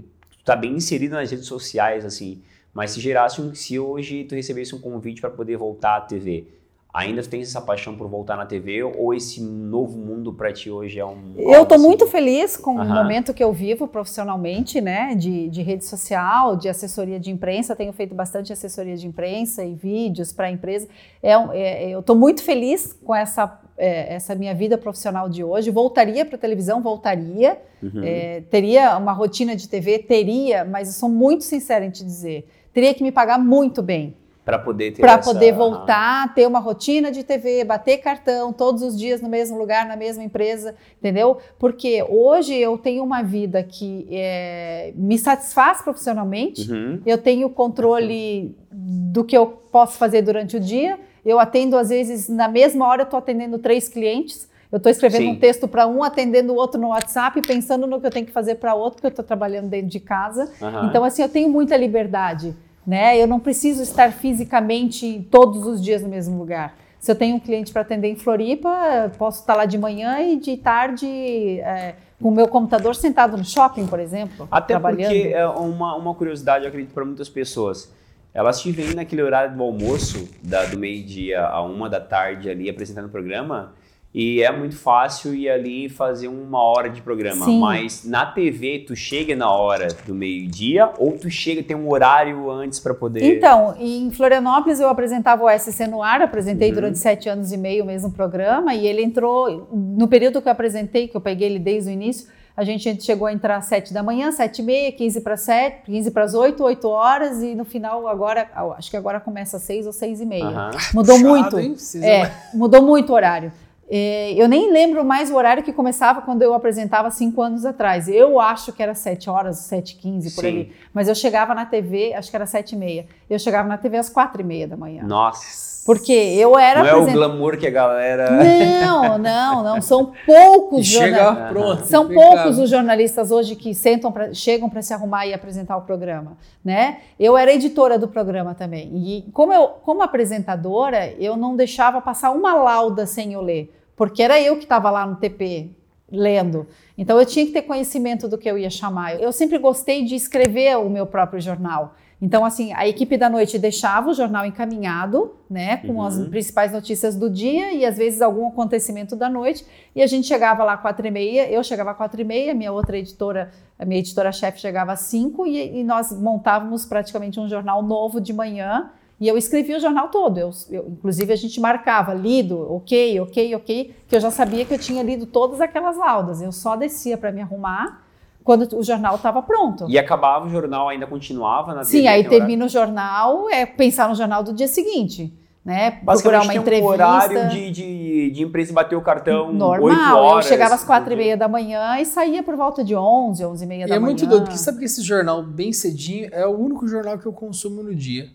[0.49, 2.41] tá bem inserido nas redes sociais, assim.
[2.73, 6.47] Mas se gerasse um, se hoje tu recebesse um convite para poder voltar à TV,
[6.93, 10.70] ainda tu tens essa paixão por voltar na TV ou esse novo mundo para ti
[10.70, 12.95] hoje é um Eu tô muito feliz com o Aham.
[12.95, 17.93] momento que eu vivo profissionalmente, né, de, de rede social, de assessoria de imprensa, tenho
[17.93, 20.89] feito bastante assessoria de imprensa e vídeos para a empresa.
[21.23, 25.71] É, é- eu tô muito feliz com essa é, essa minha vida profissional de hoje.
[25.71, 27.59] Voltaria para televisão, voltaria.
[27.83, 28.03] Uhum.
[28.03, 32.49] É, teria uma rotina de TV, teria, mas eu sou muito sincera em te dizer,
[32.73, 36.59] teria que me pagar muito bem para poder ter para essa- poder voltar, ter uma
[36.59, 41.37] rotina de TV, bater cartão todos os dias no mesmo lugar, na mesma empresa, entendeu?
[41.59, 47.01] Porque hoje eu tenho uma vida que é, me satisfaz profissionalmente, Uhum.
[47.05, 50.99] eu tenho controle do que eu posso fazer durante o dia,
[51.29, 54.49] eu atendo às vezes na mesma hora eu estou atendendo três clientes.
[54.71, 55.31] Eu estou escrevendo Sim.
[55.31, 58.33] um texto para um, atendendo o outro no WhatsApp, pensando no que eu tenho que
[58.33, 60.51] fazer para outro, porque eu estou trabalhando dentro de casa.
[60.61, 60.87] Aham.
[60.87, 62.55] Então, assim, eu tenho muita liberdade,
[62.87, 63.17] né?
[63.17, 66.77] Eu não preciso estar fisicamente todos os dias no mesmo lugar.
[67.01, 70.37] Se eu tenho um cliente para atender em Floripa, posso estar lá de manhã e
[70.37, 75.47] de tarde é, com o meu computador sentado no shopping, por exemplo, Até porque é
[75.47, 77.91] uma, uma curiosidade, eu acredito, para muitas pessoas.
[78.35, 82.69] Elas te veem naquele horário do almoço, da- do meio-dia a uma da tarde ali,
[82.71, 83.73] apresentando o programa,
[84.15, 87.45] e é muito fácil ir ali e fazer uma hora de programa.
[87.45, 87.61] Sim.
[87.61, 92.51] Mas na TV, tu chega na hora do meio-dia ou tu chega, tem um horário
[92.51, 93.23] antes para poder...
[93.23, 96.75] Então, em Florianópolis eu apresentava o SC no ar, apresentei Uhum.
[96.75, 100.53] durante sete anos e meio o mesmo programa, e ele entrou, no período que eu
[100.53, 103.94] apresentei, que eu peguei ele desde o início, a gente chegou a entrar às sete
[103.94, 107.55] da manhã, sete e meia, 15 para sete, 15 para as oito, oito horas, e
[107.55, 110.44] no final agora, acho que agora começa às seis ou seis e meia.
[110.44, 110.70] Aham.
[110.93, 111.59] Mudou Puxado, muito.
[111.60, 111.76] hein?
[112.02, 113.52] É, mudou muito o horário.
[113.89, 118.09] É, eu nem lembro mais o horário que começava quando eu apresentava cinco anos atrás.
[118.09, 120.48] Eu acho que era 7 horas, 7 h 15 por Sim.
[120.48, 120.72] ali.
[120.93, 123.06] Mas eu chegava na TV, acho que era 7 e meia.
[123.30, 125.05] Eu chegava na TV às 4 e meia da manhã.
[125.05, 125.78] Nossa.
[125.89, 128.31] Porque eu era Não é o apresent- glamour que a galera...
[128.31, 129.81] Não, não, não.
[129.81, 131.48] São poucos chega jornalistas.
[131.51, 131.86] pronto.
[131.86, 135.81] São poucos os jornalistas hoje que sentam pra, chegam para se arrumar e apresentar o
[135.81, 136.98] programa, né?
[137.19, 138.90] Eu era editora do programa também.
[138.94, 144.23] E como eu, como apresentadora, eu não deixava passar uma lauda sem eu ler, porque
[144.23, 145.70] era eu que estava lá no TP
[146.12, 146.66] lendo.
[146.98, 149.19] Então eu tinha que ter conhecimento do que eu ia chamar.
[149.19, 151.94] Eu sempre gostei de escrever o meu próprio jornal.
[152.20, 156.03] Então, assim, a equipe da noite deixava o jornal encaminhado, né, com Uhum.
[156.03, 159.65] as principais notícias do dia e às vezes algum acontecimento da noite.
[159.95, 162.53] E a gente chegava lá às quatro e meia, eu chegava às quatro e meia,
[162.55, 167.49] minha outra editora, a minha editora-chefe chegava às cinco e, e nós montávamos praticamente um
[167.49, 168.90] jornal novo de manhã.
[169.20, 170.39] E eu escrevia o jornal todo.
[170.39, 174.74] Eu, eu- inclusive, a gente marcava lido, ok, ok, ok, que eu já sabia que
[174.74, 176.40] eu tinha lido todas aquelas laudas.
[176.43, 178.07] Eu só descia para me arrumar
[178.49, 179.85] quando o jornal estava pronto.
[179.91, 184.15] E acabava o jornal, ainda continuava na Sim, aí termina o jornal, é pensar no
[184.15, 185.91] jornal do dia seguinte, né?
[185.91, 186.87] Procurar Basicamente uma tem entrevista.
[186.87, 190.47] um horário de, de, de empresa bater o cartão Normal, 8 horas.
[190.47, 193.62] eu chegava às quatro e meia da manhã e saía por volta de 11, 11
[193.62, 194.07] e meia da é manhã.
[194.07, 197.35] muito doido, porque sabe que esse jornal bem cedinho é o único jornal que eu
[197.35, 198.31] consumo no dia.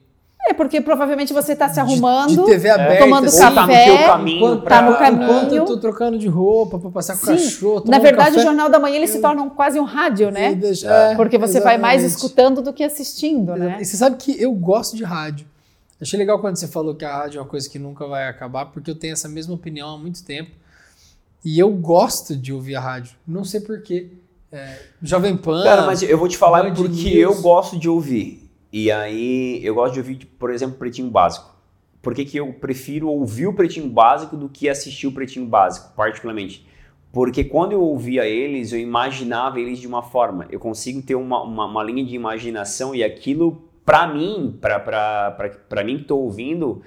[0.45, 3.03] É, porque provavelmente você está se De- arrumando, De, TV aberta.
[3.05, 4.75] tomando assim, Ou tá no café, teu caminho Enquanto, pra...
[4.77, 5.23] tá no caminho.
[5.23, 7.83] enquanto eu tô trocando de roupa pra passear com o Sim, cachorro.
[7.87, 10.31] Na verdade, café, o Jornal da Manhã ele se eu- torna um- quase um rádio,
[10.31, 10.53] né?
[10.53, 12.25] deixa- é, Porque você vai mais exatamente.
[12.25, 13.77] escutando do que assistindo, né?
[13.79, 15.47] E você sabe que eu gosto de rádio.
[16.01, 18.65] Achei legal quando você falou que a rádio é uma coisa que nunca vai acabar,
[18.65, 20.51] porque eu tenho essa mesma opinião há muito tempo.
[21.45, 23.13] E eu gosto de ouvir a rádio.
[23.25, 24.07] Não sei porquê.
[24.51, 25.63] É, Jovem Pan.
[25.63, 28.42] Cara, mas eu vou te falar porque eu gosto de ouvir.
[28.75, 31.53] E aí, eu gosto de ouvir, tipo, por exemplo, Pretinho Básico.
[32.01, 35.95] Por que, que eu prefiro ouvir o Pretinho Básico do que assistir o Pretinho Básico,
[35.95, 36.65] particularmente?
[37.11, 40.47] Porque quando eu ouvia eles, eu imaginava eles de uma forma.
[40.49, 45.99] Eu consigo ter uma, uma, uma linha de imaginação e aquilo, pra mim, pra mim
[45.99, 46.81] que tô ouvindo,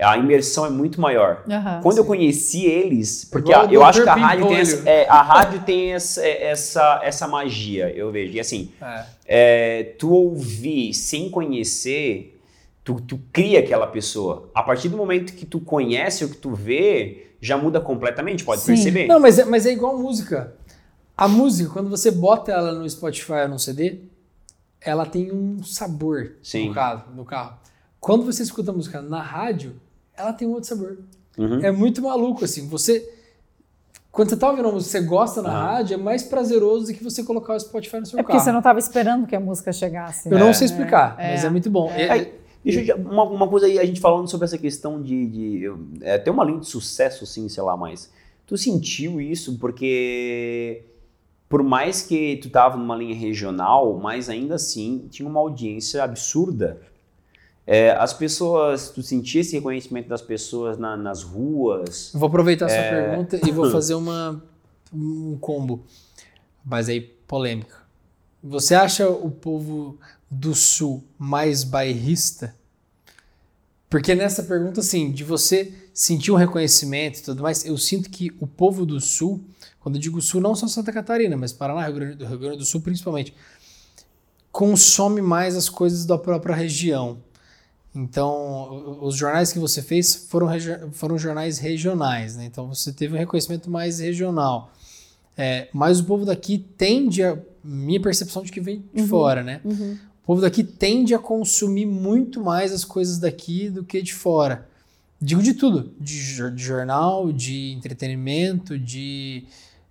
[0.00, 1.44] a imersão é muito maior.
[1.48, 1.80] Aham.
[1.82, 5.08] Quando eu conheci eles, porque Igual a- eu acho que a rádio tem, essa, é,
[5.08, 8.32] a rádio tem essa, essa, essa magia, eu vejo.
[8.32, 9.04] E assim, É.
[9.26, 12.40] é, tu ouvir sem conhecer,
[12.82, 14.50] tu, tu cria aquela pessoa.
[14.54, 18.62] A partir do momento que tu conhece o que tu vê, já muda completamente, pode
[18.62, 18.66] Sim.
[18.74, 19.06] perceber.
[19.06, 20.54] Não, mas é, mas é igual música.
[21.16, 24.00] A música, quando você bota ela no Spotify ou no CD,
[24.80, 26.68] ela tem um sabor Sim.
[26.68, 27.58] no carro, no carro.
[28.00, 29.76] Quando você escuta a música na rádio,
[30.16, 30.98] ela tem um outro sabor.
[31.36, 31.60] Uhum.
[31.64, 32.66] É muito maluco, assim.
[32.68, 33.10] Você.
[34.12, 35.72] Quando você tá ouvindo uma música que você gosta na Ah.
[35.72, 38.44] rádio, é mais prazeroso do que você colocar o Spotify no seu É porque carro.
[38.44, 40.30] você não estava esperando que a música chegasse.
[40.30, 40.52] Eu não É.
[40.52, 41.32] sei explicar, É.
[41.32, 41.90] mas é muito bom.
[41.90, 42.30] É-
[42.64, 45.26] deixa eu, te- uma, uma coisa aí, a gente falando sobre essa questão de.
[45.26, 45.72] de
[46.02, 48.08] é, ter uma linha de sucesso, assim, sei lá, mas.
[48.46, 50.84] Tu sentiu isso porque.
[51.48, 56.80] Por mais que tu tava numa linha regional, mas ainda assim tinha uma audiência absurda
[57.66, 62.10] É, as pessoas, tu sentia esse reconhecimento das pessoas na- nas ruas?
[62.14, 62.90] Vou aproveitar a sua É.
[63.08, 64.42] pergunta e vou fazer uma,
[64.92, 65.82] um combo,
[66.64, 67.76] mas aí polêmica.
[68.42, 69.98] Você acha o povo
[70.30, 72.54] do Sul mais bairrista?
[73.88, 78.30] Porque nessa pergunta, assim, de você sentir um reconhecimento e tudo mais, eu sinto que
[78.40, 79.42] o povo do Sul,
[79.80, 82.64] quando eu digo Sul, não só Santa Catarina, mas Paraná, Rio Grande, Rio Grande do
[82.66, 83.32] Sul principalmente,
[84.52, 87.18] consome mais as coisas da própria região.
[87.94, 90.48] Então, os jornais que você fez foram,
[90.92, 92.44] foram jornais regionais, né?
[92.44, 94.72] Então, você teve um reconhecimento mais regional.
[95.36, 97.38] É, mas o povo daqui tende a.
[97.66, 99.60] Minha percepção de que vem de fora, né?
[99.64, 99.96] Uhum.
[100.22, 104.68] O povo daqui tende a consumir muito mais as coisas daqui do que de fora.
[105.20, 109.44] Digo de tudo: de, de jornal, de entretenimento, de,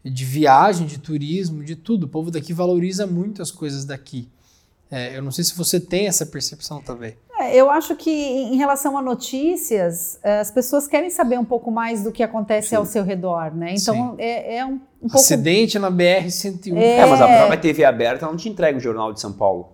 [0.04, 2.04] de viagem, de turismo, de tudo.
[2.04, 4.28] O povo daqui valoriza muito as coisas daqui.
[4.92, 7.16] É, eu não sei se você tem essa percepção também.
[7.40, 11.72] É, Eu acho que em relação a notícias, eh, as pessoas querem saber um pouco
[11.72, 12.76] mais do que acontece Sim.
[12.76, 13.74] ao seu redor, né?
[13.78, 14.16] Então Sim.
[14.20, 15.18] é, é um, um pouco.
[15.18, 16.78] Acidente na BR-101.
[16.78, 19.70] É, mas a própria TV aberta não te entrega o Jornal de São Paulo.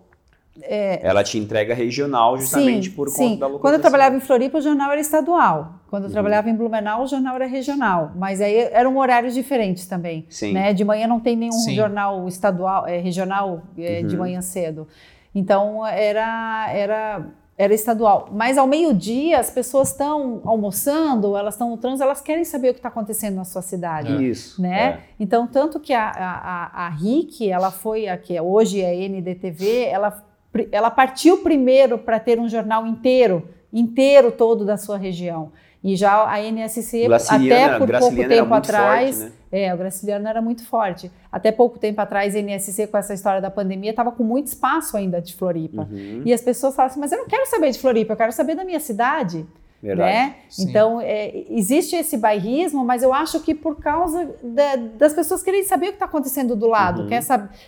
[0.61, 0.99] É.
[1.07, 3.15] Ela te entrega regional justamente sim, por sim.
[3.29, 3.59] conta da localização.
[3.61, 5.73] Quando eu trabalhava em Floripa, o jornal era estadual.
[5.89, 6.13] Quando eu Uhum.
[6.13, 8.11] trabalhava em Blumenau, o jornal era regional.
[8.15, 10.25] Mas aí eram horários diferentes também.
[10.29, 10.51] Sim.
[10.53, 10.73] Né?
[10.73, 11.75] De manhã não tem nenhum Sim.
[11.75, 14.19] jornal estadual, é, regional é, de Uhum.
[14.19, 14.85] manhã cedo.
[15.33, 17.25] Então era, era,
[17.59, 18.29] era estadual.
[18.31, 22.73] Mas ao meio-dia as pessoas estão almoçando, elas estão no trânsito, elas querem saber o
[22.73, 24.25] que está acontecendo na sua cidade.
[24.25, 24.61] Isso.
[24.61, 24.81] Né?
[24.81, 24.99] é.
[25.19, 30.25] Então, tanto que a, a, a, RIC, ela foi a que hoje é NDTV, ela,
[30.71, 35.51] ela partiu primeiro para ter um jornal inteiro, inteiro todo da sua região.
[35.83, 39.61] E já a NSC, Graciliana- até por pouco tempo atrás, forte, né?
[39.63, 41.09] é, o Graciliano era muito forte.
[41.31, 44.97] Até pouco tempo atrás, a NSC, com essa história da pandemia, estava com muito espaço
[44.97, 45.87] ainda de Floripa.
[45.89, 48.31] Uhum, E as pessoas falam assim, mas eu não quero saber de Floripa, eu quero
[48.33, 49.45] saber da minha cidade.
[49.81, 50.11] verdade.
[50.11, 50.35] Né?
[50.49, 50.63] Sim.
[50.69, 55.63] Então, é, existe esse bairrismo, mas eu acho que por causa da- das pessoas querem
[55.63, 57.07] saber o que está acontecendo do lado, Uhum.
[57.07, 57.21] quer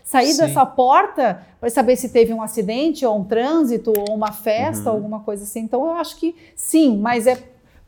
[0.03, 0.41] sair Sim.
[0.41, 4.97] dessa porta para saber se teve um acidente, ou um trânsito, ou uma festa, Uhum.
[4.97, 5.61] alguma coisa assim.
[5.61, 7.37] Então, eu acho que sim, mas é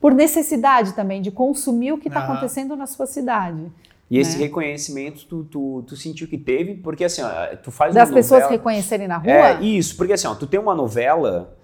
[0.04, 2.34] por necessidade também de consumir o que está Aham.
[2.34, 3.72] acontecendo na sua cidade.
[4.12, 4.44] E esse né?
[4.44, 8.52] reconhecimento tu, tu, tu sentiu que teve, porque assim, ó, tu faz Das pessoas novela...
[8.52, 9.32] reconhecerem na rua.
[9.32, 11.56] É, isso, porque assim, ó, tu tem uma novela,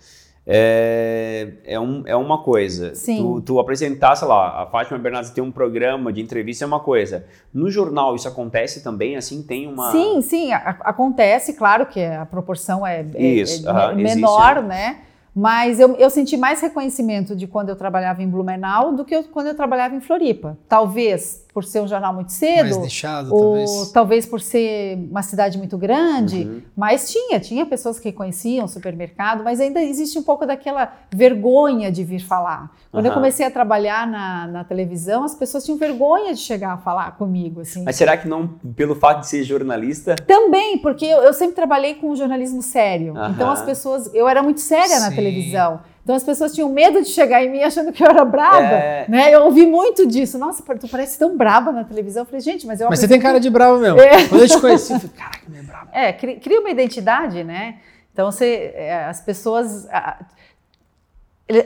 [0.47, 2.95] é, é, um, é uma coisa.
[2.95, 3.17] Sim.
[3.17, 6.79] Tu, tu apresentar, sei lá, a Fátima Bernardes tem um programa de entrevista é uma
[6.79, 7.25] coisa.
[7.53, 9.91] No jornal isso acontece também, assim, tem uma...
[9.91, 14.15] Sim, sim, a- acontece, claro que a proporção é, é- Isso, é aham, me- existe,
[14.21, 14.99] menor, né?
[15.35, 19.23] Mas eu, eu senti mais reconhecimento de quando eu trabalhava em Blumenau do que eu-
[19.25, 20.57] quando eu trabalhava em Floripa.
[20.67, 23.91] Talvez por ser um jornal muito cedo, Mais deixado, ou talvez.
[23.91, 26.61] talvez por ser uma cidade muito grande, Uhum.
[26.77, 31.91] mas tinha, tinha pessoas que reconheciam o supermercado, mas ainda existe um pouco daquela vergonha
[31.91, 32.71] de vir falar.
[32.91, 33.19] Quando eu Aham.
[33.19, 37.61] comecei a trabalhar na, na televisão, as pessoas tinham vergonha de chegar a falar comigo,
[37.61, 37.83] assim.
[37.83, 41.95] Mas será que não, pelo fato de ser jornalista, Também, porque eu, eu sempre trabalhei
[41.95, 43.15] com jornalismo sério.
[43.17, 43.31] Aham.
[43.31, 44.09] Então as pessoas.
[44.13, 45.15] Eu era muito séria na Sim.
[45.15, 45.81] televisão.
[46.09, 48.63] Então as pessoas tinham medo de chegar em mim achando que eu era braba.
[48.63, 49.05] É.
[49.07, 49.29] Né?
[49.31, 50.39] Eu ouvi muito disso.
[50.39, 52.23] Nossa, tu parece tão braba na televisão.
[52.23, 53.99] Eu falei, gente, mas eu Mas você tem cara de bravo mesmo.
[53.99, 54.27] É.
[54.27, 55.87] Quando eu te conheci, eu falei, caraca, não é bravo.
[55.93, 57.75] É, cri- cria uma identidade, né?
[58.11, 59.87] Então você, é, as pessoas.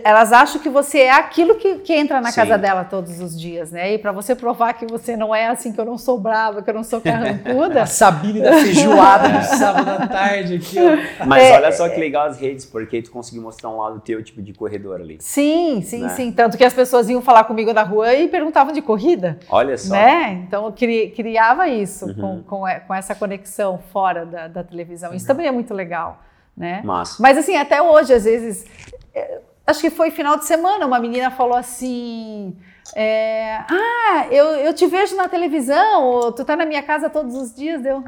[0.03, 2.35] Elas acham que você é aquilo que, que entra na Sim.
[2.37, 3.93] casa dela todos os dias, né?
[3.93, 6.69] E para você provar que você não é assim, que eu não sou brava, que
[6.69, 11.25] eu não sou carrancuda, A Sabine da feijoada no sábado à tarde aqui, ó.
[11.25, 14.23] Mas É, olha só que legal as redes, porque tu conseguiu mostrar um lado teu,
[14.23, 15.17] tipo, de corredor ali.
[15.19, 16.09] Sim, sim, Né?
[16.09, 16.31] sim.
[16.31, 19.93] Tanto que as pessoas iam falar comigo na rua e perguntavam de corrida, Olha só.
[19.93, 20.43] né?
[20.47, 22.41] Então eu cri- criava isso Uhum.
[22.45, 25.13] com, com, com essa conexão fora da, da televisão.
[25.13, 26.21] Isso também é muito legal,
[26.55, 26.81] né?
[26.85, 27.21] Massa.
[27.21, 28.65] Mas assim, até hoje, às vezes,
[29.65, 32.55] acho que foi final de semana, uma menina falou assim.
[32.95, 37.53] é, ah, eu, eu te vejo na televisão, tu tá na minha casa todos os
[37.55, 38.03] dias, deu.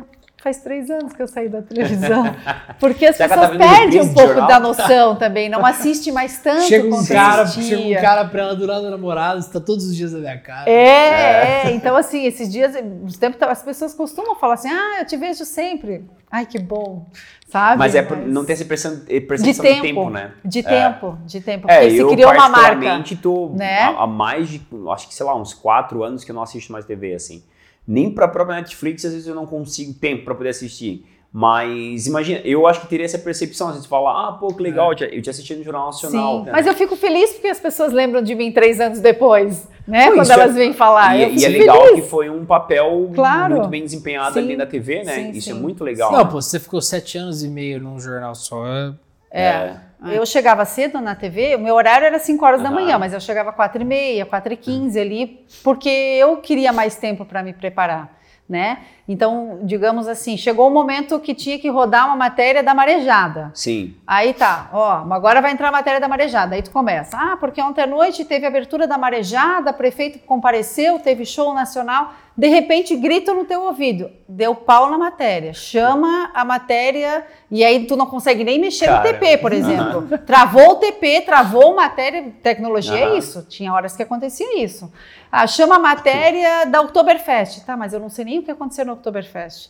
[0.45, 2.23] Faz três anos que eu saí da televisão.
[2.79, 4.47] Porque as ela pessoas tá perdem um pouco jornal?
[4.47, 7.77] da noção também, não assiste mais tanto Chega um, cara, assistia.
[7.79, 10.37] chega um cara pra ela durar do namorado, você tá todos os dias na minha
[10.37, 10.69] casa.
[10.69, 15.07] É, é, então assim, esses dias, uns tempos, as pessoas costumam falar assim, ah, eu
[15.07, 16.05] te vejo sempre.
[16.31, 17.07] Ai, que bom,
[17.47, 17.79] sabe?
[17.79, 20.31] Mas é por não ter essa de percepção tempo, de tempo, né?
[20.45, 20.61] de É.
[20.61, 22.59] tempo, de tempo, É, porque se eu criou uma marca.
[22.67, 23.79] particularmente tô né?
[23.81, 24.61] há, há mais de,
[24.93, 27.43] acho que sei lá, uns quatro anos que eu não assisto mais TV, assim.
[27.87, 31.05] Nem pra própria Netflix, às vezes eu não consigo tempo pra poder assistir.
[31.37, 34.91] Mas imagina, eu acho que teria essa percepção, às vezes falar, ah, pô, que legal,
[34.93, 36.39] eu, te, eu te assisti no Jornal Nacional.
[36.39, 36.51] Sim, né?
[36.53, 40.05] mas eu fico feliz porque as pessoas lembram de mim três anos depois, né?
[40.07, 41.17] Pô, Quando isso elas é- vêm falar.
[41.17, 42.03] E, eu e é legal feliz.
[42.05, 43.55] que foi um papel Claro.
[43.55, 44.39] muito bem desempenhado Sim.
[44.39, 45.13] ali na TV, né?
[45.15, 45.59] Sim, Isso é sim.
[45.59, 46.09] muito legal.
[46.09, 48.65] Não, pô, você ficou sete anos e meio num jornal só.
[48.65, 48.93] é-
[49.31, 49.75] É.
[50.03, 53.19] Eu chegava cedo na TV, o meu horário era 5 horas da manhã, mas eu
[53.19, 57.53] chegava 4 e meia, 4 e 15 ali, porque eu queria mais tempo para me
[57.53, 58.15] preparar
[58.47, 58.79] né?
[59.07, 63.51] Então, digamos assim, chegou o um momento que tinha que rodar uma matéria da marejada.
[63.53, 63.95] Sim.
[64.05, 66.55] Aí tá, ó, agora vai entrar a matéria da marejada.
[66.55, 71.25] Aí tu começa, ah, porque ontem à noite teve abertura da marejada, prefeito compareceu, teve
[71.25, 72.13] show nacional.
[72.37, 77.85] De repente grita no teu ouvido, deu pau na matéria, chama a matéria e aí
[77.85, 78.97] tu não consegue nem mexer Cara.
[78.97, 79.99] no TP, por exemplo.
[79.99, 80.17] Uhum.
[80.17, 83.15] Travou o TP, travou matéria, tecnologia uhum.
[83.15, 83.45] é isso.
[83.47, 84.91] Tinha horas que acontecia isso.
[85.31, 87.63] Ah, chama a matéria da Oktoberfest.
[87.65, 89.69] Tá, mas eu não sei nem o que aconteceu no Oktoberfest.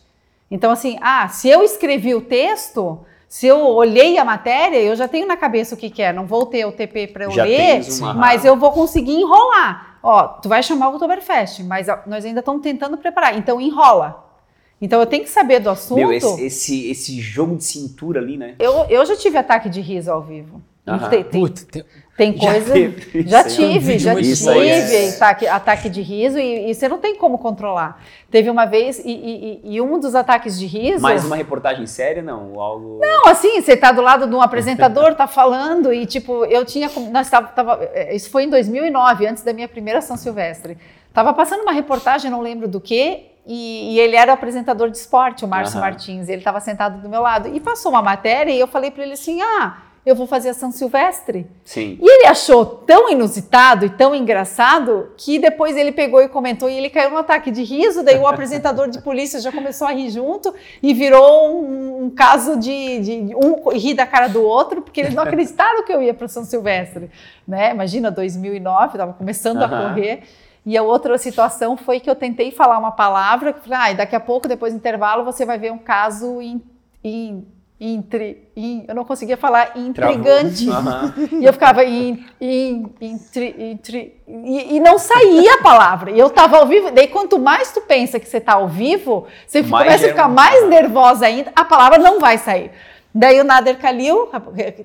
[0.49, 5.07] Então, assim, ah, se eu escrevi o texto, se eu olhei a matéria, eu já
[5.07, 6.13] tenho na cabeça o que, que é.
[6.13, 7.81] Não vou ter o TP para eu já ler,
[8.15, 9.94] mas eu vou conseguir enrolar.
[10.07, 13.35] Ó, tu vai chamar o Oktoberfest, mas nós ainda estamos tentando preparar.
[13.35, 14.23] Então, enrola.
[14.79, 15.97] Então eu tenho que saber do assunto.
[15.97, 18.53] Meu, esse, esse, esse jogo de cintura ali, né?
[18.59, 20.61] Eu, eu já tive ataque de riso ao vivo.
[20.87, 21.09] Uhum.
[21.09, 21.83] Tem, tem, Puta, tem,
[22.15, 22.73] tem coisa.
[23.25, 25.09] Já, tive, já tive é.
[25.09, 28.01] ataque, ataque de riso e, e, você não tem como controlar.
[28.29, 31.01] Teve uma vez, e, e, e, um dos ataques de riso.
[31.01, 32.59] Mais uma reportagem séria, não?
[32.59, 32.99] Algo...
[33.01, 36.89] Não, assim, você tá do lado de um apresentador, tá falando, e tipo, eu tinha.
[37.11, 40.77] Nós tava, tava, é, isso foi em 2009, antes da minha primeira São Silvestre.
[41.11, 44.97] Tava passando uma reportagem, não lembro do que, e, e, ele era o apresentador de
[44.97, 45.81] esporte, o Márcio uhum.
[45.81, 46.29] Martins.
[46.29, 47.49] Ele estava sentado do meu lado.
[47.53, 50.53] E passou uma matéria e eu falei para ele assim: ah, eu vou fazer a
[50.53, 51.47] São Silvestre.
[51.63, 51.97] Sim.
[51.99, 56.77] E ele achou tão inusitado e tão engraçado que depois ele pegou e comentou e
[56.77, 58.03] ele caiu no ataque de riso.
[58.03, 60.53] Daí o apresentador de polícia já começou a rir junto
[60.83, 65.15] e virou um, um caso de, de, um rir da cara do outro, porque eles
[65.15, 67.09] não acreditaram que eu ia para São Silvestre.
[67.47, 67.71] Né?
[67.71, 69.63] Imagina, 2009, estava começando uhum.
[69.63, 70.21] a correr.
[70.63, 74.19] E a outra situação foi que eu tentei falar uma palavra, que ah, daqui a
[74.19, 76.61] pouco, depois do intervalo, você vai ver um caso em,
[77.03, 77.45] em
[77.77, 80.69] Intri, in, eu não conseguia falar intrigante.
[80.69, 81.41] Uhum.
[81.41, 86.11] E eu ficava in, in, intri, intri, e, e, não saía a palavra.
[86.11, 86.89] E eu estava ao vivo.
[86.91, 90.29] Daí, quanto mais tu pensa que você está ao vivo, você mais começa a ficar
[90.29, 92.71] mais nervosa ainda, a palavra não vai sair.
[93.13, 94.29] Daí o Nader Khalil,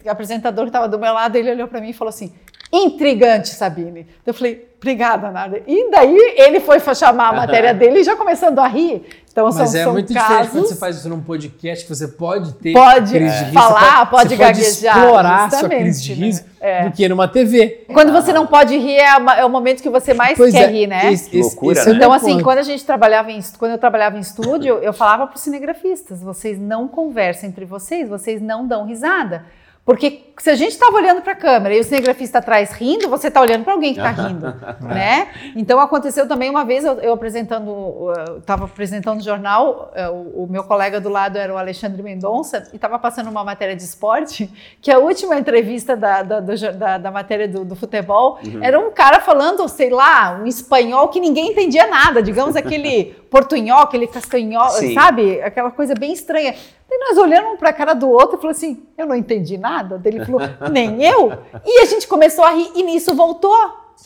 [0.07, 2.33] apresentador que estava do meu lado, ele olhou para mim e falou assim:
[2.73, 4.07] intrigante, Sabine.
[4.25, 5.65] Eu falei, obrigada, Nader.
[5.67, 9.20] E daí ele foi chamar a matéria dele e já começando a rir.
[9.33, 10.29] Então, Mas são, é são muito casos...
[10.29, 13.53] diferente quando você faz isso num podcast, que você pode ter pode crise de riso.
[13.53, 14.95] Falar, pode, pode gaguejar.
[14.95, 16.49] Pode explorar sua crise de riso né?
[16.61, 16.85] é.
[16.85, 17.87] do que numa TV.
[17.93, 20.73] Quando você não pode rir, é, é o momento que você mais pois quer é,
[20.73, 21.13] rir, né?
[21.13, 21.97] Esse, loucura, esse, né?
[21.97, 25.37] Então, assim, quando a gente trabalhava em, quando eu trabalhava em estúdio, eu falava para
[25.37, 29.45] os cinegrafistas, vocês não conversam entre vocês, vocês não dão risada.
[29.91, 33.27] Porque se a gente estava olhando para a câmera e o cinegrafista atrás rindo, você
[33.27, 34.47] está olhando para alguém que está rindo,
[34.81, 35.27] né?
[35.57, 40.47] Então aconteceu também uma vez eu, eu apresentando, estava apresentando o jornal, é, o, o,
[40.49, 44.49] meu colega do lado era o Alexandre Mendonça e estava passando uma matéria de esporte,
[44.81, 48.63] que a última entrevista da, da, do, da, da matéria do, do futebol uhum.
[48.63, 53.81] era um cara falando, sei lá, um espanhol que ninguém entendia nada, digamos aquele portunhol,
[53.81, 55.41] aquele castanhol, sabe?
[55.41, 56.55] Aquela coisa bem estranha.
[56.91, 59.57] E nós olhamos um para a cara do outro e falou assim: eu não entendi
[59.57, 60.01] nada.
[60.05, 60.41] Ele falou,
[60.71, 61.33] nem eu.
[61.65, 63.57] E a gente começou a rir e nisso voltou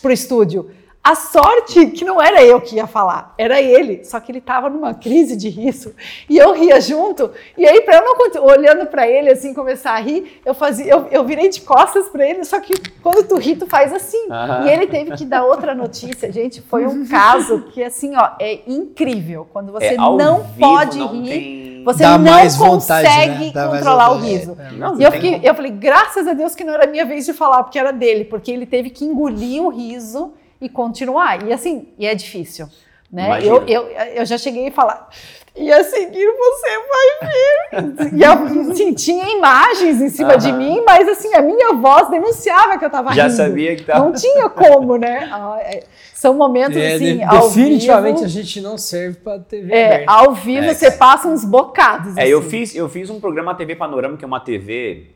[0.03, 0.71] pro estúdio.
[1.05, 4.03] A sorte que não era eu que ia falar, era ele.
[4.07, 5.95] Só que ele estava numa crise de riso
[6.31, 7.31] e eu ria junto.
[7.59, 11.07] E aí, para eu não olhando para ele assim começar a rir, eu fazia, eu,
[11.11, 12.43] eu virei de costas para ele.
[12.43, 12.73] Só que
[13.03, 14.27] quando tu ri, tu faz assim.
[14.65, 16.63] E ele teve que dar outra notícia, gente.
[16.63, 21.29] Foi um caso que assim, ó, é incrível quando você é, não pode não rir.
[21.29, 23.69] Tem você Dá não consegue vontade, né?
[23.69, 24.57] controlar o riso.
[24.59, 27.27] É, não, e eu, fiquei, eu falei, graças a Deus que não era minha vez
[27.27, 30.33] de falar, porque era dele, porque ele teve que engolir o riso
[30.65, 31.47] e continuar.
[31.47, 32.69] E assim, e é difícil.
[33.13, 33.39] Né?
[33.43, 35.09] Eu, eu, eu já cheguei a falar,
[35.57, 38.15] e a seguir você vai ver.
[38.15, 42.77] E eu, assim, tinha imagens em cima de mim, mas assim, a minha voz denunciava
[42.77, 43.23] que eu estava rindo.
[43.23, 44.05] Já sabia que estava.
[44.05, 45.29] Não tinha como, né?
[45.31, 49.73] Ah, é, são momentos é, assim, de, Definitivamente vivo, a gente não serve para TV
[49.73, 50.13] é, aberta.
[50.13, 50.75] Ao vivo é.
[50.75, 52.17] você passa uns bocados.
[52.17, 52.31] É, assim.
[52.33, 55.11] eu, fiz, eu fiz um programa TV Panorama, que é uma TV...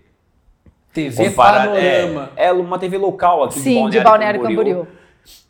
[0.93, 2.31] TV Panorama.
[2.37, 4.77] É, é, uma TV local aqui Sim, de Balneário, de Balneário Camboriú.
[4.77, 4.98] Camboriú.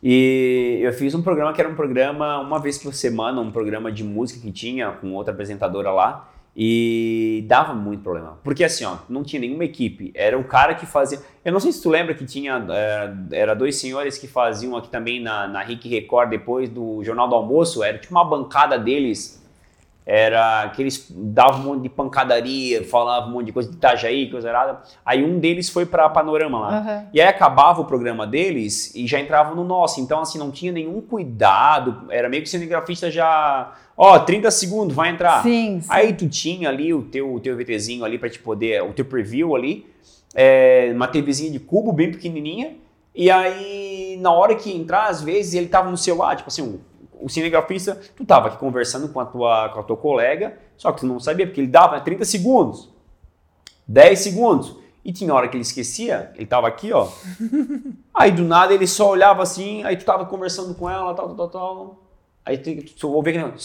[0.01, 3.91] E eu fiz um programa que era um programa, uma vez por semana, um programa
[3.91, 6.29] de música que tinha com outra apresentadora lá.
[6.55, 8.37] E dava muito problema.
[8.43, 10.11] Porque assim, ó, não tinha nenhuma equipe.
[10.13, 11.19] Era o cara que fazia.
[11.45, 12.53] Eu não sei se tu lembra que tinha.
[12.53, 17.01] Era, é, era dois senhores que faziam aqui também na, na Rick Record depois do
[17.03, 17.83] Jornal do Almoço.
[17.83, 19.38] Era tipo uma bancada deles
[20.11, 24.27] era que eles davam um monte de pancadaria, falavam um monte de coisa de Itajaí,
[24.27, 24.81] coisa errada.
[25.05, 26.77] Aí um deles foi para Panorama lá.
[26.79, 27.07] Aham.
[27.13, 30.01] E aí acabava o programa deles e já entrava no nosso.
[30.01, 32.07] Então, assim, não tinha nenhum cuidado.
[32.09, 33.71] Era meio que o cinegrafista já.
[33.95, 35.43] Ó, 30 segundos, vai entrar.
[35.43, 35.87] Sim, sim.
[35.91, 39.05] Aí tu tinha ali o teu, o teu VTzinho ali pra te poder, o teu
[39.05, 39.85] preview ali,
[40.33, 42.77] é, uma TVzinha de cubo bem pequenininha,
[43.13, 46.79] e aí na hora que entrar, às vezes ele tava no celular, tipo assim,
[47.19, 51.01] o, cinegrafista, tu tava aqui conversando com a, tua, com a tua colega, só que
[51.01, 52.89] tu não sabia, porque ele dava né, 30 segundos,
[53.87, 57.09] 10 segundos, e tinha hora que ele esquecia, ele tava aqui, ó,
[58.13, 61.35] aí do nada ele só olhava assim, aí tu tava conversando com ela, tal, tal,
[61.35, 62.03] tal, tal,
[62.45, 63.57] aí tu, tu ouvia aquele...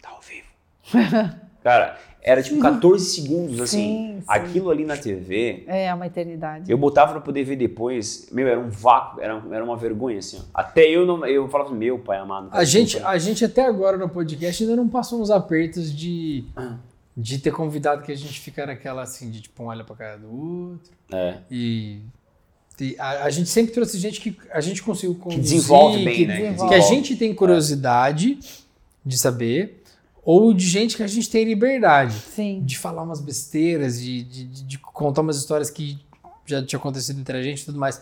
[0.00, 0.48] Tá ao vivo.
[1.62, 3.78] Cara, era tipo 14 segundos, assim.
[3.78, 4.24] Sim, sim.
[4.28, 6.70] Aquilo ali na TV, É uma eternidade.
[6.70, 8.28] eu botava pra poder ver depois.
[8.30, 10.38] Meu, era um vácuo, era, era uma vergonha, assim.
[10.38, 10.42] ó.
[10.54, 11.26] Até eu não.
[11.26, 12.48] Eu falava, assim, meu pai amado.
[12.52, 16.76] A gente, a gente até agora no podcast ainda não passou uns apertos de, Ah.
[17.16, 20.16] de ter convidado que a gente fica naquela assim, de tipo, um olha pra cara
[20.18, 20.92] do outro.
[21.12, 21.38] É.
[21.50, 21.98] E,
[22.80, 26.26] e a, a gente sempre trouxe gente que a gente conseguiu conduzir, desenvolve bem, que,
[26.26, 26.34] né?
[26.36, 26.82] Que que a desenvolve.
[26.82, 28.38] gente tem curiosidade
[29.04, 29.81] de saber,
[30.24, 32.62] ou de gente que a gente tem liberdade Sim.
[32.64, 35.98] de falar umas besteiras, de, de, de- contar umas histórias que
[36.46, 38.00] já tinha acontecido entre a gente e tudo mais.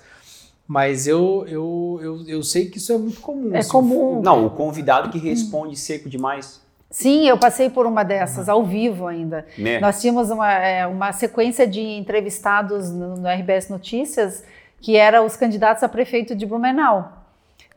[0.67, 3.55] Mas eu, eu, eu, eu sei que isso é muito comum.
[3.55, 4.21] É assim, comum.
[4.23, 6.61] Não, o convidado que responde seco demais.
[6.91, 9.47] Sim, eu passei por uma dessas, ao vivo ainda.
[9.57, 9.81] Né?
[9.81, 14.45] Nós tínhamos uma, é, uma sequência de entrevistados no, no RBS Notícias
[14.81, 17.20] que era os candidatos a prefeito de Blumenau.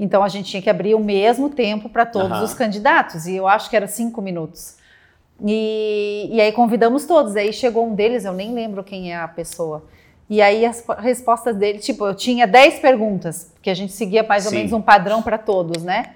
[0.03, 2.43] Então a gente tinha que abrir o mesmo tempo para todos Aham.
[2.43, 4.75] os candidatos, e eu acho que era cinco minutos.
[5.41, 9.27] E, e aí convidamos todos, aí chegou um deles, eu nem lembro quem é a
[9.29, 9.85] pessoa.
[10.29, 14.23] E aí as po- respostas dele, tipo, eu tinha 10 perguntas, porque a gente seguia
[14.23, 14.57] mais ou Sim.
[14.57, 16.15] menos um padrão para todos, né?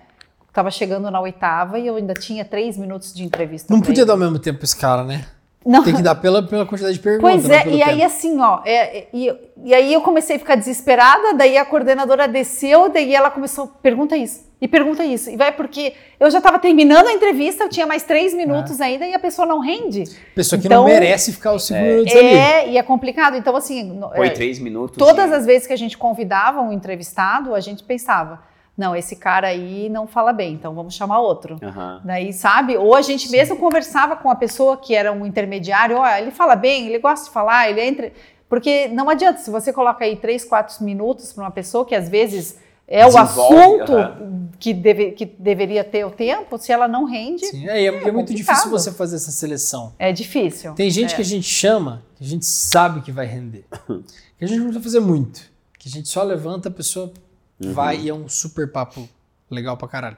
[0.52, 3.74] Tava chegando na oitava e eu ainda tinha três minutos de entrevista.
[3.74, 4.06] Não podia ele.
[4.08, 5.26] dar ao mesmo tempo esse cara, né?
[5.66, 7.46] Não, Tem que dar pela, pela quantidade de perguntas.
[7.46, 8.06] Pois é, e aí tempo.
[8.06, 9.36] assim, ó, é, é, e,
[9.66, 14.16] e aí eu comecei a ficar desesperada, daí a coordenadora desceu, daí ela começou, pergunta
[14.16, 17.86] isso, e pergunta isso, e vai porque eu já estava terminando a entrevista, eu tinha
[17.86, 20.06] mais três minutos ainda e a pessoa não rende.
[20.34, 22.26] Pessoa que Então- não merece ficar os cinco minutos ali.
[22.28, 24.00] É, e é complicado, então assim...
[24.16, 24.98] Foi é, três minutos.
[24.98, 28.40] Todas e- as vezes que a gente convidava um entrevistado, a gente pensava,
[28.78, 31.58] não, esse cara aí não fala bem, então vamos chamar outro.
[31.64, 32.02] Aham.
[32.06, 32.78] Daí, sabe?
[32.78, 36.56] Ou a gente mesmo conversava com a pessoa que era um intermediário, ó, ele fala
[36.56, 38.12] bem, ele gosta de falar, ele entra.
[38.48, 42.08] Porque não adianta, se você coloca aí três, quatro minutos para uma pessoa que às
[42.08, 44.50] vezes é o Desenvolve, assunto aham.
[44.58, 47.88] que, deve, que deveria ter o tempo, se ela não rende, Sim, é, e é,
[47.88, 48.36] é muito complicado.
[48.38, 49.94] difícil você fazer essa seleção.
[50.00, 50.74] é difícil.
[50.76, 51.16] Tem gente É.
[51.18, 53.66] que a gente chama, que a gente sabe que vai render.
[54.38, 55.42] Que a gente não precisa fazer muito.
[55.80, 57.12] Que a gente só levanta, a pessoa
[57.60, 57.74] Uhum.
[57.74, 59.08] vai e é um super papo
[59.50, 60.18] legal pra caralho.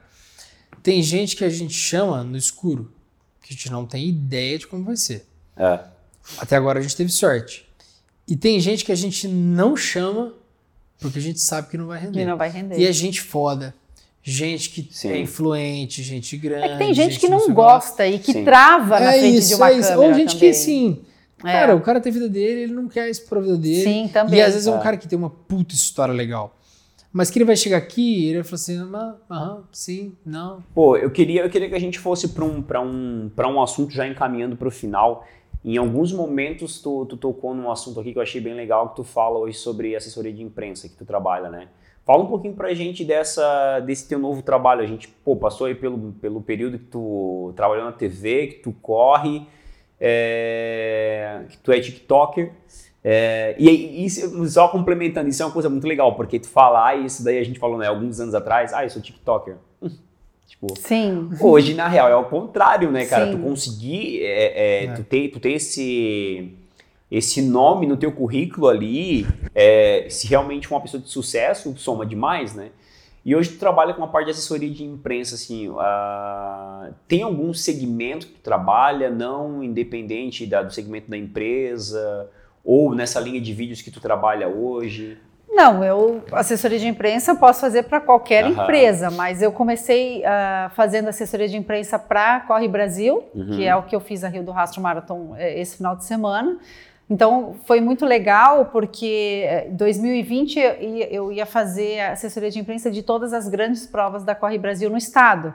[0.82, 2.92] Tem gente que a gente chama no escuro,
[3.42, 5.26] que a gente não tem ideia de como vai ser.
[5.56, 5.80] É.
[6.38, 7.66] Até agora a gente teve sorte.
[8.28, 10.32] E tem gente que a gente não chama
[11.00, 12.20] porque a gente sabe que não vai render.
[12.22, 12.78] E não vai render.
[12.78, 13.74] E é gente foda.
[14.22, 15.08] Gente que Sim.
[15.08, 16.64] é influente, gente grande.
[16.64, 17.54] É que tem gente que não o que lá.
[17.54, 18.44] gosta e que Sim.
[18.44, 19.88] trava na É frente isso, de uma é isso.
[19.88, 20.50] câmera Ou gente também.
[20.50, 21.00] que sim.
[21.42, 21.52] É.
[21.52, 23.82] Cara, o cara tem a vida dele, ele não quer isso pra vida dele.
[23.82, 24.38] Sim, também.
[24.38, 24.82] E às vezes é um É.
[24.82, 26.54] cara que tem uma puta história legal.
[27.12, 30.62] Mas que ele vai chegar aqui e ele vai falar assim, ah, aham, sim, não.
[30.72, 34.06] Pô, eu queria, eu queria que a gente fosse para um, um, um assunto já
[34.06, 35.26] encaminhando para o final.
[35.64, 38.96] Em alguns momentos tu, tu tocou num assunto aqui que eu achei bem legal, que
[38.96, 41.68] tu fala hoje sobre assessoria de imprensa que tu trabalha, né?
[42.04, 44.80] Fala um pouquinho pra gente dessa, desse teu novo trabalho.
[44.80, 48.72] A gente, pô, passou aí pelo, pelo período que tu trabalhou na TV, que tu
[48.72, 49.46] corre,
[50.00, 52.52] é, que tu é TikToker.
[53.02, 56.88] É, e aí, isso, só complementando, isso é uma coisa muito legal, porque tu fala,
[56.88, 59.56] ah, isso daí a gente falou, né, alguns anos atrás, ah, eu sou TikToker.
[59.80, 59.90] Hum,
[60.46, 61.30] tipo, Sim.
[61.40, 63.26] Hoje, na real, é o contrário, né, cara?
[63.26, 63.32] Sim.
[63.32, 64.92] Tu conseguir, é, é, É.
[64.94, 66.52] Tu, ter, tu ter esse,
[67.10, 72.54] esse nome no teu currículo ali, é, se realmente uma pessoa de sucesso, soma demais,
[72.54, 72.68] né?
[73.24, 77.52] E hoje tu trabalha com uma parte de assessoria de imprensa, assim, ah, tem algum
[77.52, 82.28] segmento que tu trabalha, não independente da- do segmento da empresa,
[82.64, 85.18] ou nessa linha de vídeos que tu trabalha hoje?
[85.52, 88.52] Não, eu assessoria de imprensa eu posso fazer para qualquer Aham.
[88.62, 93.50] empresa, mas eu comecei ah, fazendo assessoria de imprensa para Corre Brasil, Uhum.
[93.56, 96.04] que é o que eu fiz a Rio do Rastro Marathon eh, esse final de
[96.04, 96.56] semana.
[97.10, 100.56] Então foi muito legal porque eh, em 2020
[101.10, 104.96] eu ia- fazer assessoria de imprensa de todas as grandes provas da Corre Brasil no
[104.96, 105.52] estado.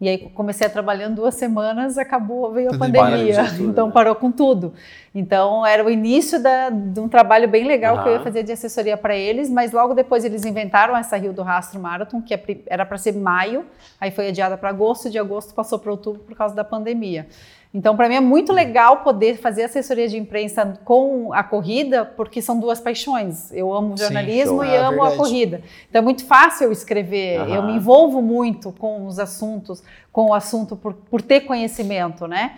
[0.00, 3.92] E aí comecei a trabalhar duas semanas, acabou, veio a pandemia, tudo, então né?
[3.92, 4.72] parou com tudo.
[5.12, 8.52] Então era o início da- de um trabalho bem legal que eu ia fazer de
[8.52, 12.40] assessoria para eles, mas logo depois eles inventaram essa Rio do Rastro Marathon, que é
[12.68, 13.64] era para ser maio,
[14.00, 17.26] aí foi adiada para agosto, de agosto passou para outubro por causa da pandemia.
[17.72, 22.40] Então, para mim é muito legal poder fazer assessoria de imprensa com a corrida, porque
[22.40, 23.52] são duas paixões.
[23.52, 24.64] Eu amo Sim, jornalismo show.
[24.64, 25.16] e É, amo a verdade.
[25.16, 25.62] corrida.
[25.88, 27.54] Então é muito fácil eu escrever, Aham.
[27.54, 32.52] eu me envolvo muito com os assuntos, com o assunto por, por ter conhecimento, né?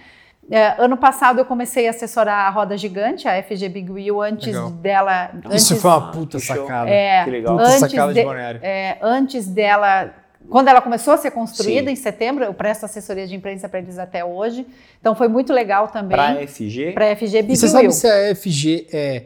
[0.48, 4.46] É, ano passado eu comecei a assessorar a Roda Gigante, a FG Big Wheel, antes
[4.48, 4.70] Legal.
[4.70, 5.30] dela.
[5.52, 6.90] Isso antes, foi uma puta sacada.
[6.90, 7.56] é, Que legal.
[7.56, 8.28] Puta antes sacada de de-
[8.66, 10.12] é, antes dela,
[10.50, 11.92] quando ela começou a ser construída Sim.
[11.92, 14.66] em setembro, eu presto assessoria de imprensa para eles até hoje.
[15.00, 18.06] Então foi muito legal também Pra FG, para a FG E Big você sabe se
[18.06, 19.24] a FG é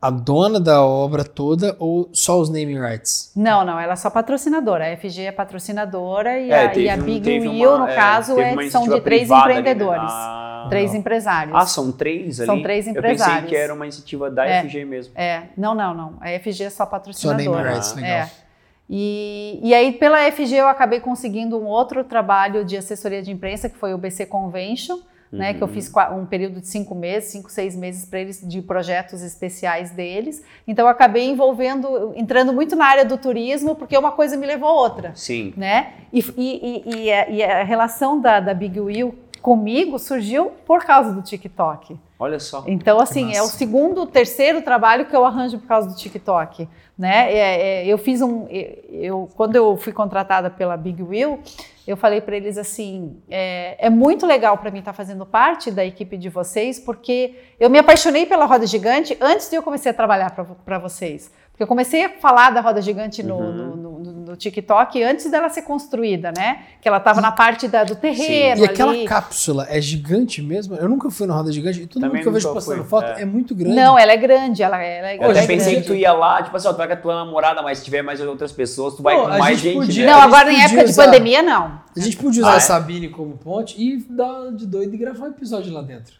[0.00, 3.32] a dona da obra toda ou só os naming rights?
[3.34, 4.84] Não, não, ela é só patrocinadora.
[4.92, 7.94] A FG é patrocinadora e, É, a, teve e a um- Big uma- no é,
[7.94, 9.36] caso, é- são de três né?
[9.38, 11.56] empreendedores, Ah, três empresários.
[11.56, 12.46] Ah, são três ali?
[12.46, 13.34] São três Eu empresários.
[13.36, 14.60] pensei que era uma iniciativa da É.
[14.62, 15.12] FG mesmo.
[15.16, 16.14] É, não, não, não.
[16.20, 17.44] A FG é só Só patrocinadora.
[17.50, 18.28] naming rights, legal.
[18.88, 23.68] E, e aí, pela FG, eu acabei conseguindo um outro trabalho de assessoria de imprensa,
[23.68, 24.98] que foi o BC Convention,
[25.32, 25.72] né, que eu Uhum.
[25.74, 29.90] fiz qua- um período de cinco meses, cinco, seis meses para eles, de projetos especiais
[29.90, 30.40] deles.
[30.68, 34.68] Então, eu acabei envolvendo, entrando muito na área do turismo, porque uma coisa me levou
[34.68, 35.52] a outra Sim.
[35.56, 35.94] né?
[36.12, 41.12] E, e- e- a, e a relação da, da Big Wheel comigo surgiu por causa
[41.12, 41.98] do TikTok.
[42.18, 42.64] Olha só.
[42.66, 46.66] Então, assim, é o segundo, terceiro trabalho que eu arranjo por causa do TikTok,
[46.98, 47.30] né?
[47.32, 51.40] É, é, eu fiz um, eu, quando eu fui contratada pela Big Wheel,
[51.86, 55.84] eu falei para eles assim, é, é muito legal para mim estar fazendo parte da
[55.84, 59.94] equipe de vocês, porque eu me apaixonei pela roda gigante antes de eu começar a
[59.94, 60.30] trabalhar
[60.64, 61.30] para vocês.
[61.52, 63.52] Porque eu comecei a falar da roda gigante no, Uhum.
[63.52, 63.76] no,
[64.12, 66.60] no- TikTok antes dela ser construída, né?
[66.80, 69.04] Que ela estava na parte da- do terreno E aquela ali.
[69.04, 70.74] cápsula é gigante mesmo?
[70.76, 72.88] Eu nunca fui na roda gigante e todo Também mundo que eu vejo postando fui,
[72.88, 73.22] foto é.
[73.22, 73.24] é.
[73.24, 73.74] muito grande.
[73.76, 75.86] Não, ela é grande, ela, ela é Eu até ela é pensei grande.
[75.88, 77.84] que tu ia lá, tipo assim, ó, tu vai com a tua namorada, mas se
[77.84, 80.12] tiver mais outras pessoas, tu vai Pô, com a mais gente gente, podia- né?
[80.12, 81.80] Não, agora em época podia de usar- pandemia, não.
[81.96, 82.56] A gente podia usar Ah, é?
[82.56, 86.14] a Sabine como ponte e dar de doido e gravar um episódio lá dentro.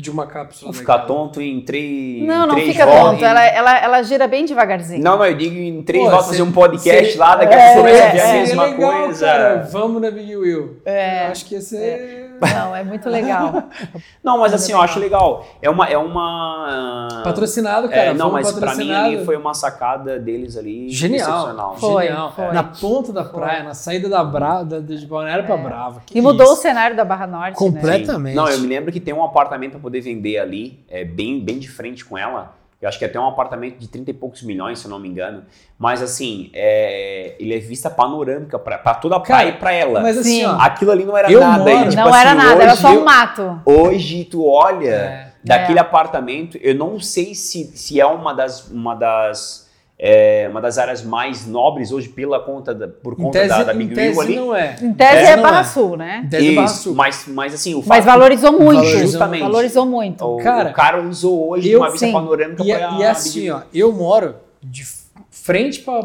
[0.00, 0.72] De uma cápsula.
[0.72, 3.10] Vou ficar tonto em três Não, não três fica voltas.
[3.12, 3.24] tonto.
[3.24, 5.02] Ela, ela, ela gira bem devagarzinho.
[5.02, 7.72] Não, não, eu digo em três Pô, voltas um podcast seria- lá, daqui a é,
[7.74, 9.26] pouco começa a ver é, a seria mesma legal, coisa.
[9.26, 9.68] cara.
[9.70, 10.76] Vamos na Big Wheel.
[10.84, 12.29] É, Eu acho que ia ser.
[12.40, 13.64] Não, é muito legal.
[14.24, 14.84] Não, mas Mas assim, é eu legal.
[14.90, 15.46] acho legal.
[15.62, 15.86] É uma.
[15.86, 18.00] É uma Patrocinado, cara.
[18.02, 20.88] é, não, mas pra mim ali foi uma sacada deles ali.
[20.90, 21.28] Genial.
[21.28, 21.76] Excepcional.
[21.76, 22.32] Foi, Genial.
[22.32, 22.52] foi.
[22.52, 26.02] Na ponta da praia, na saída da Brava, da, de Balneário pra Brava.
[26.06, 26.62] Que E mudou o isso?
[26.62, 27.56] cenário da Barra Norte, né?
[27.56, 28.34] Completamente.
[28.34, 31.58] Não, eu me lembro que tem um apartamento pra poder vender ali, é bem, bem
[31.58, 32.54] de frente com ela.
[32.80, 34.98] Eu acho que é até um apartamento de 30 e poucos milhões, se eu não
[34.98, 35.44] me engano.
[35.78, 40.00] Mas assim, é, ele é vista panorâmica pra, pra toda a praia e pra ela.
[40.00, 40.52] Mas assim, ó.
[40.58, 41.58] Aquilo ali não era Eu nada.
[41.62, 43.60] moro- e, tipo Não era assim, nada, era só eu- um mato.
[43.66, 45.32] Hoje tu olha É.
[45.44, 49.69] daquele apartamento, eu não sei se, se é uma das, uma das,
[50.02, 53.74] é, uma das áreas mais nobres hoje pela conta da, por conta tese, da, da
[53.74, 54.36] em Big tese Wheel ali.
[54.36, 54.76] não é.
[54.80, 55.64] Em tese É, é, Barra é.
[55.64, 56.22] Sul, né?
[56.24, 56.94] Em tese é Barra Isso, Sul.
[56.94, 58.76] mas, mas assim, o Mas fato- valorizou muito.
[58.76, 59.42] Valorizou Justamente.
[59.42, 60.24] Valorizou muito.
[60.24, 62.12] O Cara, o cara usou hoje eu- uma vista sim.
[62.12, 64.86] panorâmica E, pra é- e é assim, ó, eu moro de
[65.30, 66.00] frente pra,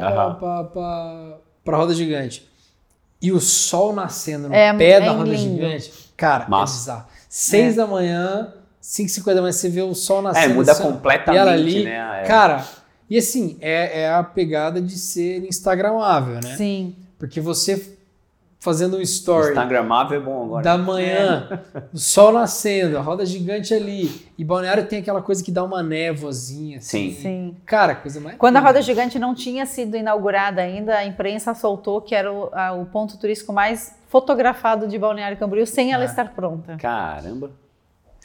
[1.64, 2.48] pra roda gigante.
[3.22, 5.38] E o sol nascendo no É- pé é da roda lindo.
[5.38, 5.92] gigante.
[6.18, 6.74] Cara, Massa.
[6.74, 7.06] é bizarro.
[7.30, 10.54] Seis da manhã, 5, 50 da manhã, você vê o sol É, nascendo.
[10.56, 12.22] muda assim, ó, completamente, e ela ali, né?
[12.22, 12.28] É.
[12.28, 12.64] Cara,
[13.10, 16.56] e assim, é, é a pegada de ser instagramável, né?
[16.56, 16.96] Sim.
[17.20, 17.94] Porque você
[18.60, 20.64] fazendo um story Instagramável é bom agora.
[20.64, 21.62] da manhã,
[21.94, 24.10] o sol nascendo, a roda gigante ali.
[24.40, 26.80] E Balneário tem aquela coisa que dá uma névoazinha.
[26.80, 27.12] Assim.
[27.12, 27.22] Sim.
[27.22, 27.56] Sim.
[27.64, 28.38] Cara, coisa mais.
[28.38, 28.60] Quando a.
[28.60, 32.86] Roda Gigante não tinha sido inaugurada ainda, a imprensa soltou que era o, a- o
[32.88, 36.08] ponto turístico mais fotografado de Balneário Camboriú sem ela Ah.
[36.08, 36.76] estar pronta.
[36.78, 37.52] Caramba.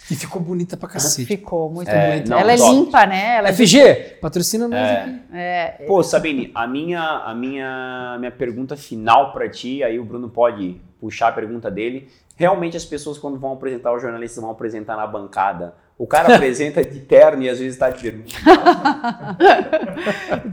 [0.09, 1.27] E ficou bonita pra cacete.
[1.27, 2.31] Ficou muito É, bonita.
[2.31, 2.71] não, ela é top.
[2.73, 3.37] limpa, né?
[3.37, 4.95] Ela é FG, patrocina nós É.
[5.03, 5.21] aqui.
[5.33, 10.29] é, Pô, Sabine, a minha, a minha, minha pergunta final pra ti, aí o Bruno
[10.29, 12.09] pode puxar a pergunta dele.
[12.37, 15.75] Realmente as pessoas quando vão apresentar, os jornalistas vão apresentar na bancada.
[15.99, 18.31] O cara apresenta de terno e às vezes tá de bermuda.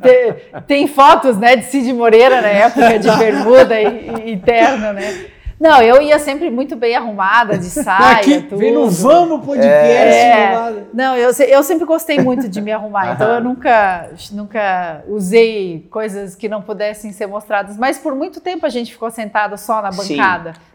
[0.02, 0.36] Tem,
[0.68, 5.26] tem fotos, né, de Cid Moreira na época de bermuda e, e terno, né?
[5.60, 8.58] Não, eu ia sempre muito bem arrumada, de saia, aqui, tudo.
[8.58, 9.74] vem no Vamos Podcast.
[9.74, 10.84] É.
[10.94, 16.36] Não, eu, eu sempre gostei muito de me arrumar, então eu nunca, nunca usei coisas
[16.36, 17.78] que não pudessem ser mostradas.
[17.78, 20.00] Mas por muito tempo a gente ficou sentada só na Sim.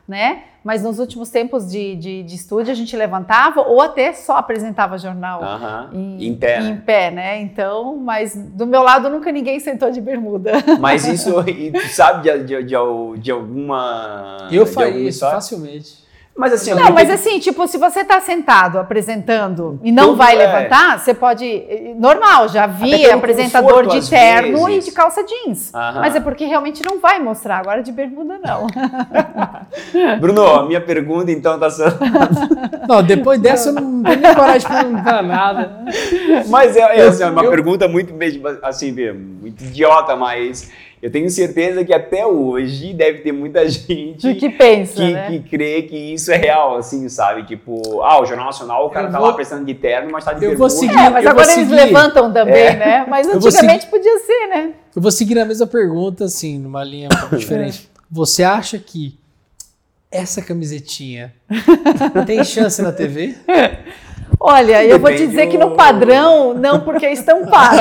[0.06, 0.44] Né?
[0.64, 4.96] Mas nos últimos tempos de, de, de estúdio a gente levantava ou até só apresentava
[4.96, 5.40] jornal
[5.92, 7.40] em, Em pé, em pé, né?
[7.40, 10.52] Então, mas do meu lado nunca ninguém sentou de bermuda.
[10.78, 11.34] Mas isso,
[11.90, 14.48] sabe de, de, de, de alguma.
[14.50, 16.01] Eu faria isso facilmente.
[16.34, 20.16] Mas assim, Não, mas tem- assim, tipo, se você tá sentado apresentando e não Tudo
[20.16, 20.38] vai é.
[20.38, 21.44] levantar, você pode.
[21.44, 24.86] eh, Normal, já vi pelo apresentador conforto, de terno vezes.
[24.86, 25.74] e de calça jeans.
[25.74, 26.00] Aham.
[26.00, 27.59] Mas é porque realmente não vai mostrar.
[27.59, 28.66] Agora de bermuda, não.
[30.20, 31.98] Bruno, a minha pergunta então tá sendo.
[32.88, 35.84] Não, depois dessa eu não tenho nem coragem de perguntar nada.
[36.48, 38.92] Mas é, é, assim, é uma Eu- pergunta muito, mesmo, assim,
[39.40, 40.70] muito idiota, mas
[41.02, 45.26] eu tenho certeza que até hoje deve ter muita gente que pensa, que, né?
[45.30, 47.42] que crê que isso é real, assim, sabe?
[47.44, 50.24] Tipo, ah, o Jornal Nacional, o cara Eu tá vou- lá prestando de terno, mas
[50.24, 51.74] tá de eu vou seguir- É, mas eu agora vou eles seguir.
[51.84, 52.76] levantam também, É.
[52.76, 53.06] né?
[53.08, 54.72] Mas antigamente podia ser, né?
[54.94, 57.90] Eu vou seguir a mesma pergunta, assim, numa linha um pouco diferente.
[58.10, 59.18] Você acha que
[60.10, 61.32] essa camisetinha
[62.26, 63.34] tem chance na TV?
[64.44, 67.81] Olha, eu vou te Depende dizer que no padrão, não porque é estampada.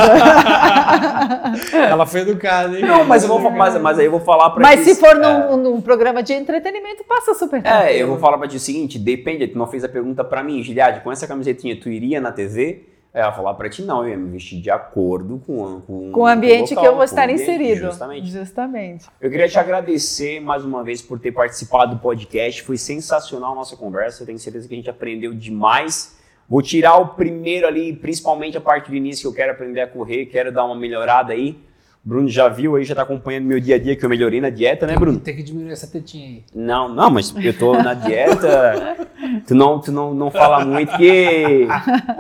[1.74, 2.86] Ela foi educada, hein?
[2.86, 5.48] Não, mas, eu vou, mas, mas aí eu vou falar pra Mas se for é.
[5.50, 7.90] num, num programa de entretenimento, passa super tranquilo.
[7.90, 10.44] É, eu vou falar pra ti o seguinte, depende, tu não fez a pergunta pra
[10.44, 12.84] mim, Giliade, com essa camisetinha tu iria na TV?
[13.12, 16.28] Ela falar pra ti, não, eu ia me vestir de acordo com, com, Com o
[16.28, 17.88] ambiente local, que eu vou o estar ambiente, inserido.
[17.88, 18.32] Justamente.
[18.32, 19.06] Justamente.
[19.20, 22.62] Eu queria te agradecer mais uma vez por ter participado do podcast.
[22.62, 24.22] Foi sensacional a nossa conversa.
[24.22, 26.20] Eu tenho certeza que a gente aprendeu demais.
[26.50, 29.88] Vou tirar o primeiro ali, principalmente a parte do início que eu quero aprender a
[29.88, 31.58] correr, quero dar uma melhorada aí.
[32.04, 34.50] Bruno já viu aí, já tá acompanhando meu dia a dia que eu melhorei na
[34.50, 35.20] dieta, né, Bruno?
[35.20, 36.44] Tem que diminuir essa tetinha aí.
[36.54, 38.98] Não, não, mas eu tô na dieta.
[39.46, 41.68] Tu não, tu não, não fala muito que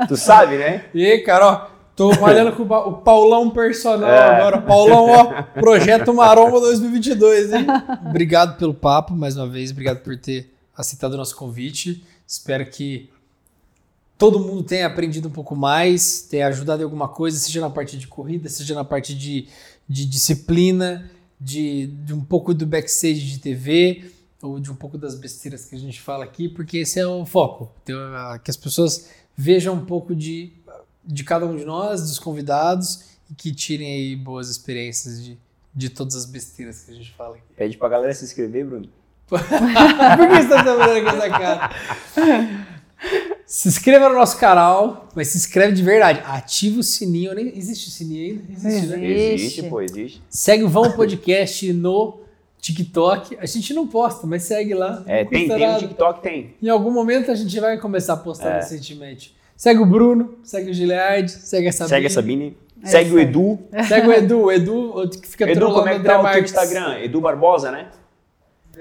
[0.07, 0.85] tu sabe, né?
[0.93, 4.19] E aí, cara, ó, tô malhando com o Paulão Personal É.
[4.19, 4.61] agora.
[4.61, 7.65] Paulão, ó, Projeto Maromba 2022, hein?
[8.07, 9.71] Obrigado pelo papo, mais uma vez.
[9.71, 12.03] Obrigado por ter aceitado o nosso convite.
[12.27, 13.09] Espero que
[14.21, 17.97] todo mundo tenha aprendido um pouco mais, tenha ajudado em alguma coisa, seja na parte
[17.97, 19.47] de corrida, seja na parte de,
[19.89, 25.15] de disciplina, de, de um pouco do backstage de TV, ou de um pouco das
[25.15, 27.71] besteiras que a gente fala aqui, porque esse é o foco.
[27.89, 30.53] Ah, que as pessoas vejam um pouco de,
[31.03, 35.35] de cada um de nós, dos convidados, e que tirem aí boas experiências de,
[35.73, 37.55] de todas as besteiras que a gente fala aqui.
[37.57, 38.87] Pede pra galera se inscrever, Bruno.
[39.27, 41.71] Por que você tá trabalhando com essa cara?
[43.51, 46.21] Se inscreva no nosso canal, mas se inscreve de verdade.
[46.23, 47.35] Ativa o sininho.
[47.35, 48.43] Nem, existe sininho ainda?
[48.53, 49.05] Existe, né?
[49.05, 49.63] Existe.
[49.63, 50.21] Pô, existe.
[50.29, 52.21] Segue o Vão Podcast no
[52.61, 53.37] TikTok.
[53.41, 55.03] A gente não posta, mas segue lá.
[55.05, 55.79] É, tem, tem no.
[55.79, 56.55] TikTok, tem.
[56.63, 58.55] Em algum momento a gente vai começar a postar É.
[58.61, 59.35] recentemente.
[59.57, 61.89] Segue o Bruno, segue o Giliard, segue a Sabine.
[61.89, 62.57] Segue a Sabine.
[62.81, 63.19] É segue isso o.
[63.19, 63.59] Edu.
[63.85, 64.39] Segue o Edu.
[64.43, 66.43] O Edu, o que fica Edu, trolando como é que tá o teu.
[66.45, 66.99] Instagram?
[67.01, 67.89] Edu Barbosa, né?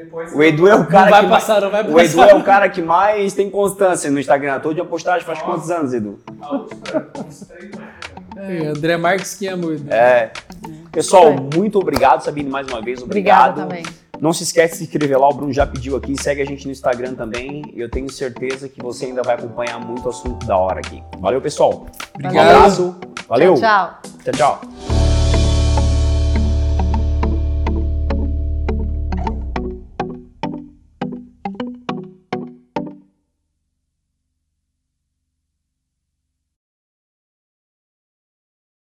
[0.04, 2.14] Depois O Edu é o Não cara vai que passar, não vai mais...
[2.14, 2.20] O.
[2.22, 4.58] Edu é o cara que mais tem constância no Instagram.
[4.60, 6.18] Todo dia postagem faz quantos anos, Edu?
[6.42, 7.46] anos.
[8.36, 9.92] É, André Marques que ama o Edu.
[9.92, 10.30] É.
[10.90, 13.02] Pessoal, muito obrigado, Sabine, mais uma vez.
[13.02, 13.68] Obrigada Obrigado.
[13.68, 14.00] também.
[14.20, 16.14] Não se esquece de se inscrever lá, o Bruno já pediu aqui.
[16.20, 17.62] Segue a gente no Instagram também.
[17.74, 21.02] Eu tenho certeza que você ainda vai acompanhar muito assunto da hora aqui.
[21.18, 21.86] Valeu, pessoal.
[21.86, 22.48] Um Obrigado.
[22.56, 22.96] abraço.
[23.28, 23.54] Valeu.
[23.54, 24.32] Tchau, tchau.
[24.32, 24.60] tchau.
[24.60, 24.99] tchau.